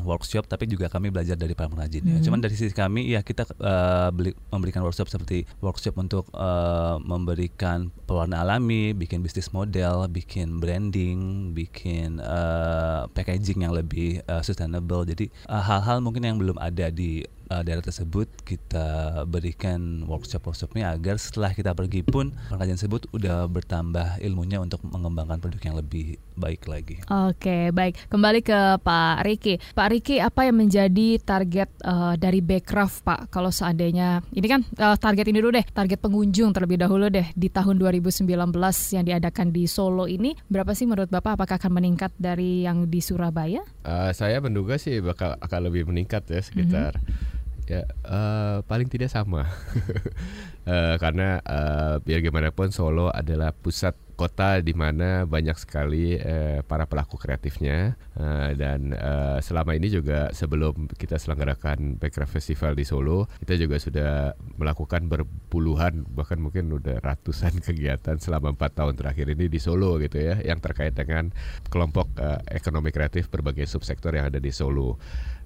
workshop, 0.00 0.48
tapi 0.48 0.64
juga 0.72 0.88
kami 0.88 1.12
belajar 1.12 1.36
dari 1.36 1.52
para 1.52 1.68
pengrajin. 1.68 2.00
Hmm. 2.00 2.24
Cuman 2.24 2.40
dari 2.40 2.56
sisi 2.56 2.72
kami, 2.72 3.12
ya 3.12 3.20
kita 3.20 3.44
uh, 3.60 4.08
beli, 4.08 4.32
memberikan 4.48 4.80
workshop 4.80 5.12
seperti 5.12 5.44
workshop 5.60 6.00
untuk 6.00 6.24
uh, 6.32 6.96
memberikan 7.02 7.92
pewarna 8.06 8.40
alami, 8.46 8.85
bikin 8.92 9.24
bisnis 9.24 9.50
model, 9.50 10.06
bikin 10.06 10.62
branding, 10.62 11.50
bikin 11.56 12.22
uh, 12.22 13.08
packaging 13.10 13.66
yang 13.66 13.74
lebih 13.74 14.22
uh, 14.30 14.44
sustainable. 14.44 15.02
Jadi 15.08 15.26
eh, 15.30 15.62
hal-hal 15.62 15.98
uh, 15.98 16.02
mungkin 16.04 16.22
yang 16.22 16.36
belum 16.36 16.60
ada 16.60 16.92
di 16.92 17.24
uh, 17.50 17.62
daerah 17.62 17.82
tersebut 17.82 18.26
kita 18.42 19.22
berikan 19.26 20.06
workshop-workshopnya 20.06 20.94
agar 20.94 21.18
setelah 21.18 21.54
kita 21.54 21.72
pergi 21.72 22.02
pun 22.02 22.34
pengrajin 22.50 22.76
tersebut 22.78 23.10
udah 23.14 23.46
bertambah 23.46 24.22
ilmunya 24.22 24.58
untuk 24.62 24.82
mengembangkan 24.86 25.38
produk 25.38 25.62
yang 25.62 25.76
lebih 25.78 26.18
baik 26.36 26.68
lagi. 26.68 27.00
Oke, 27.08 27.72
baik. 27.72 28.12
Kembali 28.12 28.40
ke 28.44 28.76
Pak 28.82 29.16
Riki. 29.24 29.54
Pak 29.72 29.88
Riki, 29.88 30.20
apa 30.20 30.44
yang 30.44 30.60
menjadi 30.60 31.16
target 31.22 31.70
uh, 31.82 32.14
dari 32.18 32.44
Backcraft, 32.44 33.02
Pak? 33.02 33.20
Kalau 33.32 33.48
seandainya 33.48 34.20
ini 34.36 34.46
kan 34.46 34.60
uh, 34.78 34.96
target 35.00 35.26
ini 35.32 35.40
dulu 35.40 35.56
deh, 35.56 35.66
target 35.72 35.98
pengunjung 36.02 36.52
terlebih 36.52 36.76
dahulu 36.76 37.08
deh 37.08 37.26
di 37.32 37.48
tahun 37.48 37.80
2019 37.80 38.28
yang 38.92 39.04
diadakan 39.06 39.48
di 39.50 39.64
Solo 39.64 40.04
ini 40.04 40.36
berapa 40.52 40.76
sih 40.76 40.84
menurut 40.84 41.08
Bapak? 41.08 41.40
Apakah 41.40 41.56
akan 41.56 41.72
meningkat 41.80 42.12
dari 42.20 42.68
yang 42.68 42.88
di 42.88 43.00
Surabaya? 43.00 43.64
Uh, 43.82 44.12
saya 44.12 44.38
menduga 44.44 44.76
sih 44.76 45.00
bakal 45.00 45.40
akan 45.40 45.60
lebih 45.72 45.88
meningkat 45.88 46.28
ya 46.28 46.40
sekitar 46.44 47.00
mm 47.00 47.04
-hmm 47.04 47.35
ya 47.66 47.82
uh, 48.06 48.62
paling 48.64 48.86
tidak 48.86 49.10
sama. 49.10 49.50
Uh, 50.66 50.94
karena 51.02 51.42
uh, 51.42 51.98
biar 52.00 52.22
gimana 52.22 52.54
pun 52.54 52.70
Solo 52.70 53.10
adalah 53.10 53.50
pusat 53.50 53.98
kota 54.16 54.64
di 54.64 54.72
mana 54.72 55.28
banyak 55.28 55.54
sekali 55.60 56.16
uh, 56.16 56.64
para 56.64 56.88
pelaku 56.88 57.20
kreatifnya 57.20 57.94
uh, 58.16 58.50
dan 58.56 58.96
uh, 58.96 59.38
selama 59.44 59.76
ini 59.76 59.92
juga 59.92 60.32
sebelum 60.32 60.88
kita 60.96 61.20
selenggarakan 61.20 62.00
Backcraft 62.00 62.32
Festival 62.32 62.72
di 62.72 62.88
Solo 62.88 63.28
kita 63.44 63.60
juga 63.60 63.76
sudah 63.76 64.32
melakukan 64.56 65.06
berpuluhan 65.06 66.08
bahkan 66.16 66.40
mungkin 66.40 66.72
udah 66.72 67.04
ratusan 67.04 67.60
kegiatan 67.66 68.16
selama 68.16 68.56
empat 68.56 68.72
tahun 68.72 68.96
terakhir 68.96 69.36
ini 69.36 69.52
di 69.52 69.60
Solo 69.60 70.00
gitu 70.00 70.16
ya 70.16 70.40
yang 70.40 70.58
terkait 70.64 70.96
dengan 70.96 71.28
kelompok 71.68 72.08
uh, 72.16 72.40
ekonomi 72.48 72.88
kreatif 72.90 73.28
berbagai 73.28 73.68
subsektor 73.68 74.16
yang 74.16 74.32
ada 74.32 74.40
di 74.40 74.48
Solo. 74.48 74.96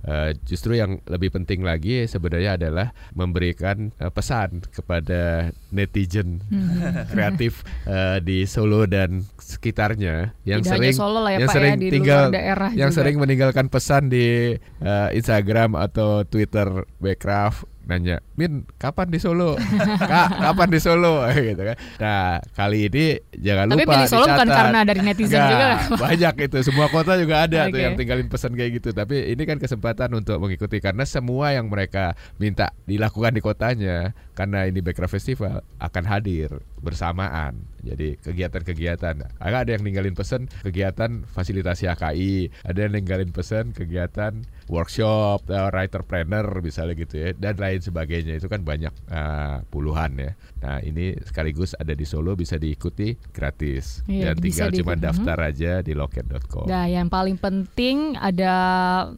Uh, 0.00 0.32
justru 0.48 0.80
yang 0.80 0.96
lebih 1.12 1.28
penting 1.28 1.60
lagi 1.60 2.08
sebenarnya 2.08 2.56
adalah 2.56 2.96
memberikan 3.12 3.92
uh, 4.00 4.08
pesan 4.08 4.64
kepada 4.72 5.52
netizen 5.68 6.40
hmm. 6.40 7.04
kreatif 7.12 7.60
uh, 7.84 8.16
di 8.24 8.48
Solo 8.48 8.59
dan 8.88 9.24
sekitarnya 9.38 10.36
yang 10.44 10.60
Tidak 10.64 10.76
sering 10.76 10.94
Solo 10.96 11.20
lah 11.24 11.32
ya, 11.34 11.38
yang 11.44 11.48
Pak 11.48 11.54
sering 11.56 11.74
ya, 11.76 11.90
tinggal 11.92 12.22
daerah 12.32 12.70
yang 12.72 12.90
juga. 12.90 12.98
sering 13.02 13.16
meninggalkan 13.18 13.66
pesan 13.68 14.08
di 14.08 14.56
uh, 14.82 15.08
Instagram 15.12 15.76
atau 15.76 16.24
Twitter 16.26 16.88
Backcraft 16.98 17.70
nanya, 17.90 18.22
Min, 18.38 18.62
kapan 18.78 19.10
di 19.10 19.18
Solo? 19.18 19.58
Kak, 20.10 20.38
kapan 20.38 20.68
di 20.70 20.78
Solo? 20.78 21.26
gitu 21.34 21.58
kan. 21.58 21.76
Nah, 21.98 22.38
kali 22.54 22.86
ini 22.86 23.18
jangan 23.34 23.74
Tapi 23.74 23.82
lupa 23.82 23.92
Tapi 23.98 24.06
Solo 24.06 24.26
bukan 24.30 24.48
karena 24.48 24.80
dari 24.86 25.00
netizen 25.02 25.38
Nggak, 25.42 25.50
juga. 25.50 25.68
Banyak 26.06 26.34
itu, 26.46 26.58
semua 26.62 26.86
kota 26.86 27.18
juga 27.18 27.50
ada 27.50 27.66
okay. 27.66 27.72
tuh 27.74 27.80
yang 27.82 27.94
tinggalin 27.98 28.28
pesan 28.30 28.54
kayak 28.54 28.70
gitu. 28.78 28.94
Tapi 28.94 29.34
ini 29.34 29.42
kan 29.42 29.58
kesempatan 29.58 30.14
untuk 30.14 30.38
mengikuti 30.38 30.78
karena 30.78 31.02
semua 31.02 31.50
yang 31.50 31.66
mereka 31.66 32.14
minta 32.38 32.70
dilakukan 32.86 33.34
di 33.34 33.42
kotanya 33.42 34.14
karena 34.38 34.70
ini 34.70 34.78
Backcraft 34.78 35.18
Festival 35.18 35.66
akan 35.82 36.04
hadir 36.06 36.62
bersamaan. 36.78 37.69
Jadi 37.80 38.20
kegiatan-kegiatan. 38.20 39.40
Ada 39.40 39.70
yang 39.72 39.82
ninggalin 39.84 40.12
pesan 40.12 40.46
kegiatan 40.64 41.24
fasilitasi 41.24 41.88
AKI, 41.88 42.52
ada 42.64 42.78
yang 42.84 42.92
ninggalin 42.96 43.32
pesan 43.32 43.72
kegiatan 43.72 44.44
workshop, 44.70 45.50
uh, 45.50 45.68
writer 45.74 46.06
planner 46.06 46.46
misalnya 46.62 46.94
gitu 46.94 47.18
ya, 47.18 47.28
dan 47.34 47.58
lain 47.58 47.82
sebagainya 47.82 48.38
itu 48.38 48.46
kan 48.46 48.62
banyak 48.62 48.94
uh, 49.10 49.66
puluhan 49.68 50.14
ya. 50.16 50.32
Nah 50.62 50.78
ini 50.80 51.18
sekaligus 51.26 51.74
ada 51.74 51.92
di 51.92 52.06
Solo 52.06 52.38
bisa 52.38 52.56
diikuti 52.56 53.18
gratis 53.34 54.06
iya, 54.06 54.30
dan 54.30 54.34
tinggal 54.38 54.70
cuma 54.70 54.94
daftar 54.94 55.36
hmm. 55.36 55.48
aja 55.50 55.72
di 55.82 55.92
loket.com. 55.98 56.70
Nah 56.70 56.86
yang 56.86 57.10
paling 57.10 57.34
penting 57.36 58.14
ada 58.14 58.54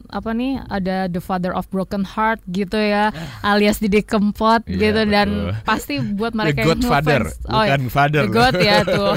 apa 0.09 0.31
nih? 0.33 0.65
Ada 0.73 1.07
The 1.13 1.21
Father 1.21 1.53
of 1.53 1.69
Broken 1.69 2.01
Heart 2.01 2.41
gitu 2.49 2.81
ya, 2.81 3.13
alias 3.45 3.77
Didi 3.77 4.01
Kempot 4.01 4.65
iya, 4.65 4.89
gitu 4.89 5.01
betul. 5.05 5.13
dan 5.13 5.27
pasti 5.61 6.01
buat 6.01 6.33
mereka 6.33 6.63
The 6.63 6.73
yang 6.73 6.81
Godfather, 6.81 7.21
oh, 7.45 7.61
bukan 7.61 7.81
ya. 7.85 7.91
Father. 7.91 8.23
The 8.25 8.33
God 8.33 8.55
ya 8.57 8.77
tuh. 8.81 9.13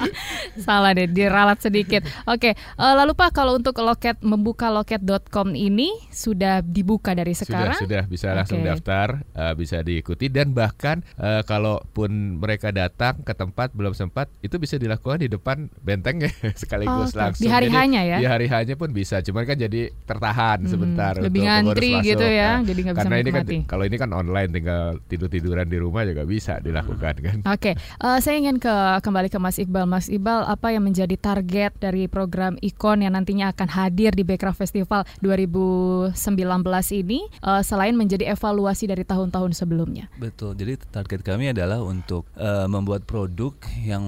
Salah 0.66 0.90
deh, 0.96 1.06
diralat 1.06 1.62
sedikit. 1.62 2.02
Oke, 2.26 2.56
uh, 2.80 2.94
lalu 2.96 3.12
Pak 3.14 3.36
kalau 3.36 3.54
untuk 3.60 3.76
loket 3.78 4.18
membuka 4.24 4.72
loket.com 4.72 5.59
ini 5.60 5.92
sudah 6.08 6.64
dibuka 6.64 7.12
dari 7.12 7.36
sekarang? 7.36 7.76
Sudah, 7.76 8.08
sudah 8.08 8.08
bisa 8.08 8.32
langsung 8.32 8.64
daftar, 8.64 9.20
uh, 9.36 9.52
bisa 9.52 9.84
diikuti 9.84 10.32
dan 10.32 10.56
bahkan 10.56 11.04
uh, 11.20 11.44
kalaupun 11.44 12.40
mereka 12.40 12.72
datang 12.72 13.20
ke 13.20 13.36
tempat 13.36 13.76
belum 13.76 13.92
sempat, 13.92 14.32
itu 14.40 14.56
bisa 14.56 14.80
dilakukan 14.80 15.20
di 15.20 15.28
depan 15.28 15.68
benteng 15.84 16.24
ya 16.24 16.32
sekaligus 16.62 17.12
oh, 17.12 17.20
langsung. 17.20 17.44
Di 17.44 17.52
hari 17.52 17.68
hanya 17.68 18.00
ya? 18.00 18.16
Di 18.16 18.26
hari 18.26 18.48
hanya 18.48 18.72
pun 18.80 18.96
bisa, 18.96 19.20
cuman 19.20 19.44
kan 19.44 19.60
jadi 19.60 19.92
tertahan 20.08 20.64
hmm, 20.64 20.70
sebentar 20.72 21.12
lebih 21.20 21.44
untuk 21.44 21.76
ngantri 21.76 21.90
gitu 22.08 22.24
ya, 22.24 22.64
nah, 22.64 22.64
jadi 22.64 22.80
gak 22.80 22.94
bisa 22.96 23.00
Karena 23.04 23.16
ini 23.20 23.30
kan 23.30 23.44
kalau 23.68 23.84
ini 23.84 23.96
kan 24.00 24.10
online 24.16 24.50
tinggal 24.56 24.82
tidur 25.12 25.28
tiduran 25.28 25.68
di 25.68 25.76
rumah 25.76 26.08
juga 26.08 26.24
bisa 26.24 26.56
dilakukan 26.64 27.14
kan. 27.20 27.38
Oke, 27.44 27.74
okay. 27.76 28.00
uh, 28.00 28.16
saya 28.16 28.40
ingin 28.40 28.56
ke 28.56 28.72
kembali 29.04 29.28
ke 29.28 29.36
Mas 29.36 29.60
Iqbal. 29.60 29.84
Mas 29.84 30.08
Iqbal, 30.08 30.48
apa 30.48 30.72
yang 30.72 30.88
menjadi 30.88 31.20
target 31.20 31.76
dari 31.76 32.08
program 32.08 32.56
Ikon 32.64 33.04
yang 33.04 33.12
nantinya 33.12 33.52
akan 33.52 33.68
hadir 33.68 34.16
di 34.16 34.24
Backcraft 34.24 34.64
Festival 34.64 35.04
2000 35.20 35.49
2019 35.50 36.62
ini 37.02 37.26
uh, 37.42 37.60
selain 37.60 37.92
menjadi 37.98 38.30
evaluasi 38.32 38.86
dari 38.86 39.02
tahun-tahun 39.02 39.52
sebelumnya. 39.58 40.06
Betul. 40.16 40.54
Jadi 40.54 40.78
target 40.78 41.20
kami 41.26 41.50
adalah 41.50 41.82
untuk 41.82 42.30
uh, 42.38 42.70
membuat 42.70 43.04
produk 43.04 43.52
yang 43.82 44.04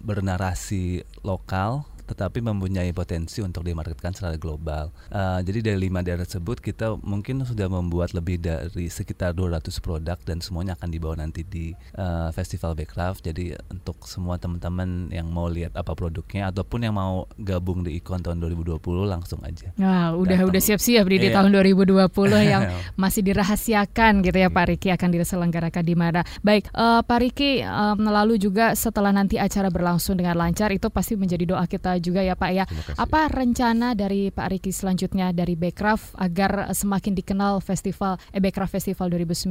bernarasi 0.00 1.02
lokal 1.26 1.84
tetapi 2.04 2.44
mempunyai 2.44 2.92
potensi 2.92 3.40
untuk 3.40 3.64
dimarketkan 3.64 4.12
secara 4.12 4.36
global. 4.36 4.92
Uh, 5.08 5.40
jadi 5.40 5.72
dari 5.72 5.88
lima 5.88 6.04
daerah 6.04 6.28
tersebut 6.28 6.60
kita 6.60 7.00
mungkin 7.00 7.42
sudah 7.44 7.66
membuat 7.68 8.12
lebih 8.12 8.40
dari 8.40 8.88
sekitar 8.88 9.32
200 9.32 9.64
produk 9.80 10.18
dan 10.22 10.44
semuanya 10.44 10.76
akan 10.76 10.88
dibawa 10.92 11.14
nanti 11.18 11.42
di 11.44 11.72
uh, 11.96 12.28
Festival 12.30 12.76
Backcraft. 12.76 13.24
Jadi 13.24 13.56
untuk 13.72 14.04
semua 14.04 14.36
teman-teman 14.36 15.08
yang 15.08 15.28
mau 15.28 15.48
lihat 15.48 15.74
apa 15.74 15.96
produknya 15.96 16.52
ataupun 16.52 16.84
yang 16.84 16.94
mau 16.94 17.24
gabung 17.40 17.82
di 17.82 17.96
Ikon 17.98 18.20
tahun 18.20 18.40
2020 18.40 18.78
langsung 19.08 19.40
aja. 19.42 19.72
Nah, 19.80 20.12
udah 20.14 20.44
Datang. 20.44 20.50
udah 20.52 20.62
siap-siap 20.62 21.04
di, 21.08 21.16
di 21.16 21.28
iya. 21.32 21.36
tahun 21.40 21.50
2020 21.52 22.08
yang 22.44 22.62
masih 23.02 23.22
dirahasiakan 23.24 24.20
gitu 24.22 24.36
ya 24.36 24.48
Pak 24.52 24.64
Riki 24.70 24.88
akan 24.92 25.08
diselenggarakan 25.14 25.84
di 25.84 25.94
mana. 25.96 26.20
Baik, 26.44 26.68
uh, 26.76 27.00
Pak 27.00 27.18
Riki 27.20 27.64
um, 27.64 28.06
lalu 28.06 28.36
juga 28.36 28.76
setelah 28.76 29.10
nanti 29.10 29.40
acara 29.40 29.72
berlangsung 29.72 30.18
dengan 30.18 30.36
lancar 30.36 30.70
itu 30.70 30.90
pasti 30.92 31.16
menjadi 31.16 31.56
doa 31.56 31.64
kita 31.64 31.93
juga 31.98 32.22
ya 32.22 32.38
Pak 32.38 32.50
ya. 32.54 32.64
Apa 32.94 33.28
rencana 33.28 33.92
dari 33.98 34.30
Pak 34.30 34.46
Riki 34.54 34.70
selanjutnya 34.70 35.34
dari 35.34 35.58
Backcraft 35.58 36.16
agar 36.16 36.70
semakin 36.70 37.18
dikenal 37.18 37.58
festival 37.58 38.16
eh, 38.30 38.38
Backcraft 38.38 38.78
Festival 38.78 39.10
2019 39.10 39.50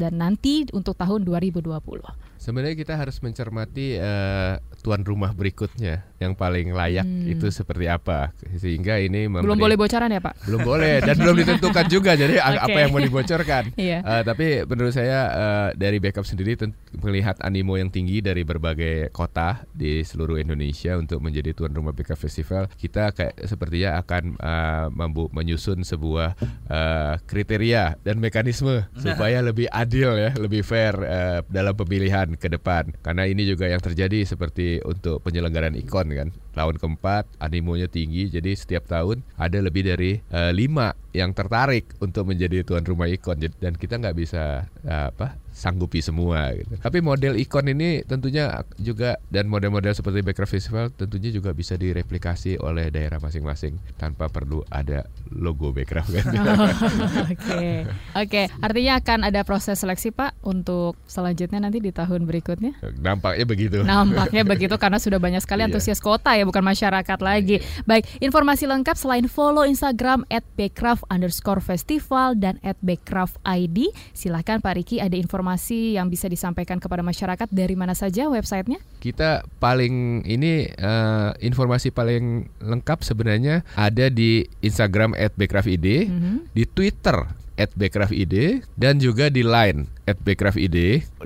dan 0.00 0.12
nanti 0.16 0.64
untuk 0.72 0.96
tahun 0.96 1.28
2020? 1.28 1.78
Sebenarnya 2.38 2.76
kita 2.78 2.94
harus 2.96 3.20
mencermati 3.20 4.00
uh, 4.00 4.56
tuan 4.80 5.04
rumah 5.04 5.36
berikutnya 5.36 6.07
yang 6.18 6.34
paling 6.34 6.70
layak 6.70 7.06
Hmm. 7.08 7.24
itu 7.26 7.46
seperti 7.48 7.86
apa 7.86 8.34
sehingga 8.52 8.98
ini 8.98 9.26
memberi, 9.26 9.46
Belum 9.46 9.58
boleh 9.60 9.76
bocoran 9.76 10.08
ya 10.08 10.18
Pak? 10.18 10.34
belum 10.44 10.60
boleh 10.62 10.94
dan 11.00 11.14
belum 11.14 11.34
ditentukan 11.40 11.86
juga 11.86 12.12
jadi 12.12 12.36
Oke. 12.38 12.58
apa 12.64 12.76
yang 12.76 12.90
mau 12.90 12.98
dibocorkan 12.98 13.64
Iya. 13.78 13.98
Eh, 14.00 14.22
tapi 14.22 14.46
menurut 14.64 14.90
saya 14.90 15.18
eh, 15.28 15.68
dari 15.74 15.96
backup 15.96 16.22
sendiri 16.22 16.58
melihat 16.98 17.38
animo 17.38 17.74
yang 17.74 17.88
tinggi 17.88 18.18
dari 18.18 18.42
berbagai 18.42 19.10
kota 19.10 19.62
di 19.70 20.02
seluruh 20.02 20.36
Indonesia 20.36 20.94
untuk 20.94 21.20
menjadi 21.20 21.52
tuan 21.52 21.70
rumah 21.70 21.92
backup 21.92 22.16
festival 22.16 22.66
kita 22.72 23.12
kayak 23.12 23.38
sepertinya 23.40 23.98
akan 23.98 24.22
eh, 24.34 24.86
membu- 24.90 25.30
menyusun 25.30 25.80
sebuah 25.80 26.34
eh, 26.66 27.14
kriteria 27.22 28.00
dan 28.00 28.18
mekanisme 28.18 28.90
supaya 28.98 29.38
lebih 29.40 29.68
adil 29.68 30.18
ya 30.18 30.30
lebih 30.34 30.60
fair 30.62 30.98
eh, 30.98 31.38
dalam 31.46 31.72
pemilihan 31.72 32.34
ke 32.34 32.50
depan 32.50 32.90
karena 32.98 33.22
ini 33.24 33.46
juga 33.46 33.64
yang 33.64 33.78
terjadi 33.78 34.24
seperti 34.24 34.82
untuk 34.82 35.22
penyelenggaraan 35.22 35.78
ikon 35.78 36.07
kan. 36.14 36.28
Tahun 36.54 36.76
keempat 36.78 37.28
animonya 37.38 37.86
tinggi 37.90 38.30
jadi 38.30 38.54
setiap 38.54 38.88
tahun 38.88 39.22
ada 39.36 39.58
lebih 39.60 39.86
dari 39.86 40.20
eh, 40.20 40.52
lima 40.54 40.94
yang 41.12 41.34
tertarik 41.34 41.92
untuk 41.98 42.28
menjadi 42.28 42.62
tuan 42.62 42.84
rumah 42.86 43.10
ikon. 43.10 43.42
Dan 43.58 43.74
kita 43.74 43.98
nggak 44.00 44.16
bisa 44.16 44.68
eh, 44.84 45.06
apa 45.12 45.36
sanggupi 45.58 45.98
semua 45.98 46.54
gitu. 46.54 46.78
Tapi 46.78 47.02
model 47.02 47.34
ikon 47.34 47.66
ini 47.66 48.06
tentunya 48.06 48.62
juga 48.78 49.18
dan 49.26 49.50
model-model 49.50 49.90
seperti 49.90 50.22
Backcraft 50.22 50.54
Festival 50.54 50.86
tentunya 50.94 51.34
juga 51.34 51.50
bisa 51.50 51.74
direplikasi 51.74 52.62
oleh 52.62 52.94
daerah 52.94 53.18
masing-masing 53.18 53.74
tanpa 53.98 54.30
perlu 54.30 54.62
ada 54.70 55.02
logo 55.34 55.74
Backcraft 55.74 56.14
kan. 56.14 56.26
Oke, 57.28 57.84
oke. 58.14 58.42
Artinya 58.62 59.02
akan 59.02 59.18
ada 59.26 59.40
proses 59.42 59.80
seleksi 59.80 60.14
Pak 60.14 60.38
untuk 60.46 60.94
selanjutnya 61.10 61.58
nanti 61.58 61.82
di 61.82 61.90
tahun 61.90 62.24
berikutnya. 62.24 62.78
Nampaknya 63.02 63.44
begitu. 63.44 63.82
Nampaknya 63.82 64.46
begitu 64.54 64.78
karena 64.78 65.02
sudah 65.02 65.18
banyak 65.18 65.42
sekali 65.42 65.66
Iya. 65.66 65.74
antusias 65.74 65.98
kota 65.98 66.38
ya, 66.38 66.46
bukan 66.46 66.62
masyarakat 66.62 67.18
lagi. 67.18 67.58
Baik, 67.82 68.06
informasi 68.22 68.70
lengkap 68.70 68.94
selain 68.94 69.26
follow 69.26 69.66
Instagram 69.66 70.22
@backcraft 70.54 71.02
underscore 71.10 71.58
festival 71.58 72.38
dan 72.38 72.62
@backcraft_id. 72.62 73.78
Silahkan 74.14 74.62
Pak 74.62 74.72
Riki 74.78 75.02
ada 75.02 75.18
informasi 75.18 75.47
yang 75.96 76.12
bisa 76.12 76.28
disampaikan 76.28 76.76
kepada 76.76 77.00
masyarakat 77.00 77.48
dari 77.48 77.72
mana 77.72 77.96
saja 77.96 78.28
websitenya? 78.28 78.76
Kita 79.00 79.46
paling 79.56 80.26
ini 80.28 80.68
eh, 80.68 81.30
informasi 81.40 81.88
paling 81.88 82.50
lengkap 82.60 83.00
sebenarnya 83.00 83.64
ada 83.72 84.12
di 84.12 84.44
Instagram 84.60 85.16
@backcraftid, 85.38 86.10
Mhm. 86.10 86.52
di 86.52 86.68
Twitter 86.68 87.24
@backcraftid 87.58 88.62
dan 88.78 89.02
juga 89.02 89.26
di 89.26 89.42
Line 89.42 89.90
@backcraftid 90.06 90.74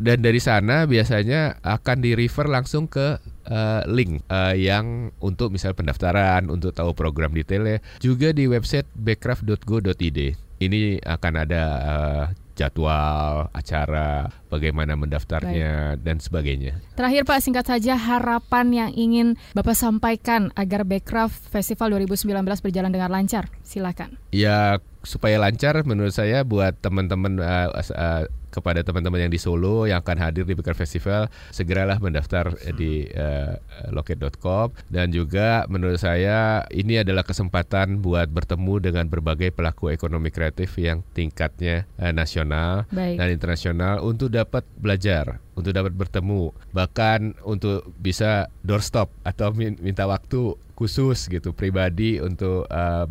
dan 0.00 0.18
dari 0.20 0.40
sana 0.40 0.88
biasanya 0.88 1.60
akan 1.60 1.96
di 2.00 2.16
refer 2.16 2.48
langsung 2.48 2.88
ke 2.88 3.20
eh, 3.42 3.82
link 3.90 4.22
eh, 4.30 4.54
yang 4.56 5.10
untuk 5.18 5.52
misal 5.52 5.74
pendaftaran 5.74 6.48
untuk 6.48 6.72
tahu 6.72 6.94
program 6.94 7.34
detailnya 7.34 7.82
juga 7.98 8.30
di 8.30 8.46
website 8.46 8.86
backcraft.go.id 8.96 10.18
ini 10.62 10.80
akan 11.02 11.32
ada 11.42 11.62
eh, 11.82 12.24
jadwal 12.52 13.48
acara 13.56 14.28
bagaimana 14.52 14.94
mendaftarnya 14.94 15.96
dan 16.00 16.20
sebagainya 16.20 16.82
Terakhir 16.94 17.24
Pak, 17.24 17.40
singkat 17.40 17.66
saja 17.66 17.96
harapan 17.96 18.66
yang 18.72 18.90
ingin 18.92 19.28
Bapak 19.56 19.74
sampaikan 19.74 20.52
agar 20.54 20.84
Backcraft 20.84 21.48
Festival 21.48 21.96
2019 22.04 22.44
berjalan 22.60 22.92
dengan 22.92 23.10
lancar. 23.10 23.48
Silakan. 23.64 24.20
Ya 24.30 24.78
supaya 25.02 25.40
lancar 25.40 25.82
menurut 25.82 26.14
saya 26.14 26.46
buat 26.46 26.78
teman-teman 26.78 27.42
uh, 27.42 27.74
uh, 27.74 28.24
kepada 28.52 28.84
teman-teman 28.84 29.24
yang 29.24 29.32
di 29.32 29.40
Solo 29.40 29.88
yang 29.88 30.04
akan 30.04 30.20
hadir 30.20 30.44
di 30.44 30.52
Bekar 30.52 30.76
Festival 30.76 31.32
segeralah 31.48 31.96
mendaftar 31.96 32.52
eh, 32.68 32.76
di 32.76 33.08
uh, 33.08 33.56
loket.com 33.88 34.76
dan 34.92 35.08
juga 35.08 35.64
menurut 35.72 35.96
saya 35.96 36.68
ini 36.68 37.00
adalah 37.00 37.24
kesempatan 37.24 38.04
buat 38.04 38.28
bertemu 38.28 38.92
dengan 38.92 39.08
berbagai 39.08 39.56
pelaku 39.56 39.88
ekonomi 39.88 40.28
kreatif 40.28 40.76
yang 40.76 41.00
tingkatnya 41.16 41.88
uh, 41.96 42.12
nasional 42.12 42.84
Baik. 42.92 43.16
dan 43.16 43.28
internasional 43.32 44.04
untuk 44.04 44.28
dapat 44.28 44.68
belajar, 44.76 45.40
untuk 45.52 45.72
dapat 45.72 45.92
bertemu, 45.92 46.52
bahkan 46.72 47.36
untuk 47.44 47.84
bisa 48.00 48.48
doorstop 48.64 49.12
atau 49.24 49.52
min- 49.52 49.78
minta 49.80 50.08
waktu 50.08 50.56
khusus 50.82 51.30
gitu 51.30 51.54
pribadi 51.54 52.18
untuk 52.18 52.66
uh, 52.66 53.06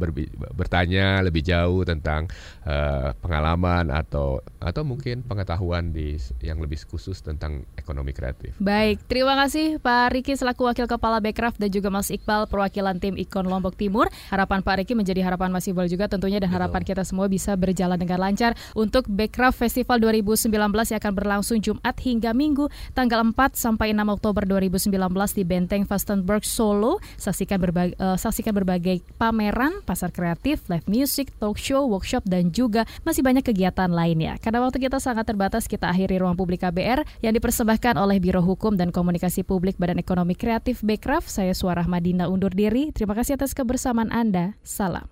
bertanya 0.51 1.23
lebih 1.23 1.39
jauh 1.45 1.87
tentang 1.87 2.27
uh, 2.67 3.15
pengalaman 3.23 3.87
atau 3.93 4.43
atau 4.59 4.83
mungkin 4.83 5.23
pengetahuan 5.23 5.95
di 5.95 6.19
yang 6.43 6.59
lebih 6.59 6.83
khusus 6.89 7.23
tentang 7.23 7.63
ekonomi 7.79 8.11
kreatif. 8.11 8.57
Baik, 8.59 8.99
terima 9.07 9.39
kasih 9.39 9.79
Pak 9.79 10.11
Riki 10.11 10.35
selaku 10.35 10.67
Wakil 10.67 10.89
Kepala 10.89 11.23
Backcraft 11.23 11.63
dan 11.63 11.71
juga 11.71 11.87
Mas 11.87 12.11
Iqbal 12.11 12.51
perwakilan 12.51 12.99
tim 12.99 13.15
Ikon 13.15 13.47
Lombok 13.47 13.79
Timur. 13.79 14.11
Harapan 14.27 14.59
Pak 14.65 14.83
Riki 14.83 14.93
menjadi 14.97 15.23
harapan 15.23 15.53
Mas 15.53 15.69
Iqbal 15.69 15.87
juga 15.87 16.11
tentunya 16.11 16.43
dan 16.43 16.51
harapan 16.51 16.83
kita 16.83 17.07
semua 17.07 17.31
bisa 17.31 17.55
berjalan 17.55 17.95
dengan 17.95 18.19
lancar 18.19 18.57
untuk 18.75 19.07
Backcraft 19.07 19.55
Festival 19.55 20.01
2019 20.03 20.51
yang 20.91 20.99
akan 20.99 21.13
berlangsung 21.15 21.57
Jumat 21.63 21.95
hingga 22.03 22.30
Minggu 22.33 22.67
tanggal 22.95 23.21
4 23.23 23.35
sampai 23.53 23.93
6 23.95 24.01
Oktober 24.07 24.43
2019 24.47 24.91
di 25.37 25.43
Benteng 25.43 25.83
Fastenberg 25.85 26.43
Solo. 26.43 26.97
Saksikan 27.15 27.59
berbagai 27.61 27.95
saksikan 28.17 28.55
berbagai 28.55 29.03
pameran, 29.19 29.83
pasar 29.83 30.09
kreatif, 30.13 30.65
live 30.71 30.87
music, 30.87 31.33
talk 31.37 31.59
show, 31.59 31.85
workshop 31.89 32.23
dan 32.25 32.53
juga 32.53 32.87
masih 33.03 33.21
banyak 33.25 33.43
kegiatan 33.43 33.91
lainnya. 33.91 34.37
Karena 34.39 34.63
waktu 34.63 34.79
kita 34.81 35.01
sangat 35.01 35.27
terbatas, 35.27 35.65
kita 35.65 35.89
akhiri 35.91 36.21
ruang 36.21 36.37
publik 36.37 36.63
KBR 36.63 37.03
yang 37.25 37.33
dipersembahkan 37.35 37.97
oleh 37.97 38.21
Biro 38.21 38.39
Hukum 38.45 38.77
dan 38.77 38.93
Komunikasi 38.93 39.43
Publik 39.43 39.75
Badan 39.81 39.99
Ekonomi 39.99 40.37
Kreatif 40.37 40.85
Bekraf. 40.85 41.25
Saya 41.27 41.57
Suara 41.57 41.83
Madina 41.89 42.29
undur 42.29 42.53
diri. 42.53 42.93
Terima 42.93 43.17
kasih 43.17 43.35
atas 43.35 43.57
kebersamaan 43.57 44.13
Anda. 44.13 44.55
Salam. 44.61 45.09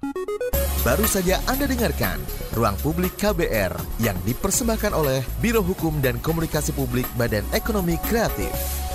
Baru 0.80 1.03
saja 1.03 1.43
Anda 1.43 1.67
dengarkan 1.67 2.24
Ruang 2.55 2.80
Publik 2.80 3.20
KBR 3.20 3.99
yang 3.99 4.15
dipersembahkan 4.24 4.95
oleh 4.95 5.28
Biro 5.43 5.59
Hukum 5.59 5.99
dan 5.99 6.24
Komunikasi 6.24 6.72
Publik 6.72 7.09
Badan 7.18 7.45
Ekonomi 7.53 7.97
Kreatif. 8.10 8.89